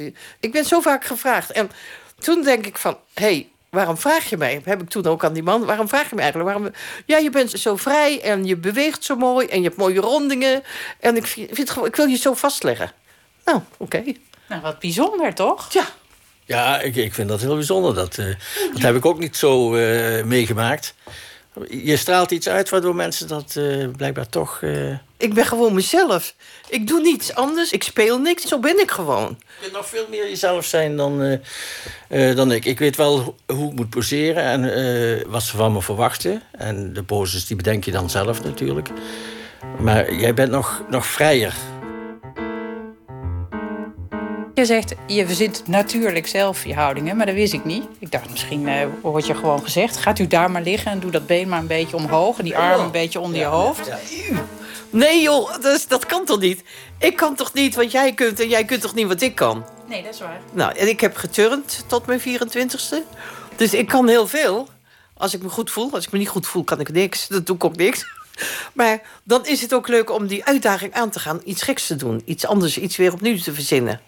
[0.41, 1.51] Ik ben zo vaak gevraagd.
[1.51, 1.71] En
[2.19, 4.61] toen denk ik van, hé, hey, waarom vraag je mij?
[4.65, 6.51] Heb ik toen ook aan die man, waarom vraag je me eigenlijk?
[6.51, 6.73] Waarom,
[7.07, 10.63] ja, je bent zo vrij en je beweegt zo mooi en je hebt mooie rondingen.
[11.01, 12.93] En ik, vind, ik wil je zo vastleggen.
[13.45, 14.03] Nou, oké.
[14.49, 15.73] Nou, wat bijzonder, toch?
[15.73, 15.85] Ja.
[16.45, 17.95] Ja, ik, ik vind dat heel bijzonder.
[17.95, 18.35] Dat, uh,
[18.73, 20.95] dat heb ik ook niet zo uh, meegemaakt.
[21.71, 24.61] Je straalt iets uit waardoor mensen dat uh, blijkbaar toch.
[24.61, 24.95] Uh...
[25.17, 26.35] Ik ben gewoon mezelf.
[26.69, 27.73] Ik doe niets anders.
[27.73, 28.43] Ik speel niks.
[28.43, 29.37] Zo ben ik gewoon.
[29.39, 31.39] Je kunt nog veel meer jezelf zijn dan,
[32.09, 32.65] uh, dan ik.
[32.65, 36.43] Ik weet wel hoe ik moet poseren en wat ze van me verwachten.
[36.51, 38.89] En de poses die bedenk je dan zelf natuurlijk.
[39.79, 41.55] Maar jij bent nog, nog vrijer.
[44.57, 47.85] Je zegt, je verzint natuurlijk zelf je houdingen, maar dat wist ik niet.
[47.99, 49.97] Ik dacht, misschien uh, wordt je gewoon gezegd...
[49.97, 52.39] gaat u daar maar liggen en doe dat been maar een beetje omhoog...
[52.39, 53.91] en die arm een beetje onder je hoofd.
[54.91, 56.63] Nee joh, dat, dat kan toch niet?
[56.99, 59.65] Ik kan toch niet wat jij kunt en jij kunt toch niet wat ik kan?
[59.89, 60.41] Nee, dat is waar.
[60.53, 62.97] Nou, en ik heb geturnd tot mijn 24ste.
[63.57, 64.69] Dus ik kan heel veel.
[65.15, 65.93] Als ik me goed voel.
[65.93, 67.29] Als ik me niet goed voel, kan ik niks.
[67.29, 68.07] Dan doe ik ook niks.
[68.73, 71.41] Maar dan is het ook leuk om die uitdaging aan te gaan.
[71.45, 72.23] Iets geks te doen.
[72.25, 74.01] Iets anders, iets weer opnieuw te verzinnen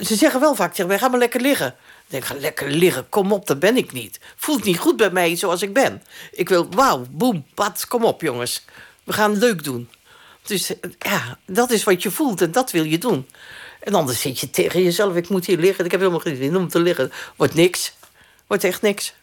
[0.00, 1.66] ze zeggen wel vaak tegen mij, ga maar lekker liggen.
[1.66, 4.20] Ik denk, ga lekker liggen, kom op, dat ben ik niet.
[4.36, 6.02] Voelt niet goed bij mij zoals ik ben.
[6.32, 8.64] Ik wil, wauw, boem, pat, kom op jongens.
[9.04, 9.88] We gaan leuk doen.
[10.42, 13.26] Dus ja, dat is wat je voelt en dat wil je doen.
[13.80, 15.84] En anders zit je tegen jezelf, ik moet hier liggen.
[15.84, 17.12] Ik heb helemaal geen zin om te liggen.
[17.36, 17.92] Wordt niks.
[18.46, 19.14] Wordt echt niks.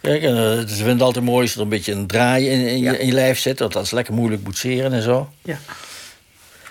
[0.00, 2.66] Kijk, en, uh, ze vinden het altijd mooi als er een beetje een draai in,
[2.66, 3.58] in, je, in je lijf zit.
[3.58, 5.30] Want dat is lekker moeilijk boetseren en zo.
[5.42, 5.58] Ja.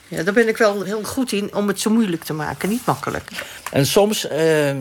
[0.07, 2.69] Ja, daar ben ik wel heel goed in om het zo moeilijk te maken.
[2.69, 3.30] Niet makkelijk.
[3.71, 4.71] En soms uh,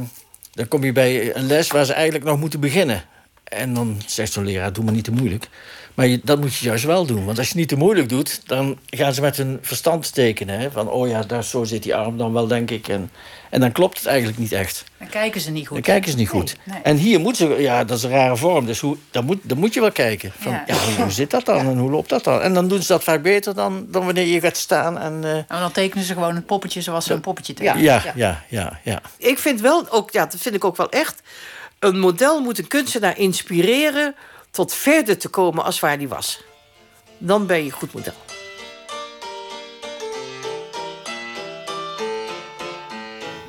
[0.52, 3.04] dan kom je bij een les waar ze eigenlijk nog moeten beginnen.
[3.44, 5.48] En dan zegt zo'n leraar, doe maar niet te moeilijk.
[5.94, 7.24] Maar je, dat moet je juist wel doen.
[7.24, 10.60] Want als je niet te moeilijk doet, dan gaan ze met hun verstand tekenen.
[10.60, 10.70] Hè?
[10.70, 12.88] Van, oh ja, daar, zo zit die arm dan wel, denk ik.
[12.88, 13.10] En,
[13.52, 14.84] en dan klopt het eigenlijk niet echt.
[14.98, 15.76] Dan kijken ze niet goed.
[15.76, 16.56] Dan kijken ze niet goed.
[16.82, 18.66] En hier moeten ze, ja, dat is een rare vorm.
[18.66, 20.32] Dus hoe, dan, moet, dan moet je wel kijken.
[20.38, 20.74] Van, ja.
[20.96, 22.40] hoe, zit dat dan en hoe loopt dat dan?
[22.40, 24.98] En dan doen ze dat vaak beter dan, dan wanneer je gaat staan.
[24.98, 25.34] En, uh...
[25.36, 27.82] en dan tekenen ze gewoon een poppetje zoals ze een poppetje tekenen.
[27.82, 31.22] Ja, ja, ja, ja, Ik vind wel ook, ja, dat vind ik ook wel echt.
[31.78, 34.14] Een model moet een kunstenaar inspireren
[34.50, 36.40] tot verder te komen als waar die was
[37.24, 38.12] dan ben je goed model.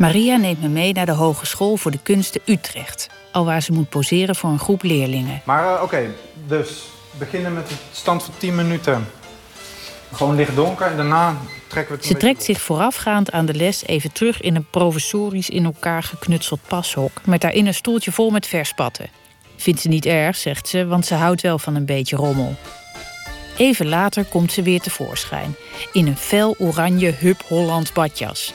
[0.04, 3.10] Maria neemt me mee naar de Hogeschool voor de Kunsten Utrecht.
[3.32, 5.42] Alwaar ze moet poseren voor een groep leerlingen.
[5.46, 6.14] Maar uh, oké,
[6.48, 9.08] dus beginnen met een stand van 10 minuten.
[10.12, 13.86] Gewoon licht donker en daarna trekken we het Ze trekt zich voorafgaand aan de les
[13.86, 17.12] even terug in een provisorisch in elkaar geknutseld pashok...
[17.26, 19.10] met daarin een stoeltje vol met verspatten.
[19.56, 22.56] Vindt ze niet erg, zegt ze, want ze houdt wel van een beetje rommel.
[23.58, 25.56] Even later komt ze weer tevoorschijn.
[25.92, 28.54] In een fel oranje Hub Holland badjas.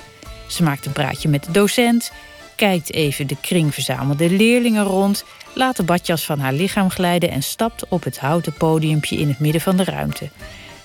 [0.49, 2.13] Ze maakt een praatje met de docent.
[2.57, 5.25] Kijkt even de kring verzamelde leerlingen rond.
[5.53, 9.39] Laat de badjas van haar lichaam glijden en stapt op het houten podiumpje in het
[9.39, 10.29] midden van de ruimte.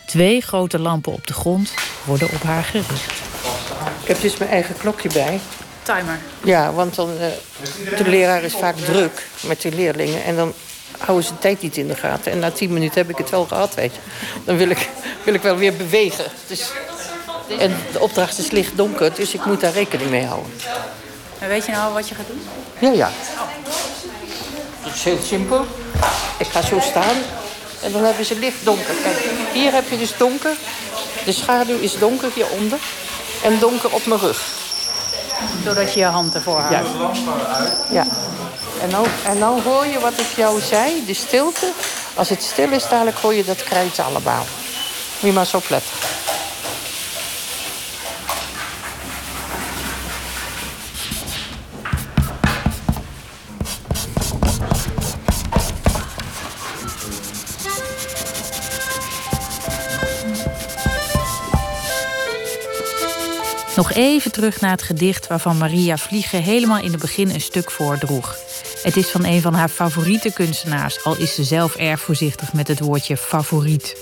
[0.05, 1.73] Twee grote lampen op de grond
[2.05, 3.21] worden op haar gericht.
[4.01, 5.39] Ik heb dus mijn eigen klokje bij.
[5.81, 6.19] Timer.
[6.43, 10.23] Ja, want dan, uh, de leraar is vaak druk met de leerlingen.
[10.23, 10.53] En dan
[10.97, 12.31] houden ze de tijd niet in de gaten.
[12.31, 13.99] En na tien minuten heb ik het wel gehad, weet je.
[14.45, 14.89] Dan wil ik,
[15.23, 16.25] wil ik wel weer bewegen.
[16.47, 16.71] Dus,
[17.47, 20.51] en de opdracht is licht donker, dus ik moet daar rekening mee houden.
[21.39, 22.41] En weet je nou wat je gaat doen?
[22.79, 23.11] Ja, ja.
[24.81, 25.65] Het is heel simpel.
[26.37, 27.15] Ik ga zo staan
[27.83, 28.93] en dan hebben ze licht donker.
[29.03, 29.17] Kijk,
[29.53, 30.55] hier heb je dus donker.
[31.25, 32.79] De schaduw is donker hieronder.
[33.43, 34.41] En donker op mijn rug.
[35.63, 36.87] Doordat je je hand ervoor houdt.
[37.91, 38.03] Ja.
[38.03, 38.05] ja.
[38.81, 41.71] En dan, en dan hoor je wat ik jou zei, de stilte.
[42.13, 44.45] Als het stil is, dadelijk hoor je dat krijt allemaal.
[45.19, 45.91] Moet je maar zo opletten.
[63.75, 67.71] Nog even terug naar het gedicht waarvan Maria Vliegen helemaal in het begin een stuk
[67.71, 68.35] voordroeg.
[68.83, 72.67] Het is van een van haar favoriete kunstenaars, al is ze zelf erg voorzichtig met
[72.67, 73.95] het woordje favoriet.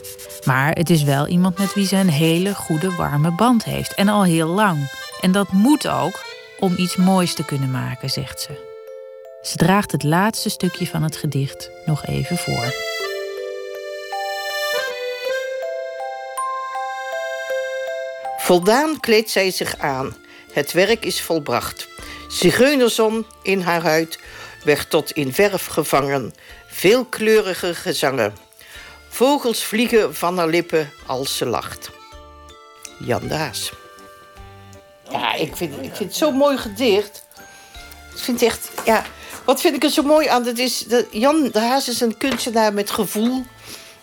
[0.45, 4.07] Maar het is wel iemand met wie ze een hele goede warme band heeft en
[4.07, 4.91] al heel lang.
[5.21, 6.23] En dat moet ook
[6.59, 8.69] om iets moois te kunnen maken, zegt ze.
[9.41, 12.90] Ze draagt het laatste stukje van het gedicht nog even voor.
[18.43, 20.15] Voldaan kleedt zij zich aan.
[20.51, 21.87] Het werk is volbracht.
[22.27, 24.19] Zigeunerzon in haar huid
[24.63, 26.33] werd tot in verf gevangen.
[26.67, 28.35] Veelkleurige gezangen.
[29.09, 31.89] Vogels vliegen van haar lippen als ze lacht.
[32.99, 33.71] Jan Daas.
[35.11, 37.25] Ja, ik vind, ik vind het zo'n mooi gedicht.
[38.13, 39.05] Ik vind echt, ja,
[39.45, 40.43] wat vind ik er zo mooi aan?
[40.43, 43.43] Dat is, Jan de Haas is een kunstenaar met gevoel,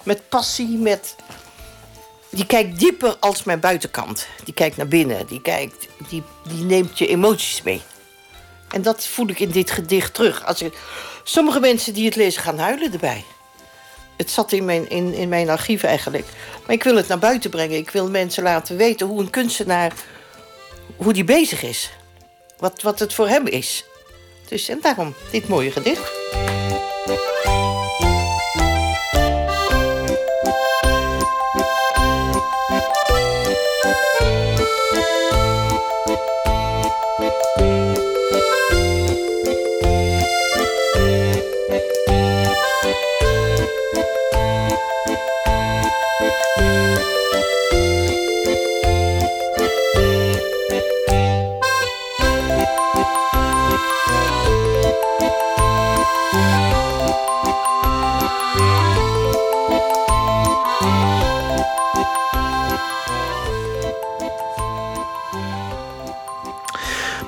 [0.02, 1.15] met passie, met...
[2.30, 4.26] Die kijkt dieper als mijn buitenkant.
[4.44, 7.82] Die kijkt naar binnen, die, kijkt, die, die neemt je emoties mee.
[8.70, 10.44] En dat voel ik in dit gedicht terug.
[10.44, 10.64] Als
[11.22, 13.24] sommige mensen die het lezen gaan huilen erbij.
[14.16, 16.26] Het zat in mijn, in, in mijn archief eigenlijk.
[16.66, 17.76] Maar ik wil het naar buiten brengen.
[17.76, 19.92] Ik wil mensen laten weten hoe een kunstenaar...
[20.96, 21.90] hoe die bezig is.
[22.59, 23.84] Wat, wat het voor hem is.
[24.48, 26.10] Dus en daarom dit mooie gedicht.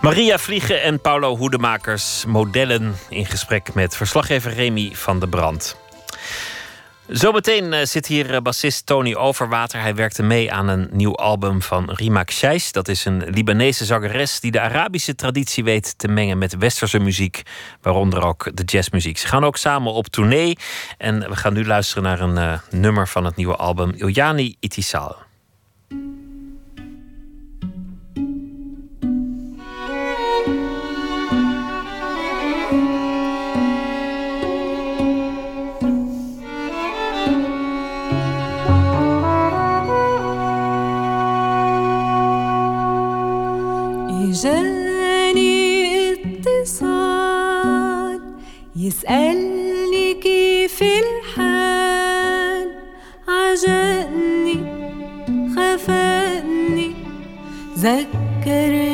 [0.01, 5.77] Maria Vliegen en Paulo Hoedemakers modellen in gesprek met verslaggever Remy van der Brand.
[7.07, 9.81] Zometeen eh, zit hier eh, bassist Tony Overwater.
[9.81, 12.73] Hij werkte mee aan een nieuw album van Rima Shais.
[12.73, 17.43] Dat is een Libanese zangeres die de Arabische traditie weet te mengen met westerse muziek,
[17.83, 19.19] waaronder ook de jazzmuziek.
[19.19, 20.57] Ze gaan ook samen op tournee
[20.99, 25.17] en we gaan nu luisteren naar een uh, nummer van het nieuwe album Iljani Itisal.
[44.43, 48.21] جاني اتصال
[48.77, 52.69] يسألني كيف الحال؟
[53.29, 54.57] عجقني
[55.57, 56.95] خفقني
[57.79, 58.90] ذكرني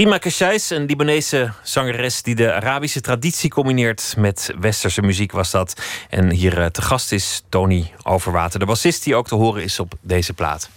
[0.00, 5.82] Rima Kashais, een Libanese zangeres die de Arabische traditie combineert met westerse muziek was dat.
[6.10, 9.80] En hier eh, te gast is Tony Overwater, de bassist die ook te horen is
[9.80, 10.70] op deze plaat.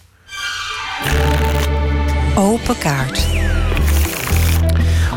[2.34, 3.33] Open kaart.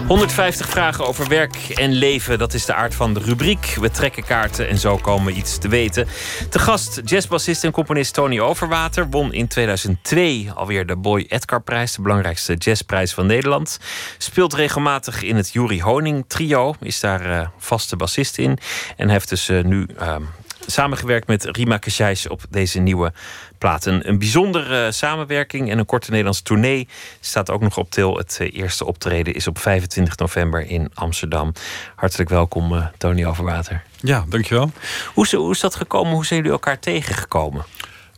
[0.08, 3.78] 150 vragen over werk en leven, dat is de aard van de rubriek.
[3.80, 6.08] We trekken kaarten en zo komen we iets te weten.
[6.50, 11.96] Te gast jazzbassist en componist Tony Overwater won in 2002 alweer de Boy Edgar prijs,
[11.96, 13.80] de belangrijkste jazzprijs van Nederland.
[14.18, 18.58] Speelt regelmatig in het Jury Honing trio, is daar eh, vaste bassist in
[18.98, 20.24] en heeft dus eh, nu ehm,
[20.72, 23.14] samengewerkt met Rima Kashais op deze nieuwe
[23.58, 23.86] plaat.
[23.86, 26.88] Een, een bijzondere samenwerking en een korte Nederlandse tournee
[27.20, 28.18] staat ook nog op til.
[28.18, 31.54] Het eh, eerste optreden is op 25 november in Amsterdam.
[31.96, 33.84] Hartelijk welkom, eh, Tony Overwater.
[34.02, 34.72] Ja, dankjewel.
[35.14, 36.14] Hoe is, hoe is dat gekomen?
[36.14, 37.66] Hoe zijn jullie elkaar tegengekomen?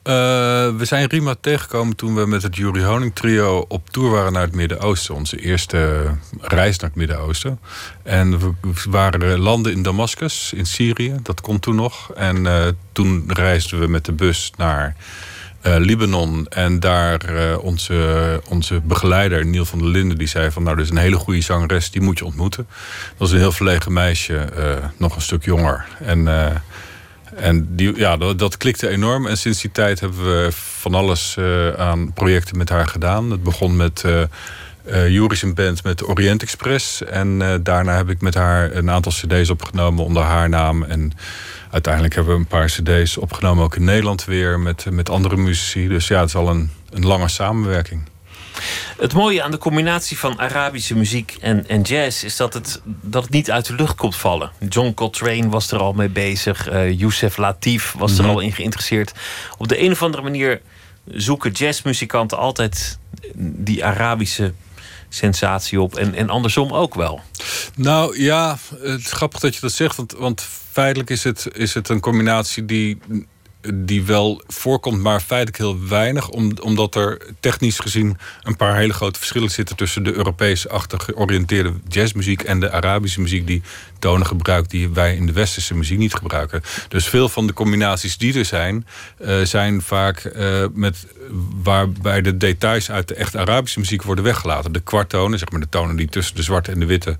[0.09, 0.15] Eh,
[0.77, 4.41] we zijn Rima tegengekomen toen we met het Jury Honing trio op tour waren naar
[4.41, 5.15] het Midden-Oosten.
[5.15, 6.05] Onze eerste
[6.41, 7.59] reis naar het Midden-Oosten.
[8.03, 8.53] En we
[8.89, 11.15] waren landen in Damascus, in Syrië.
[11.23, 12.13] Dat kon toen nog.
[12.13, 14.95] En eh, toen reisden we met de bus naar
[15.61, 16.47] eh, Libanon.
[16.47, 20.63] En daar onze, onze begeleider, Neil van der Linden, die zei van...
[20.63, 22.67] nou, er is een hele goede zangeres, die moet je ontmoeten.
[23.09, 24.49] Dat was een heel verlegen meisje,
[24.97, 25.85] nog een stuk jonger.
[25.99, 26.27] En...
[27.39, 29.27] en die, ja, dat, klikte enorm.
[29.27, 33.31] En sinds die tijd hebben we van alles eh, aan projecten met haar gedaan.
[33.31, 34.21] Het begon met eh
[34.83, 37.03] eh, Juris een band met Orient Express.
[37.03, 40.83] En daarna heb ik met haar een aantal cd's opgenomen onder haar naam.
[40.83, 41.11] En
[41.71, 45.87] uiteindelijk hebben we een paar cd's opgenomen, ook in Nederland weer, met, met andere muzici.
[45.87, 48.01] Dus ja, het is al een, een lange samenwerking.
[48.97, 53.23] Het mooie aan de combinatie van Arabische muziek en, en jazz is dat het, dat
[53.23, 54.51] het niet uit de lucht komt vallen.
[54.69, 58.31] John Coltrane was er al mee bezig, eh Youssef Latif was er Mhm.
[58.33, 59.11] al in geïnteresseerd.
[59.57, 60.61] Op de een of andere manier
[61.11, 62.99] zoeken jazzmuzikanten altijd
[63.35, 64.53] die Arabische
[65.09, 67.21] sensatie op en, en andersom ook wel.
[67.75, 69.95] Nou ja, het is grappig dat je dat zegt.
[69.95, 72.97] Want, want feitelijk is het, is het een combinatie die,
[73.73, 76.29] die wel voorkomt, maar feitelijk heel weinig.
[76.29, 81.73] Om, omdat er technisch gezien een paar hele grote verschillen zitten tussen de Europees-achtig georiënteerde
[81.87, 83.61] jazzmuziek en de Arabische muziek die
[83.99, 86.61] tonen gebruikt die wij in de westerse muziek niet gebruiken.
[86.87, 88.87] Dus veel van de combinaties die er zijn,
[89.17, 91.05] eh, zijn vaak eh, met
[91.63, 94.71] waarbij de details uit de echt Arabische muziek worden weggelaten.
[94.71, 97.17] De kwarttonen, zeg maar de tonen die tussen de zwarte en de witte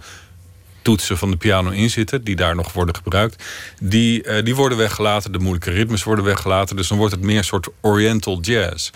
[0.90, 3.44] toetsen van de piano in zitten, die daar nog worden gebruikt,
[3.82, 5.32] die, eh, die worden weggelaten.
[5.32, 6.76] De moeilijke ritmes worden weggelaten.
[6.76, 8.90] Dus dan wordt het meer een soort Oriental jazz.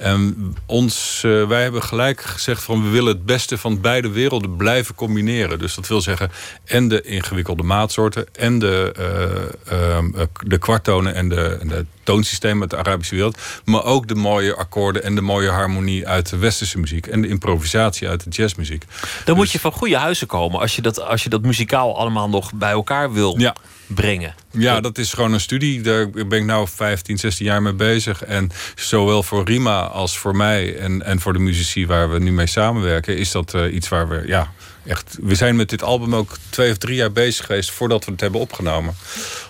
[0.00, 4.56] En ons, eh, wij hebben gelijk gezegd van we willen het beste van beide werelden
[4.56, 5.58] blijven combineren.
[5.58, 6.30] Dus dat wil zeggen
[6.64, 8.92] en de ingewikkelde maatsoorten en de,
[9.66, 13.38] ehm, eh, de kwarttonen en de, en de toonsystemen uit de Arabische wereld.
[13.64, 17.06] Maar ook de mooie akkoorden en de mooie harmonie uit de westerse muziek.
[17.06, 18.84] En de improvisatie uit de jazzmuziek.
[19.24, 22.28] Dan moet je van goede huizen komen als je dat, als je dat muzikaal allemaal
[22.28, 23.38] nog bij elkaar wil
[23.94, 24.34] brengen.
[24.50, 25.80] Ja, dat is gewoon een studie.
[25.80, 28.24] Daar ben ik nou 15, 16 jaar mee bezig.
[28.24, 32.32] En zowel voor Rima als voor mij en, en voor de muzici waar we nu
[32.32, 34.52] mee samenwerken, is dat eh, iets waar we ja,
[34.86, 35.18] echt.
[35.22, 38.20] We zijn met dit album ook twee of drie jaar bezig geweest voordat we het
[38.20, 38.94] hebben opgenomen.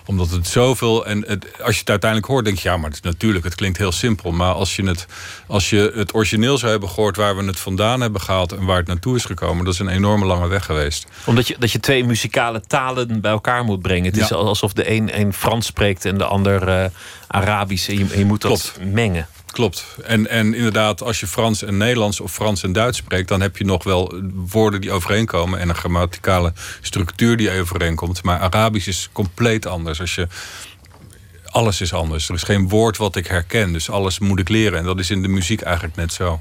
[0.06, 1.06] Omdat het zoveel.
[1.06, 3.54] En het, als je het uiteindelijk hoort, denk je, ja, maar het is natuurlijk, het
[3.54, 4.32] klinkt heel simpel.
[4.32, 5.06] Maar als je het,
[5.46, 8.76] als je het origineel zou hebben gehoord waar we het vandaan hebben gehaald en waar
[8.76, 11.06] het naartoe is gekomen, dat is een enorme lange weg geweest.
[11.24, 14.04] Omdat je, dat je twee muzikale talen bij elkaar moet brengen.
[14.04, 16.84] Het is alsof de een, een Frans spreekt en de ander eh,
[17.26, 17.88] Arabisch.
[17.88, 19.26] En je, en je moet dat mengen.
[19.50, 19.84] Klopt.
[20.04, 23.56] En, en inderdaad, als je Frans en Nederlands of Frans en Duits spreekt, dan heb
[23.56, 28.22] je nog wel woorden die overeenkomen en een grammaticale structuur die overeenkomt.
[28.22, 30.00] Maar Arabisch is compleet anders.
[30.00, 30.28] Als je,
[31.44, 32.28] alles is anders.
[32.28, 34.78] Er is geen woord wat ik herken, dus alles moet ik leren.
[34.78, 36.40] En dat is in de muziek eigenlijk net zo.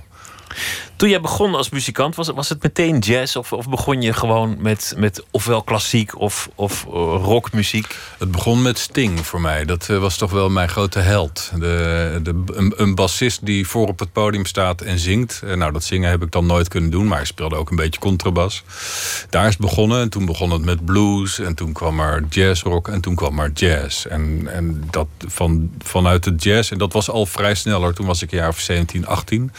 [0.96, 3.36] Toen jij begon als muzikant, was, het- was het meteen jazz?
[3.36, 6.92] Of, of begon je gewoon met, met ofwel klassiek of, of eh,
[7.24, 7.96] rockmuziek?
[8.18, 9.66] Het begon met Sting voor mij.
[9.66, 11.52] Dat eh, was toch wel mijn grote held.
[11.56, 12.44] De, de,
[12.76, 15.42] een, bassist die voor op het podium staat en zingt.
[15.46, 17.76] Eh, nou, dat zingen heb ik dan nooit kunnen doen, maar ik speelde ook een
[17.76, 18.64] beetje contrabas.
[19.30, 20.02] Daar is het begonnen.
[20.02, 21.40] En toen begon het met blues.
[21.40, 22.88] En toen kwam er jazzrock.
[22.88, 24.06] En toen kwam er jazz.
[24.06, 26.72] En, en dat van, vanuit de jazz.
[26.72, 27.94] En dat was al vrij snel hoor.
[27.94, 29.52] Toen was ik een jaar of 17, 18.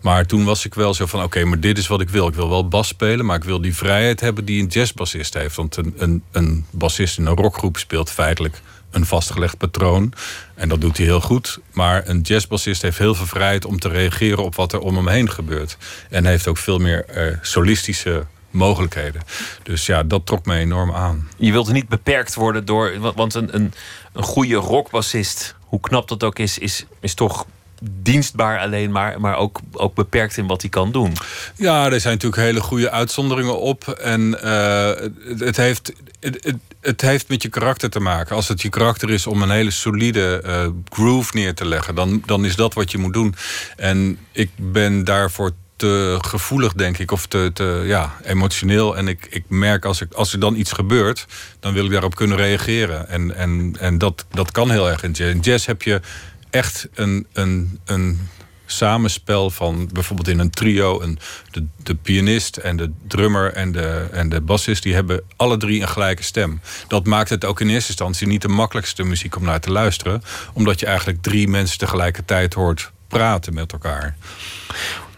[0.00, 2.28] Maar toen was ik wel zo van: oké, maar dit is wat ik wil.
[2.28, 5.56] Ik wil wel bas spelen, maar ik wil die vrijheid hebben die een jazzbassist heeft.
[5.56, 8.60] Want een, een, een bassist in een rockgroep speelt feitelijk
[8.90, 10.12] een vastgelegd patroon.
[10.54, 11.58] En dat doet hij heel goed.
[11.72, 15.08] Maar een jazzbassist heeft heel veel vrijheid om te reageren op wat er om hem
[15.08, 15.76] heen gebeurt.
[16.10, 19.22] En heeft ook veel meer eh, solistische mogelijkheden.
[19.62, 21.28] Dus ja, dat trok me enorm aan.
[21.36, 22.98] Je wilt niet beperkt worden door.
[22.98, 23.72] wa- Want een, een,
[24.12, 27.46] een goede rockbassist, hoe knap dat ook is, is, is toch
[27.80, 31.12] dienstbaar alleen maar, maar ook, ook beperkt in wat hij kan doen.
[31.56, 33.88] Ja, er zijn natuurlijk hele goede uitzonderingen op.
[33.88, 35.08] En eh,
[35.38, 38.36] het, heeft, het, het, heeft met je karakter te maken.
[38.36, 42.22] Als het je karakter is om een hele solide eh, groove neer te leggen, dan,
[42.26, 43.34] dan is dat wat je moet doen.
[43.76, 45.50] En ik ben daarvoor
[45.80, 48.96] te gevoelig, denk ik, of te, te ja, emotioneel.
[48.96, 51.26] En ik, ik merk als, ik, als er dan iets gebeurt,
[51.60, 53.08] dan wil ik daarop kunnen reageren.
[53.08, 55.02] En, en, en dat, dat kan heel erg.
[55.02, 56.00] In jazz heb je
[56.50, 58.28] echt een, een, een
[58.66, 61.18] samenspel van bijvoorbeeld in een trio, een,
[61.50, 65.80] de, de pianist en de drummer en de, en de bassist, die hebben alle drie
[65.80, 66.60] een gelijke stem.
[66.88, 70.22] Dat maakt het ook in eerste instantie niet de makkelijkste muziek om naar te luisteren,
[70.52, 74.16] omdat je eigenlijk drie mensen tegelijkertijd hoort praten met elkaar.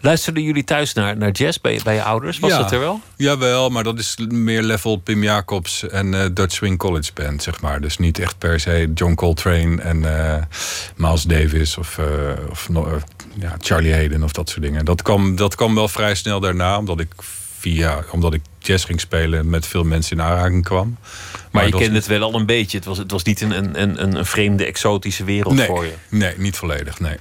[0.02, 2.38] Luisterden jullie thuis naar, naar jazz bij, bij je ouders?
[2.38, 2.58] Was Ja.
[2.58, 3.00] dat er wel?
[3.16, 7.60] Jawel, maar dat is meer level Pim Jacobs en eh, Dutch Swing College Band, zeg
[7.60, 7.80] maar.
[7.80, 10.42] Dus niet echt per se John Coltrane en eh,
[10.96, 12.06] Miles Davis of, eh,
[12.50, 12.68] of
[13.38, 14.84] ja, Charlie Hayden of dat soort dingen.
[14.84, 17.12] Dat kwam, dat kwam wel vrij snel daarna, omdat ik
[17.58, 20.96] via, omdat ik jazz ging spelen en met veel mensen in aanraking kwam.
[21.50, 22.76] Maar, je kende het wel al een beetje.
[22.76, 25.94] Het was, het was niet een, een, een, een vreemde, exotische wereld nee, voor je.
[26.08, 27.16] Nee, niet volledig, nee.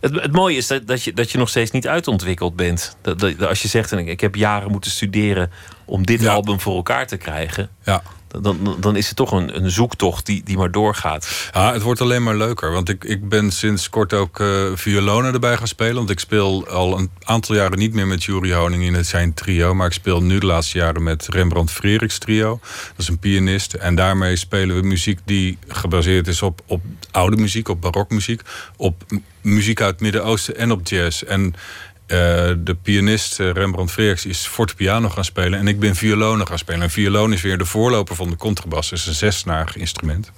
[0.00, 2.96] Het, het mooie is dat, dat, je, dat je nog steeds niet uitontwikkeld bent.
[3.02, 5.50] Dat, dat, als je zegt, ik heb jaren moeten studeren
[5.84, 7.68] om dit album voor elkaar te krijgen.
[7.84, 8.02] Ja.
[8.40, 11.50] Dan, dan, is het toch een, een zoektocht die, die maar doorgaat.
[11.52, 12.72] Ja, het wordt alleen maar leuker.
[12.72, 15.94] Want ik, ik ben sinds kort ook eh violonen erbij gaan spelen.
[15.94, 19.74] Want ik speel al een aantal jaren niet meer met Jury Honing in zijn trio.
[19.74, 22.60] Maar ik speel nu de laatste jaren met Rembrandt Frerichs trio.
[22.88, 23.74] Dat is een pianist.
[23.74, 28.42] En daarmee spelen we muziek die gebaseerd is op, op oude muziek, op barokmuziek.
[28.76, 29.04] Op
[29.40, 31.22] muziek uit het Midden-Oosten en op jazz.
[31.22, 31.54] En
[32.08, 32.18] eh,
[32.58, 35.58] de pianist eh, Rembrandt Frerichs is fortepiano gaan spelen.
[35.58, 36.82] En ik ben violonen gaan spelen.
[36.82, 38.92] En violoon is weer de voorloper van de contrabas.
[38.92, 40.30] Is een zesnarig instrument.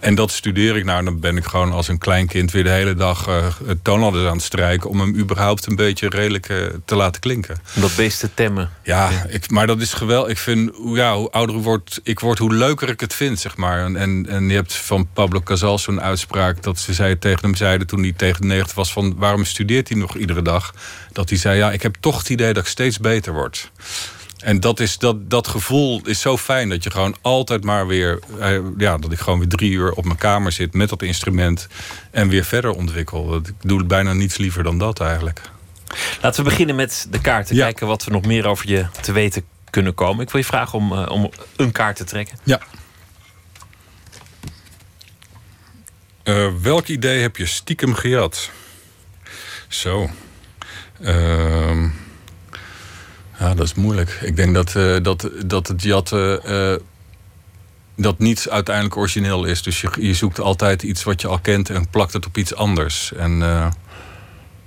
[0.00, 0.98] En dat studeer ik nou.
[0.98, 3.46] En dan ben ik gewoon als een klein kind weer de hele dag eh
[3.82, 4.90] toonladders aan het strijken.
[4.90, 6.46] Om hem überhaupt een beetje redelijk
[6.84, 7.56] te laten klinken.
[7.76, 8.70] Om dat beest te temmen.
[8.82, 10.30] Ja, ik, maar dat is geweldig.
[10.30, 13.38] Ik vind, hoe- ja, hoe ouder ik word, ik word, hoe leuker ik het vind,
[13.40, 13.84] zeg maar.
[13.84, 17.54] En, en, en je hebt van Pablo Casals zo'n uitspraak dat ze zei, tegen hem
[17.54, 20.74] zeiden toen hij tegen de 90 was van waarom studeert hij nog iedere dag?
[21.14, 23.70] Dat hij zei, ja, ik heb toch het idee dat ik steeds beter word.
[24.38, 28.18] En dat, is, dat, dat gevoel is zo fijn dat je gewoon altijd maar weer,
[28.40, 31.66] eh, ja, dat ik gewoon weer drie uur op mijn kamer zit met dat instrument
[32.10, 33.36] en weer verder ontwikkel.
[33.36, 35.40] Ik doe bijna niets liever dan dat eigenlijk.
[36.22, 37.56] Laten we beginnen met de kaarten.
[37.56, 40.24] Kijken wat we nog meer over je te weten kunnen komen.
[40.24, 42.38] Ik wil je vragen om, eh, om een kaart te trekken.
[42.42, 42.60] Ja.
[46.22, 48.50] Eh, welk idee heb je stiekem gejat?
[49.68, 50.10] Zo.
[51.02, 51.82] Ehm,
[53.38, 54.18] ja, dat is moeilijk.
[54.22, 56.42] Ik denk dat, eh, dat, dat het jatten.
[56.44, 56.74] eh,
[57.96, 59.62] dat niets uiteindelijk origineel is.
[59.62, 62.54] Dus je, je zoekt altijd iets wat je al kent en plakt het op iets
[62.54, 63.12] anders.
[63.12, 63.66] En eh,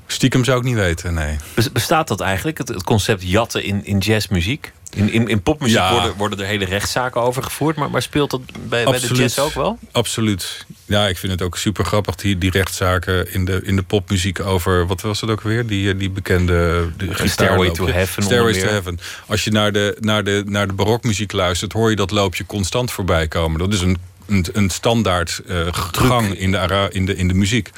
[0.08, 1.36] stiekem zou ik niet weten, nee.
[1.54, 4.72] Bes- Bestaat dat eigenlijk, het, het concept jatten in, in jazzmuziek?
[4.98, 5.92] In, in, in popmuziek Ja.
[5.92, 9.38] worden, worden er hele rechtszaken over gevoerd, maar, maar speelt dat bij, bij de jazz
[9.40, 9.80] ook wel?
[9.92, 10.66] Absoluut.
[10.86, 14.40] Ja, ik vind het ook super grappig, die, die rechtszaken in de, in de popmuziek
[14.40, 14.88] over...
[14.88, 15.68] Wat was het ook weer?
[15.68, 16.90] Die, eh, die bekende...
[16.98, 17.72] De Stairway gitaarloopje.
[17.72, 18.68] to Heaven Stairway to.
[18.68, 19.00] Heaven.
[19.28, 21.74] Als je naar de, naar, de, naar de barokmuziek luistert...
[21.74, 23.60] hoor je dat loopje constant voorbij komen.
[23.60, 27.70] Dat is een een, een standaard eh, gang in de, in, de, in de muziek.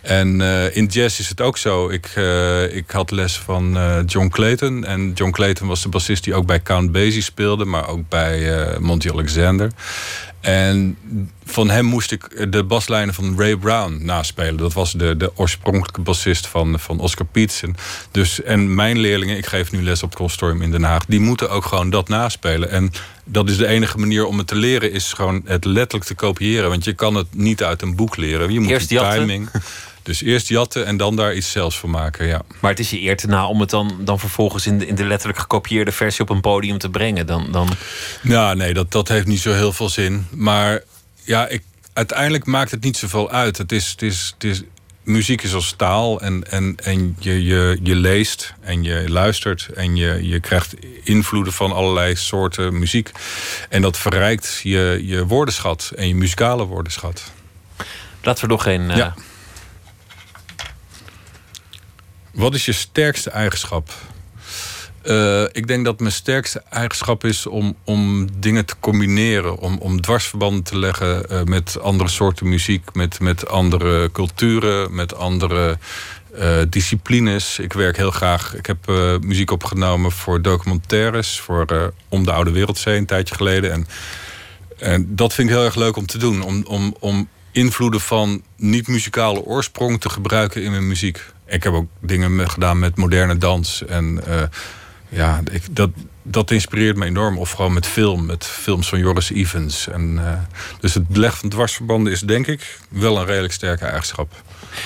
[0.00, 1.88] En eh, in jazz is het ook zo.
[1.88, 4.84] Ik, eh, ik had les van John Clayton.
[4.84, 8.50] En John Clayton was de bassist die ook bij Count Basie speelde, maar ook bij
[8.78, 9.70] Monty Alexander.
[10.42, 10.98] En
[11.44, 14.56] van hem moest ik de baslijnen van Ray Brown naspelen.
[14.56, 17.62] Dat was de, de oorspronkelijke bassist van, van Oscar Pietz.
[17.62, 17.76] En,
[18.10, 21.04] dus, en mijn leerlingen, ik geef nu les op Consortium in Den Haag...
[21.04, 22.70] die moeten ook gewoon dat naspelen.
[22.70, 22.92] En
[23.24, 24.92] dat is de enige manier om het te leren...
[24.92, 26.68] is gewoon het letterlijk te kopiëren.
[26.68, 28.52] Want je kan het niet uit een boek leren.
[28.52, 29.18] Je moet Eerst die jatten.
[29.18, 29.48] timing...
[30.02, 32.42] Dus eerst jatten en dan daar iets zelfs van maken, ja.
[32.60, 34.94] Maar het is je eer te na om het dan, dan vervolgens in de, in
[34.94, 37.26] de letterlijk gekopieerde versie op een podium te brengen.
[37.26, 37.68] Dan, dan...
[38.22, 40.26] Ja, nee, dat, dat heeft niet zo heel veel zin.
[40.30, 40.82] Maar
[41.24, 41.62] ja, ik,
[41.92, 43.58] uiteindelijk maakt het niet zoveel uit.
[43.58, 44.62] Het is, het is, het is,
[45.02, 49.96] muziek is als taal en, en, en je, je, je leest en je luistert en
[49.96, 53.10] je, je krijgt invloeden van allerlei soorten muziek.
[53.68, 57.32] En dat verrijkt je, je woordenschat en je muzikale woordenschat.
[58.22, 58.90] Laten we nog geen.
[58.90, 58.96] Uh...
[58.96, 59.14] Ja.
[62.32, 63.90] Wat is je sterkste eigenschap?
[65.04, 69.58] Uh, ik denk dat mijn sterkste eigenschap is om, om dingen te combineren.
[69.58, 75.14] Om, om dwarsverbanden te leggen uh, met andere soorten muziek, met, met andere culturen, met
[75.14, 75.78] andere
[76.38, 77.58] uh, disciplines.
[77.58, 78.54] Ik werk heel graag.
[78.54, 78.86] Ik heb
[79.22, 83.72] muziek opgenomen voor documentaires, voor Om de Oude Wereldzee een tijdje geleden.
[83.72, 83.86] En,
[84.78, 86.42] en dat vind ik heel erg leuk om te doen.
[86.42, 91.24] Om, om, om invloeden van niet-muzikale oorsprong te gebruiken in mijn muziek.
[91.52, 94.22] Ik heb ook dingen gedaan met moderne dans en
[95.12, 95.90] ja, ik, dat,
[96.22, 97.38] dat inspireert me enorm.
[97.38, 99.88] Of gewoon met film, met films van Joris Evans.
[99.88, 100.32] En, uh,
[100.80, 104.42] dus het beleg van dwarsverbanden is denk ik wel een redelijk sterke eigenschap.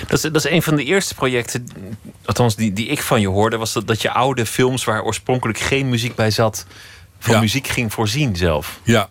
[0.06, 1.68] Dat is, dat is een van de eerste projecten,
[2.24, 5.58] althans die, die ik van je hoorde, was dat, dat je oude films waar oorspronkelijk
[5.58, 6.66] geen muziek bij zat,
[7.18, 8.80] van muziek ging voorzien zelf.
[8.82, 9.08] Ja,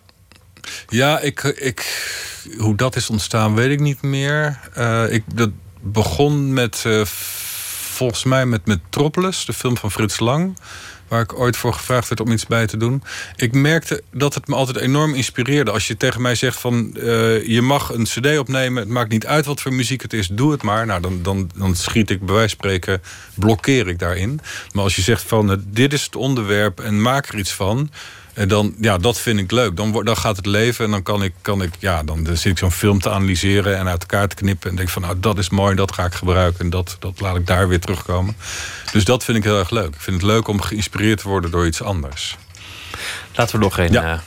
[0.88, 2.10] ja ik, ik,
[2.58, 4.58] hoe dat is ontstaan weet ik niet meer.
[4.78, 5.50] Uh, ik, dat
[5.80, 7.04] begon met, uh,
[7.96, 10.56] volgens mij met Metropolis, de film van Frits Lang
[11.08, 13.02] waar ik ooit voor gevraagd werd om iets bij te doen.
[13.36, 15.70] Ik merkte dat het me altijd enorm inspireerde.
[15.70, 19.26] Als je tegen mij zegt van uh, je mag een cd opnemen, het maakt niet
[19.26, 20.86] uit wat voor muziek het is, doe het maar.
[20.86, 23.02] Nou, dan, dan, dan schiet ik bij wijze van spreken,
[23.34, 24.40] blokkeer ik daarin.
[24.72, 27.90] Maar als je zegt van uh, dit is het onderwerp en maak er iets van
[28.36, 29.76] en dan, ja, dat vind ik leuk.
[29.76, 32.52] Dan, dan gaat het leven en dan kan ik, kan ik ja, dan, dan zit
[32.52, 34.70] ik zo'n film te analyseren en uit elkaar te knippen.
[34.70, 36.60] En denk van, nou, dat is mooi, dat ga ik gebruiken.
[36.60, 38.36] En dat, dat laat ik daar weer terugkomen.
[38.92, 39.94] Dus dat vind ik heel erg leuk.
[39.94, 42.36] Ik vind het leuk om geïnspireerd te worden door iets anders.
[43.34, 43.92] Laten we nog een.
[43.92, 44.12] Ja.
[44.12, 44.18] Uh...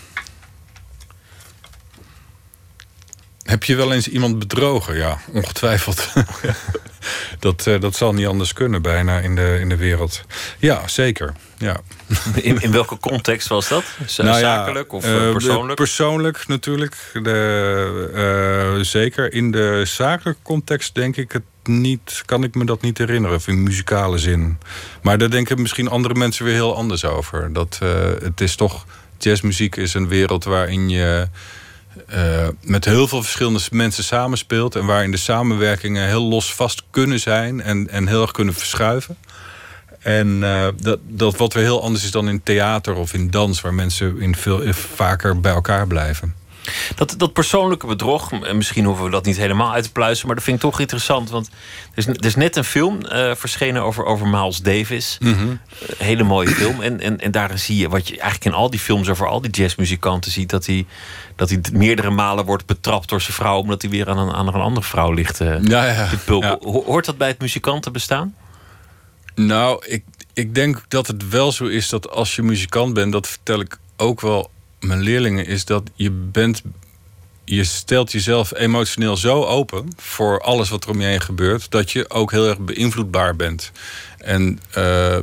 [3.44, 4.96] Heb je wel eens iemand bedrogen?
[4.96, 6.08] Ja, ongetwijfeld.
[7.40, 10.24] dat, uh, dat zal niet anders kunnen bijna in de, in de wereld.
[10.58, 11.34] Ja, zeker.
[11.58, 11.82] Ja.
[12.42, 13.84] In, in welke context was dat?
[14.18, 15.76] Nou zakelijk of uh, persoonlijk?
[15.76, 16.96] Persoonlijk natuurlijk.
[17.14, 22.82] De, uh, zeker in de zakelijke context denk ik het niet, kan ik me dat
[22.82, 24.58] niet herinneren, of in muzikale zin.
[25.02, 27.54] Maar daar denken misschien andere mensen weer heel anders over.
[27.54, 27.90] Dat, uh,
[28.22, 28.86] het is toch,
[29.18, 31.28] jazzmuziek is een wereld waarin je
[32.16, 34.76] uh, met heel veel verschillende mensen samenspeelt.
[34.76, 39.18] En waarin de samenwerkingen heel los vast kunnen zijn en, en heel erg kunnen verschuiven.
[40.00, 43.62] En uh, dat, dat wat weer heel anders is dan in theater of in dans,
[43.62, 46.36] waar mensen in veel, vaker bij elkaar blijven.
[46.96, 50.36] Dat, dat persoonlijke bedrog, en misschien hoeven we dat niet helemaal uit te pluizen, maar
[50.36, 51.30] dat vind ik toch interessant.
[51.30, 55.18] Want er is, er is net een film uh, verschenen over, over Miles Davis.
[55.20, 55.60] Mm -hmm.
[55.98, 56.82] hele mooie film.
[56.82, 59.42] En, en, en daarin zie je wat je eigenlijk in al die films over al
[59.42, 60.86] die jazzmuzikanten ziet: dat hij,
[61.36, 64.48] dat hij meerdere malen wordt betrapt door zijn vrouw, omdat hij weer aan een, aan
[64.48, 65.40] een andere vrouw ligt.
[65.40, 66.58] Uh, ja, ja, ja.
[66.62, 68.36] Hoort dat bij het muzikantenbestaan?
[69.36, 73.28] Nou, ik, ik denk dat het wel zo is dat als je muzikant bent, dat
[73.28, 76.62] vertel ik ook wel mijn leerlingen, is dat je bent.
[77.46, 81.92] Je stelt jezelf emotioneel zo open voor alles wat er om je heen gebeurt, dat
[81.92, 83.72] je ook heel erg beïnvloedbaar bent.
[84.18, 85.18] En uh,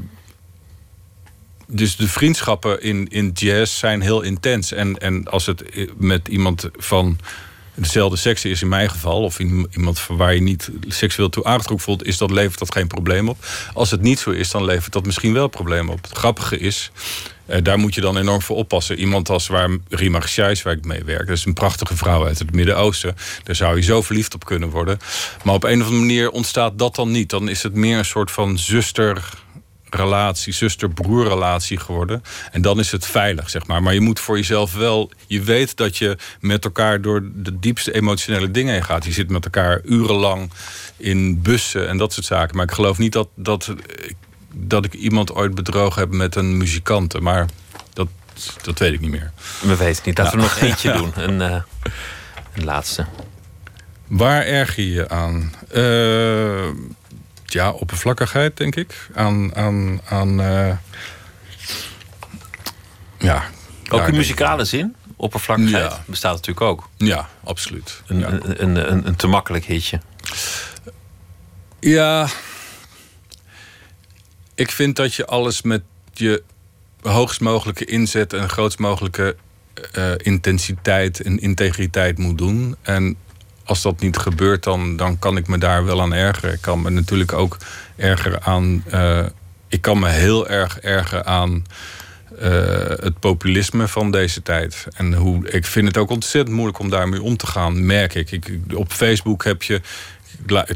[1.67, 4.73] dus de vriendschappen in, in jazz zijn heel intens.
[4.73, 5.63] En, en als het
[5.97, 7.19] met iemand van
[7.75, 12.05] dezelfde seks is in mijn geval, of iemand waar je niet seksueel toe aangetrokken voelt,
[12.05, 13.47] is dat, levert dat geen probleem op.
[13.73, 16.03] Als het niet zo is, dan levert dat misschien wel problemen op.
[16.03, 16.91] Het grappige is,
[17.47, 18.99] eh, daar moet je dan enorm voor oppassen.
[18.99, 20.21] Iemand als waar Rima
[20.63, 23.17] waar ik mee werk, dat is een prachtige vrouw uit het Midden-Oosten.
[23.43, 24.99] Daar zou je zo verliefd op kunnen worden.
[25.45, 27.31] Maar op een of andere manier ontstaat dat dan niet.
[27.31, 29.45] Dan is het meer een soort van zuster
[29.91, 32.23] relatie, zuster-broerrelatie geworden.
[32.53, 33.83] En dan is het veilig, zeg maar.
[33.83, 35.11] Maar je moet voor jezelf wel...
[35.27, 39.05] Je weet dat je met elkaar door de diepste emotionele dingen heen gaat.
[39.05, 40.51] Je zit met elkaar urenlang
[40.97, 42.57] in bussen en dat soort zaken.
[42.57, 43.75] Maar ik geloof niet dat, dat,
[44.59, 47.21] dat ik iemand ooit bedrogen heb met een muzikante.
[47.21, 47.47] Maar
[47.93, 48.09] dat,
[48.63, 49.33] dat weet ik niet meer.
[49.61, 50.19] We weten niet.
[50.19, 51.13] Laten we nog eentje doen.
[51.15, 51.63] Een, uh,
[52.55, 53.07] een laatste.
[54.07, 55.53] Waar erg je je aan?
[55.75, 56.69] Uh,
[57.45, 59.09] ja, oppervlakkigheid, denk ik.
[59.15, 59.57] Aan.
[59.57, 60.73] aan, aan uh,
[63.19, 63.45] ja.
[63.89, 64.95] Ook in muzikale zin?
[65.17, 66.03] Oppervlakkigheid ja.
[66.07, 66.89] bestaat natuurlijk ook.
[66.97, 68.03] Ja, absoluut.
[68.07, 68.29] Een, ja.
[68.29, 70.01] Een, een, een, een, te makkelijk hitje.
[71.81, 72.29] Ja.
[74.57, 76.43] Ik vind dat je alles met je
[77.01, 79.37] hoogst mogelijke inzet en grootst mogelijke
[79.99, 82.77] uh, intensiteit en integriteit moet doen.
[82.83, 83.17] En
[83.65, 86.53] als dat niet gebeurt, dan, dan kan ik me daar wel aan ergeren.
[86.53, 87.57] Ik kan me natuurlijk ook
[87.97, 88.85] ergeren aan.
[88.91, 89.27] eh,
[89.69, 91.65] ik kan me heel erg ergeren aan
[92.39, 92.51] eh,
[92.89, 94.87] het populisme van deze tijd.
[94.95, 98.31] En hoe, ik vind het ook ontzettend moeilijk om daarmee om te gaan, merk ik.
[98.31, 99.81] ik op Facebook heb je.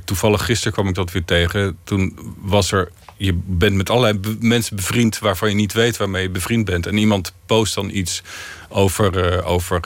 [0.04, 1.78] Toevallig gisteren kwam ik dat weer tegen.
[1.84, 2.90] Toen was er.
[3.22, 6.86] Je bent met allerlei mensen bevriend waarvan je niet weet waarmee je bevriend bent.
[6.86, 8.22] En iemand post dan iets
[8.68, 9.80] over, eh, over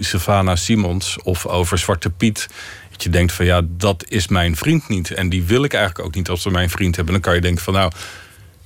[0.00, 2.48] Sylvana Simons of over Zwarte Piet.
[2.90, 5.10] Dat je denkt van ja, dat is mijn vriend niet.
[5.10, 7.14] En die wil ik eigenlijk ook niet als ze mijn vriend hebben.
[7.14, 7.92] Dan kan je denken van nou,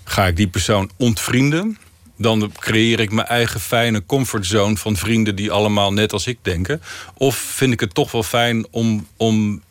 [0.05, 1.79] ga ik die persoon ontvrienden?
[2.17, 6.83] Dan creëer ik mijn eigen fijne comfortzone van vrienden die allemaal net als ik denken.
[7.15, 9.63] Of vind ik het toch wel fijn om, om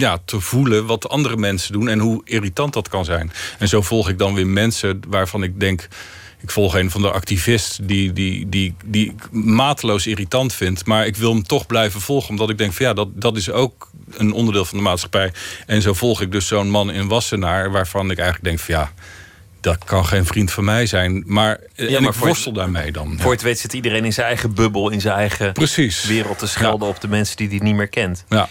[0.00, 3.32] ja, te voelen wat andere mensen doen en hoe irritant dat kan zijn.
[3.58, 5.88] En zo volg ik dan weer mensen waarvan ik denk.
[6.40, 10.86] Ik volg een van de activisten die, die, die, die ik mateloos irritant vind.
[10.86, 12.30] Maar ik wil hem toch blijven volgen.
[12.30, 15.32] Omdat ik denk van ja, dat, dat is ook een onderdeel van de maatschappij.
[15.66, 17.70] En zo volg ik dus zo'n man in Wassenaar.
[17.70, 18.92] Waarvan ik eigenlijk denk van ja,
[19.64, 21.22] dat kan geen vriend van mij zijn.
[21.26, 23.18] Maar, en maar ik worstel daarmee dan.
[23.20, 26.04] Voor het weet zit iedereen in zijn eigen bubbel, in zijn eigen Precies.
[26.04, 28.24] wereld te schelden op de mensen die hij niet meer kent.
[28.28, 28.48] Ja.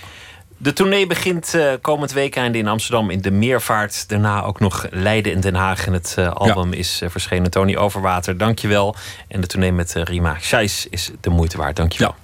[0.64, 4.10] De tournee begint eh, komend weekend in Amsterdam in de Meervaart.
[4.10, 5.86] Daarna ook nog Leiden en Den Haag.
[5.86, 7.52] En het eh, album is eh, verschenen.
[7.52, 8.96] Tony Overwater, dankjewel.
[9.28, 11.76] En de tournee met Rima Scheis is de moeite waard.
[11.76, 12.16] Dankjewel.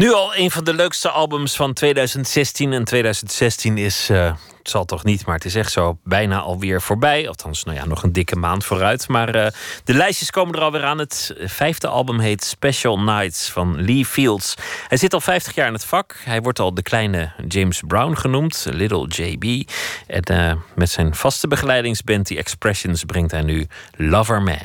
[0.00, 2.72] Nu al een van de leukste albums van 2016.
[2.72, 6.82] En 2016 is, eh, het zal toch niet, maar het is echt zo bijna alweer
[6.82, 7.28] voorbij.
[7.28, 9.08] Althans, nou ja, nog een dikke maand vooruit.
[9.08, 9.52] Maar eh,
[9.84, 10.98] de lijstjes komen er alweer aan.
[10.98, 14.54] Het vijfde album heet Special Nights van Lee Fields.
[14.88, 16.16] Hij zit al 50 jaar in het vak.
[16.24, 19.70] Hij wordt al de kleine James Brown genoemd, Little JB.
[20.06, 23.66] En eh, met zijn vaste begeleidingsband The Expressions brengt hij nu
[23.96, 24.58] Lover Man.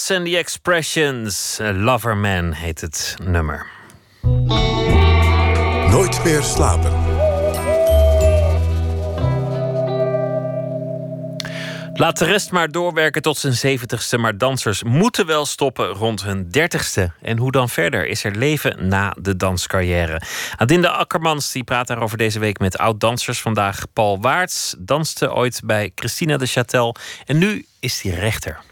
[0.00, 1.58] Fields and the Expressions.
[1.72, 3.66] Loverman heet het nummer.
[5.90, 6.92] Nooit meer slapen.
[11.94, 14.18] Laat de rest maar doorwerken tot zijn zeventigste.
[14.18, 17.12] Maar dansers moeten wel stoppen rond hun dertigste.
[17.22, 18.06] En hoe dan verder?
[18.06, 20.20] Is er leven na de danscarrière?
[20.56, 23.40] Adinda Akkermans die praat daarover deze week met oud-dansers.
[23.40, 27.02] Vandaag Paul Waarts danste ooit bij Christina de Châtel.
[27.24, 28.69] En nu is hij rechter.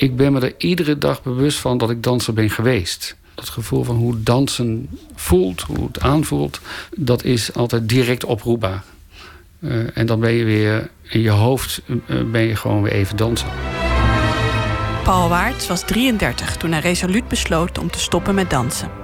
[0.00, 3.16] Ik ben me er iedere dag bewust van dat ik danser ben geweest.
[3.34, 6.60] Dat gevoel van hoe dansen voelt, hoe het aanvoelt,
[6.96, 8.84] dat is altijd direct oproepbaar.
[9.58, 11.96] Uh, en dan ben je weer in je hoofd, uh,
[12.30, 13.48] ben je gewoon weer even dansen.
[15.04, 18.99] Paul Waarts was 33 toen hij resoluut besloot om te stoppen met dansen.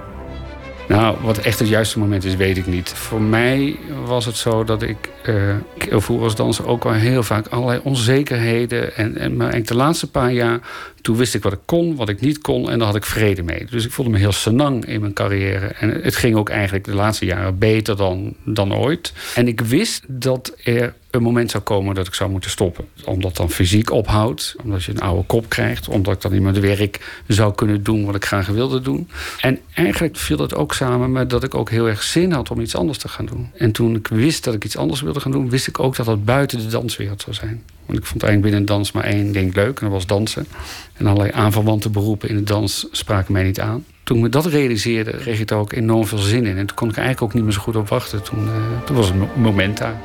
[0.87, 2.89] Nou, wat echt het juiste moment is, weet ik niet.
[2.89, 7.23] Voor mij was het zo dat ik uh, heel vroeger als danser ook al heel
[7.23, 8.95] vaak allerlei onzekerheden.
[8.95, 10.59] En, en maar de laatste paar jaar,
[11.01, 12.69] toen wist ik wat ik kon, wat ik niet kon.
[12.69, 13.65] En daar had ik vrede mee.
[13.69, 15.67] Dus ik voelde me heel senang in mijn carrière.
[15.67, 19.13] En het ging ook eigenlijk de laatste jaren beter dan, dan ooit.
[19.35, 22.85] En ik wist dat er een moment zou komen dat ik zou moeten stoppen.
[23.05, 26.61] Omdat dan fysiek ophoudt, omdat je een oude kop krijgt, omdat ik dan niet meer
[26.61, 29.09] werk zou kunnen doen wat ik graag wilde doen.
[29.41, 32.59] En eigenlijk viel dat ook samen met dat ik ook heel erg zin had om
[32.59, 33.49] iets anders te gaan doen.
[33.55, 36.05] En toen ik wist dat ik iets anders wilde gaan doen, wist ik ook dat
[36.05, 37.63] dat buiten de danswereld zou zijn.
[37.85, 40.47] Want ik vond eigenlijk binnen dans maar één ding leuk, en dat was dansen.
[40.93, 43.85] En allerlei aanverwante beroepen in de dans spraken mij niet aan.
[44.03, 46.57] Toen ik me dat realiseerde, kreeg ik daar ook enorm veel zin in.
[46.57, 48.23] En toen kon ik eigenlijk ook niet meer zo goed op wachten.
[48.23, 50.01] Toen, uh, toen was het moment daar.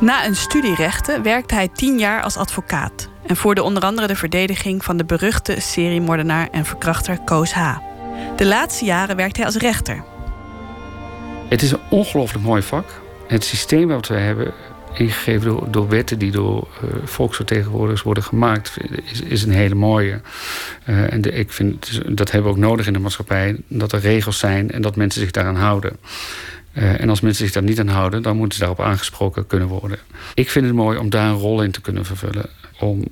[0.00, 4.16] Na een studie rechten werkte hij tien jaar als advocaat en voerde onder andere de
[4.16, 7.76] verdediging van de beruchte seriemoordenaar en verkrachter Koos H.
[8.36, 10.04] De laatste jaren werkte hij als rechter.
[11.48, 13.02] Het is een ongelooflijk mooi vak.
[13.26, 14.52] Het systeem wat we hebben,
[14.94, 20.20] ingegeven door, door wetten die door uh, volksvertegenwoordigers worden gemaakt, is, is een hele mooie.
[20.86, 24.38] Uh, en ik vind, dat hebben we ook nodig in de maatschappij, dat er regels
[24.38, 25.96] zijn en dat mensen zich daaraan houden.
[26.74, 29.68] Uh, en als mensen zich daar niet aan houden, dan moeten ze daarop aangesproken kunnen
[29.68, 29.98] worden.
[30.34, 32.50] Ik vind het mooi om daar een rol in te kunnen vervullen.
[32.80, 33.04] Om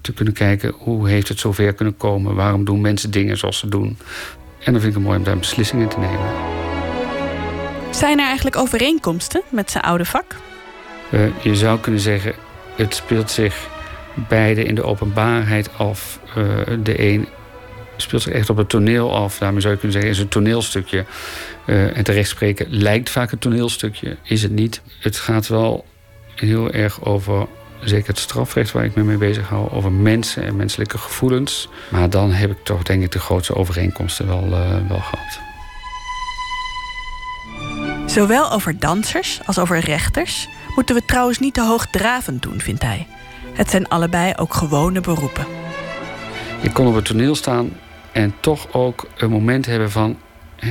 [0.00, 2.34] te kunnen kijken hoe heeft het zover kunnen komen?
[2.34, 3.98] Waarom doen mensen dingen zoals ze doen?
[4.58, 6.30] En dan vind ik het mooi om daar een beslissing in te nemen.
[7.90, 10.36] Zijn er eigenlijk overeenkomsten met zijn oude vak?
[11.10, 12.34] Uh, je zou kunnen zeggen,
[12.76, 13.68] het speelt zich
[14.28, 16.20] beide in de openbaarheid af.
[16.28, 16.44] Uh,
[16.82, 17.28] de een
[17.96, 19.38] speelt zich echt op het toneel af.
[19.38, 21.04] Daarmee zou je kunnen zeggen, is een toneelstukje.
[21.66, 24.82] Uh, en terecht spreken lijkt vaak een toneelstukje, is het niet.
[25.00, 25.84] Het gaat wel
[26.34, 27.46] heel erg over,
[27.80, 31.68] zeker het strafrecht waar ik me mee bezig hou, over mensen en menselijke gevoelens.
[31.88, 35.40] Maar dan heb ik toch denk ik de grootste overeenkomsten wel, uh, wel gehad.
[38.06, 43.06] Zowel over dansers als over rechters moeten we trouwens niet te hoogdravend doen, vindt hij.
[43.52, 45.46] Het zijn allebei ook gewone beroepen.
[46.60, 47.70] Ik kon op het toneel staan
[48.16, 50.18] en toch ook een moment hebben van...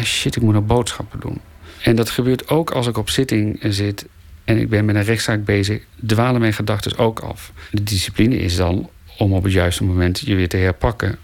[0.04, 1.42] shit, ik moet nog boodschappen doen.
[1.82, 4.06] En dat gebeurt ook als ik op zitting zit
[4.44, 5.82] en ik ben met een rechtszaak bezig...
[6.06, 7.52] dwalen mijn gedachten ook af.
[7.72, 11.18] De discipline is dan om op het juiste moment je weer te herpakken...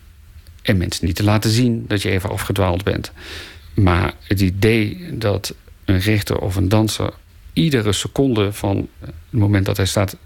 [0.61, 3.11] en mensen niet te laten zien dat je even afgedwaald bent.
[3.73, 5.53] Maar het idee dat
[5.85, 7.13] een rechter of een danser...
[7.53, 10.17] iedere seconde van het moment dat hij staat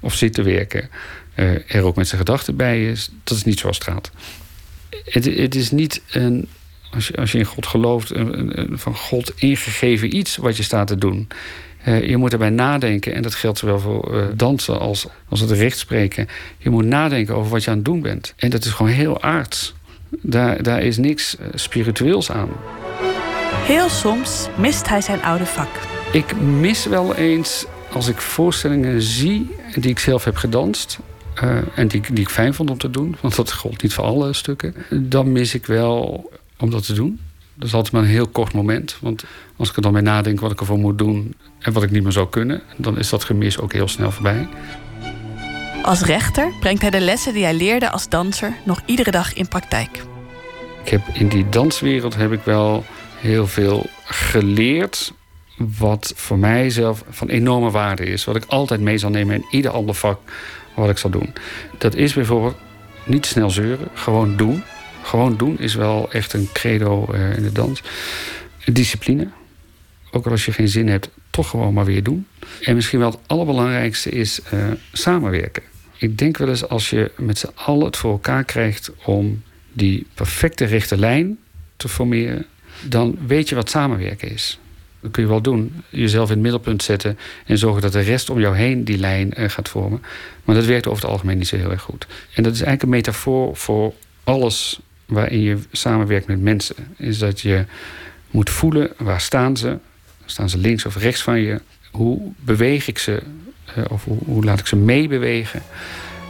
[0.00, 0.88] of zit te werken...
[1.36, 3.10] Uh, er ook met zijn gedachten bij is.
[3.24, 4.10] Dat is niet zoals het gaat.
[5.04, 6.48] Het, het is niet een,
[6.90, 10.62] als je, als je in God gelooft, een, een, van God ingegeven iets wat je
[10.62, 11.28] staat te doen.
[11.88, 15.50] Uh, je moet erbij nadenken, en dat geldt zowel voor uh, dansen als, als het
[15.50, 16.28] rechtspreken.
[16.58, 18.34] Je moet nadenken over wat je aan het doen bent.
[18.36, 19.74] En dat is gewoon heel aards.
[20.20, 22.48] Daar, daar is niks spiritueels aan.
[23.54, 25.68] Heel soms mist hij zijn oude vak.
[26.12, 30.98] Ik mis wel eens als ik voorstellingen zie die ik zelf heb gedanst.
[31.42, 34.04] Uh, en die, die ik fijn vond om te doen, want dat gold niet voor
[34.04, 34.74] alle stukken.
[34.90, 37.20] Dan mis ik wel om dat te doen.
[37.54, 38.96] Dat is altijd maar een heel kort moment.
[39.00, 39.24] Want
[39.56, 42.02] als ik er dan bij nadenk wat ik ervoor moet doen en wat ik niet
[42.02, 44.48] meer zou kunnen, dan is dat gemis ook heel snel voorbij.
[45.82, 49.48] Als rechter brengt hij de lessen die hij leerde als danser nog iedere dag in
[49.48, 50.04] praktijk.
[50.84, 52.84] Ik heb in die danswereld heb ik wel
[53.20, 55.12] heel veel geleerd.
[55.56, 58.24] Wat voor mijzelf van enorme waarde is.
[58.24, 60.18] Wat ik altijd mee zal nemen in ieder ander vak
[60.74, 61.32] wat ik zal doen.
[61.78, 62.56] Dat is bijvoorbeeld
[63.04, 64.62] niet snel zeuren, gewoon doen.
[65.02, 67.82] Gewoon doen is wel echt een credo uh, in de dans.
[68.64, 69.28] Discipline.
[70.10, 72.26] ook al als je geen zin hebt, toch gewoon maar weer doen.
[72.60, 74.58] En misschien wel het allerbelangrijkste is eh,
[74.92, 75.62] samenwerken.
[75.96, 79.42] Ik denk wel eens als je met z'n allen het voor elkaar krijgt om
[79.72, 81.38] die perfecte rechte lijn
[81.76, 82.46] te formeren,
[82.88, 84.58] dan weet je wat samenwerken is.
[85.04, 85.82] Dat kun je wel doen.
[85.88, 89.34] Jezelf in het middelpunt zetten en zorgen dat de rest om jou heen die lijn
[89.34, 90.02] eh, gaat vormen.
[90.44, 92.06] Maar dat werkt over het algemeen niet zo heel erg goed.
[92.34, 93.92] En dat is eigenlijk een metafoor voor
[94.24, 96.76] alles waarin je samenwerkt met mensen.
[96.96, 97.64] Is dat je
[98.30, 99.78] moet voelen waar staan ze.
[100.24, 101.60] Staan ze links of rechts van je?
[101.90, 103.22] Hoe beweeg ik ze?
[103.74, 105.62] eh, Of hoe, hoe laat ik ze meebewegen?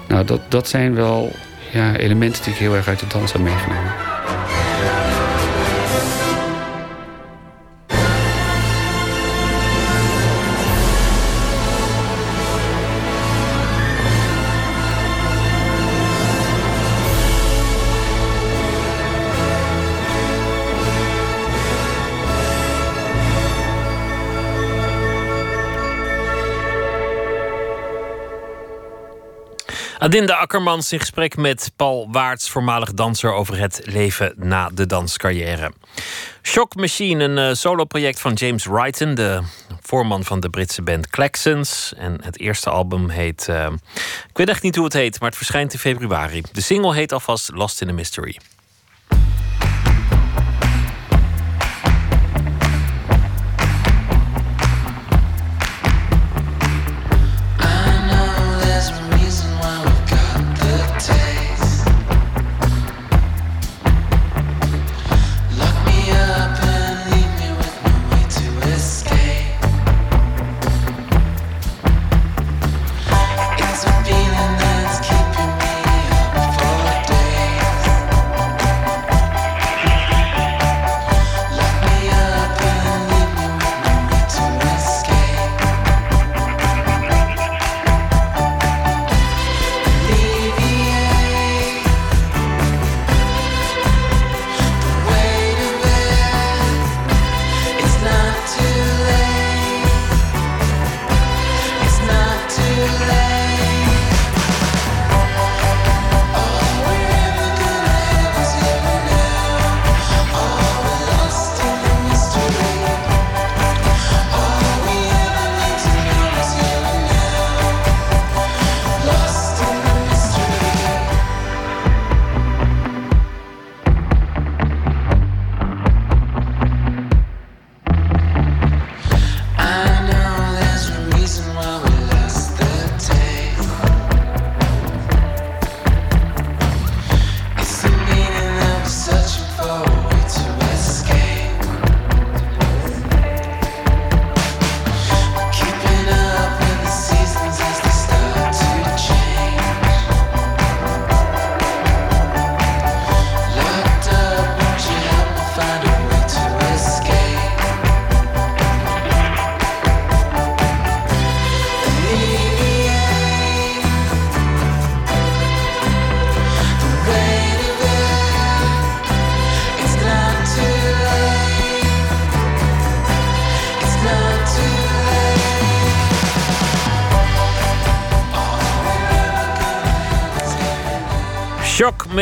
[0.09, 1.33] Nou, dat, dat zijn wel
[1.73, 3.93] ja, elementen die ik heel erg uit de dans heb meegenomen.
[30.05, 35.73] Adinda Akkermans in gesprek met Paul Waarts, voormalig danser, over het leven na de danscarrière.
[36.43, 39.41] Shock Machine, een eh, soloproject van James Wrighton, de
[39.81, 41.93] voorman van de Britse band Claxons.
[41.97, 43.49] En het eerste album heet.
[43.49, 43.73] eh,
[44.29, 46.43] ik weet echt niet hoe het heet, maar het verschijnt in februari.
[46.53, 48.39] De single heet alvast Lost in a Mystery.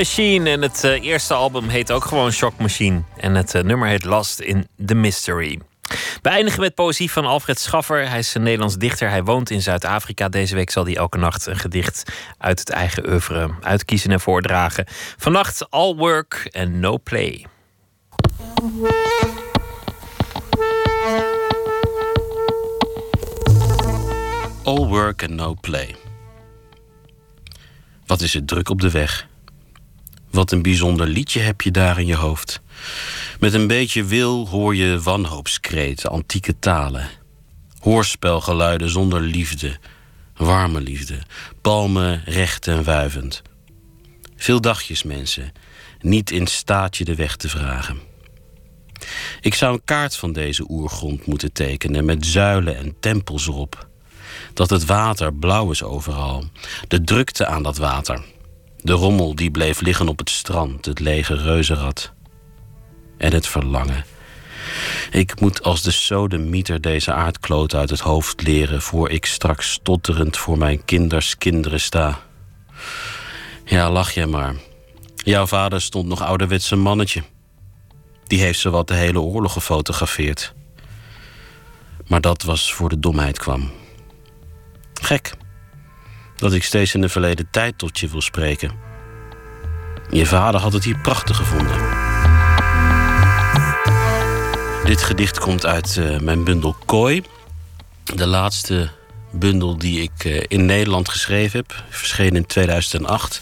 [0.03, 0.51] Machine.
[0.51, 3.03] En het eh, eerste album heet ook gewoon Shock Machine.
[3.17, 5.61] En het eh, nummer heet Lost in the Mystery.
[6.23, 8.09] We eindigen met poëzie van Alfred Schaffer.
[8.09, 9.09] Hij is een Nederlands dichter.
[9.09, 10.29] Hij woont in Zuid-Afrika.
[10.29, 14.87] Deze week zal hij elke nacht een gedicht uit het eigen oeuvre uitkiezen en voordragen.
[15.17, 17.47] Vannacht All Work and No Play.
[24.65, 25.97] All work and no play.
[28.07, 29.31] Wat is het druk op de weg?
[30.33, 32.61] Wat een bijzonder liedje heb je daar in je hoofd.
[33.41, 37.09] Met een beetje wil hoor je wanhoopskreten, antieke talen.
[37.79, 39.79] Hoorspelgeluiden zonder liefde,
[40.37, 41.19] warme liefde.
[41.61, 43.43] Palmen recht en wuivend.
[44.37, 45.53] Veel dagjes mensen,
[46.01, 47.99] niet in staat je de weg te vragen.
[49.41, 53.89] Ik zou een kaart van deze oergrond moeten tekenen met zuilen en tempels erop.
[54.55, 56.45] Dat het water blauw is overal.
[56.89, 58.25] De drukte aan dat water.
[58.83, 62.13] De rommel die bleef liggen op het strand, het lege reuzenrad.
[63.19, 64.05] En het verlangen.
[65.11, 68.83] Ik moet als de sodemieter deze aardkloot uit het hoofd leren...
[68.83, 72.21] voor ik straks stotterend voor mijn kinders kinderen sta.
[73.65, 74.55] Ja, lach jij maar.
[75.17, 77.23] Jouw vader stond nog ouderwets een mannetje.
[78.27, 80.55] Die heeft zowat de hele oorlog gefotografeerd.
[82.07, 83.71] Maar dat was voor de domheid kwam.
[85.03, 85.33] Gek
[86.43, 88.71] dat ik steeds in de verleden tijd tot je wil spreken.
[90.11, 91.81] Je vader had het hier prachtig gevonden.
[94.85, 97.23] Dit gedicht komt uit eh, mijn bundel Kooi.
[98.15, 98.91] De laatste
[99.33, 101.85] bundel die ik eh, in Nederland geschreven heb.
[101.89, 103.41] Verschenen in 2008.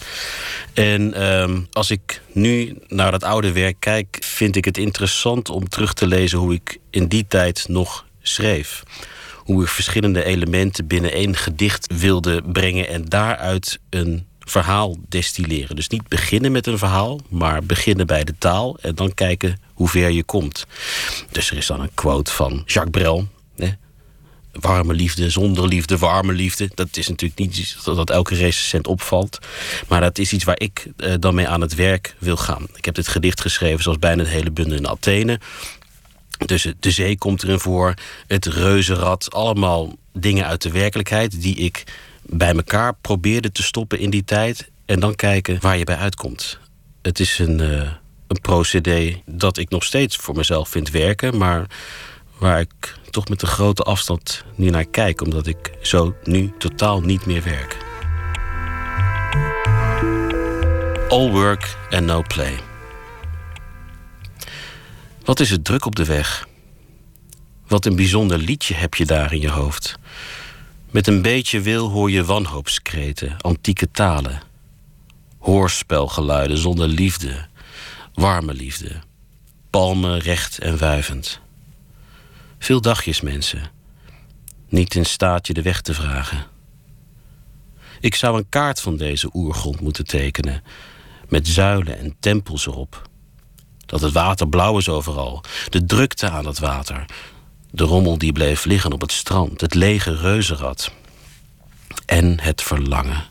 [0.72, 5.68] En ehm, als ik nu naar dat oude werk kijk, vind ik het interessant om
[5.68, 8.82] terug te lezen hoe ik in die tijd nog schreef.
[9.50, 15.76] Hoe ik verschillende elementen binnen één gedicht wilde brengen en daaruit een verhaal destilleren.
[15.76, 19.88] Dus niet beginnen met een verhaal, maar beginnen bij de taal en dan kijken hoe
[19.88, 20.66] ver je komt.
[21.30, 23.28] Dus er is dan een quote van Jacques Brel.
[23.56, 23.68] Hè?
[24.52, 26.70] Warme liefde, zonder liefde, warme liefde.
[26.74, 29.38] Dat is natuurlijk niet iets dat, elke recensent opvalt.
[29.88, 32.66] Maar dat is iets waar ik eh, dan mee aan het werk wil gaan.
[32.74, 35.40] Ik heb dit gedicht geschreven zoals bijna het hele bundel in Athene.
[36.46, 37.94] Dus de zee komt erin voor,
[38.26, 41.84] het reuzenrad, allemaal dingen uit de werkelijkheid die ik
[42.22, 46.58] bij elkaar probeerde te stoppen in die tijd en dan kijken waar je bij uitkomt.
[47.02, 47.80] Het is een, uh,
[48.26, 51.66] een procedé dat ik nog steeds voor mezelf vind werken, maar
[52.38, 57.00] waar ik toch met een grote afstand nu naar kijk, omdat ik zo nu totaal
[57.00, 57.76] niet meer werk.
[61.08, 62.69] All work and no play.
[65.30, 66.48] Wat is het druk op de weg?
[67.66, 69.98] Wat een bijzonder liedje heb je daar in je hoofd.
[70.90, 74.42] Met een beetje wil hoor je wanhoopskreten, antieke talen.
[75.38, 77.46] Hoorspelgeluiden zonder liefde,
[78.14, 79.00] warme liefde.
[79.70, 81.40] Palmen recht en wuivend.
[82.58, 83.70] Veel dagjes, mensen.
[84.68, 86.46] Niet in staat je de weg te vragen.
[88.00, 90.62] Ik zou een kaart van deze oergrond moeten tekenen,
[91.28, 93.09] met zuilen en tempels erop.
[93.90, 97.04] Dat het water blauw is overal, de drukte aan het water,
[97.70, 100.92] de rommel die bleef liggen op het strand, het lege reuzenrad.
[102.06, 103.24] En het verlangen.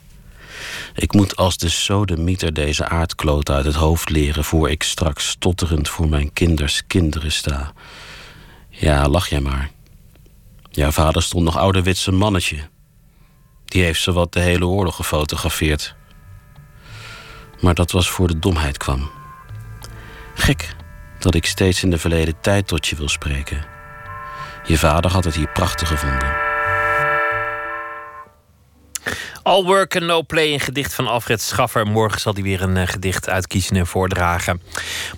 [0.95, 4.44] Ik moet als de sodemieter deze aardkloot uit het hoofd leren...
[4.44, 7.73] voor ik straks stotterend voor mijn kinders kinderen sta.
[8.69, 9.72] Ja, lach jij maar.
[10.72, 12.57] Jouw vader stond nog ouderwetse mannetje.
[13.65, 15.95] Die heeft zowat de hele oorlog gefotografeerd.
[17.60, 19.18] Maar dat was voor de domheid kwam.
[20.39, 20.75] Gek
[21.19, 23.77] dat ik steeds in de verleden tijd tot je wil spreken...
[24.63, 26.37] Je vader had het hier prachtig gevonden.
[29.43, 31.87] All work and no play, een gedicht van Alfred Schaffer.
[31.87, 34.61] Morgen zal hij weer een uh, gedicht uitkiezen en voordragen.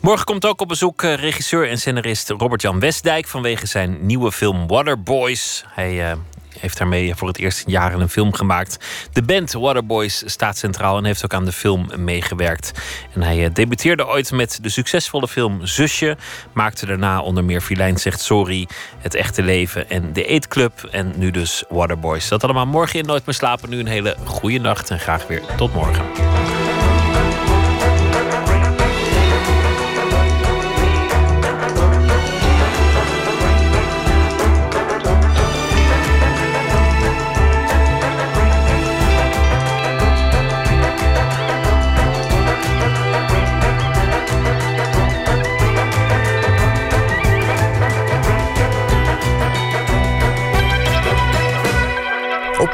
[0.02, 3.28] Morgen komt ook op bezoek uh, regisseur en scenarist Robert-Jan Westdijk...
[3.28, 5.64] vanwege zijn nieuwe film Waterboys.
[5.68, 6.18] Hij uh,
[6.60, 8.78] heeft daarmee voor het eerst in jaren een film gemaakt.
[9.14, 12.72] De band Waterboys staat centraal en heeft ook aan de film meegewerkt.
[13.14, 16.18] En hij debuteerde ooit met de succesvolle film Zusje.
[16.54, 18.68] Maakte daarna onder meer Filijn zegt sorry,
[18.98, 20.84] Het echte leven en De Eetclub.
[20.92, 22.28] En nu dus Waterboys.
[22.28, 23.70] Dat allemaal morgen in Nooit meer slapen.
[23.70, 26.71] Nu een hele goede nacht en graag weer tot morgen.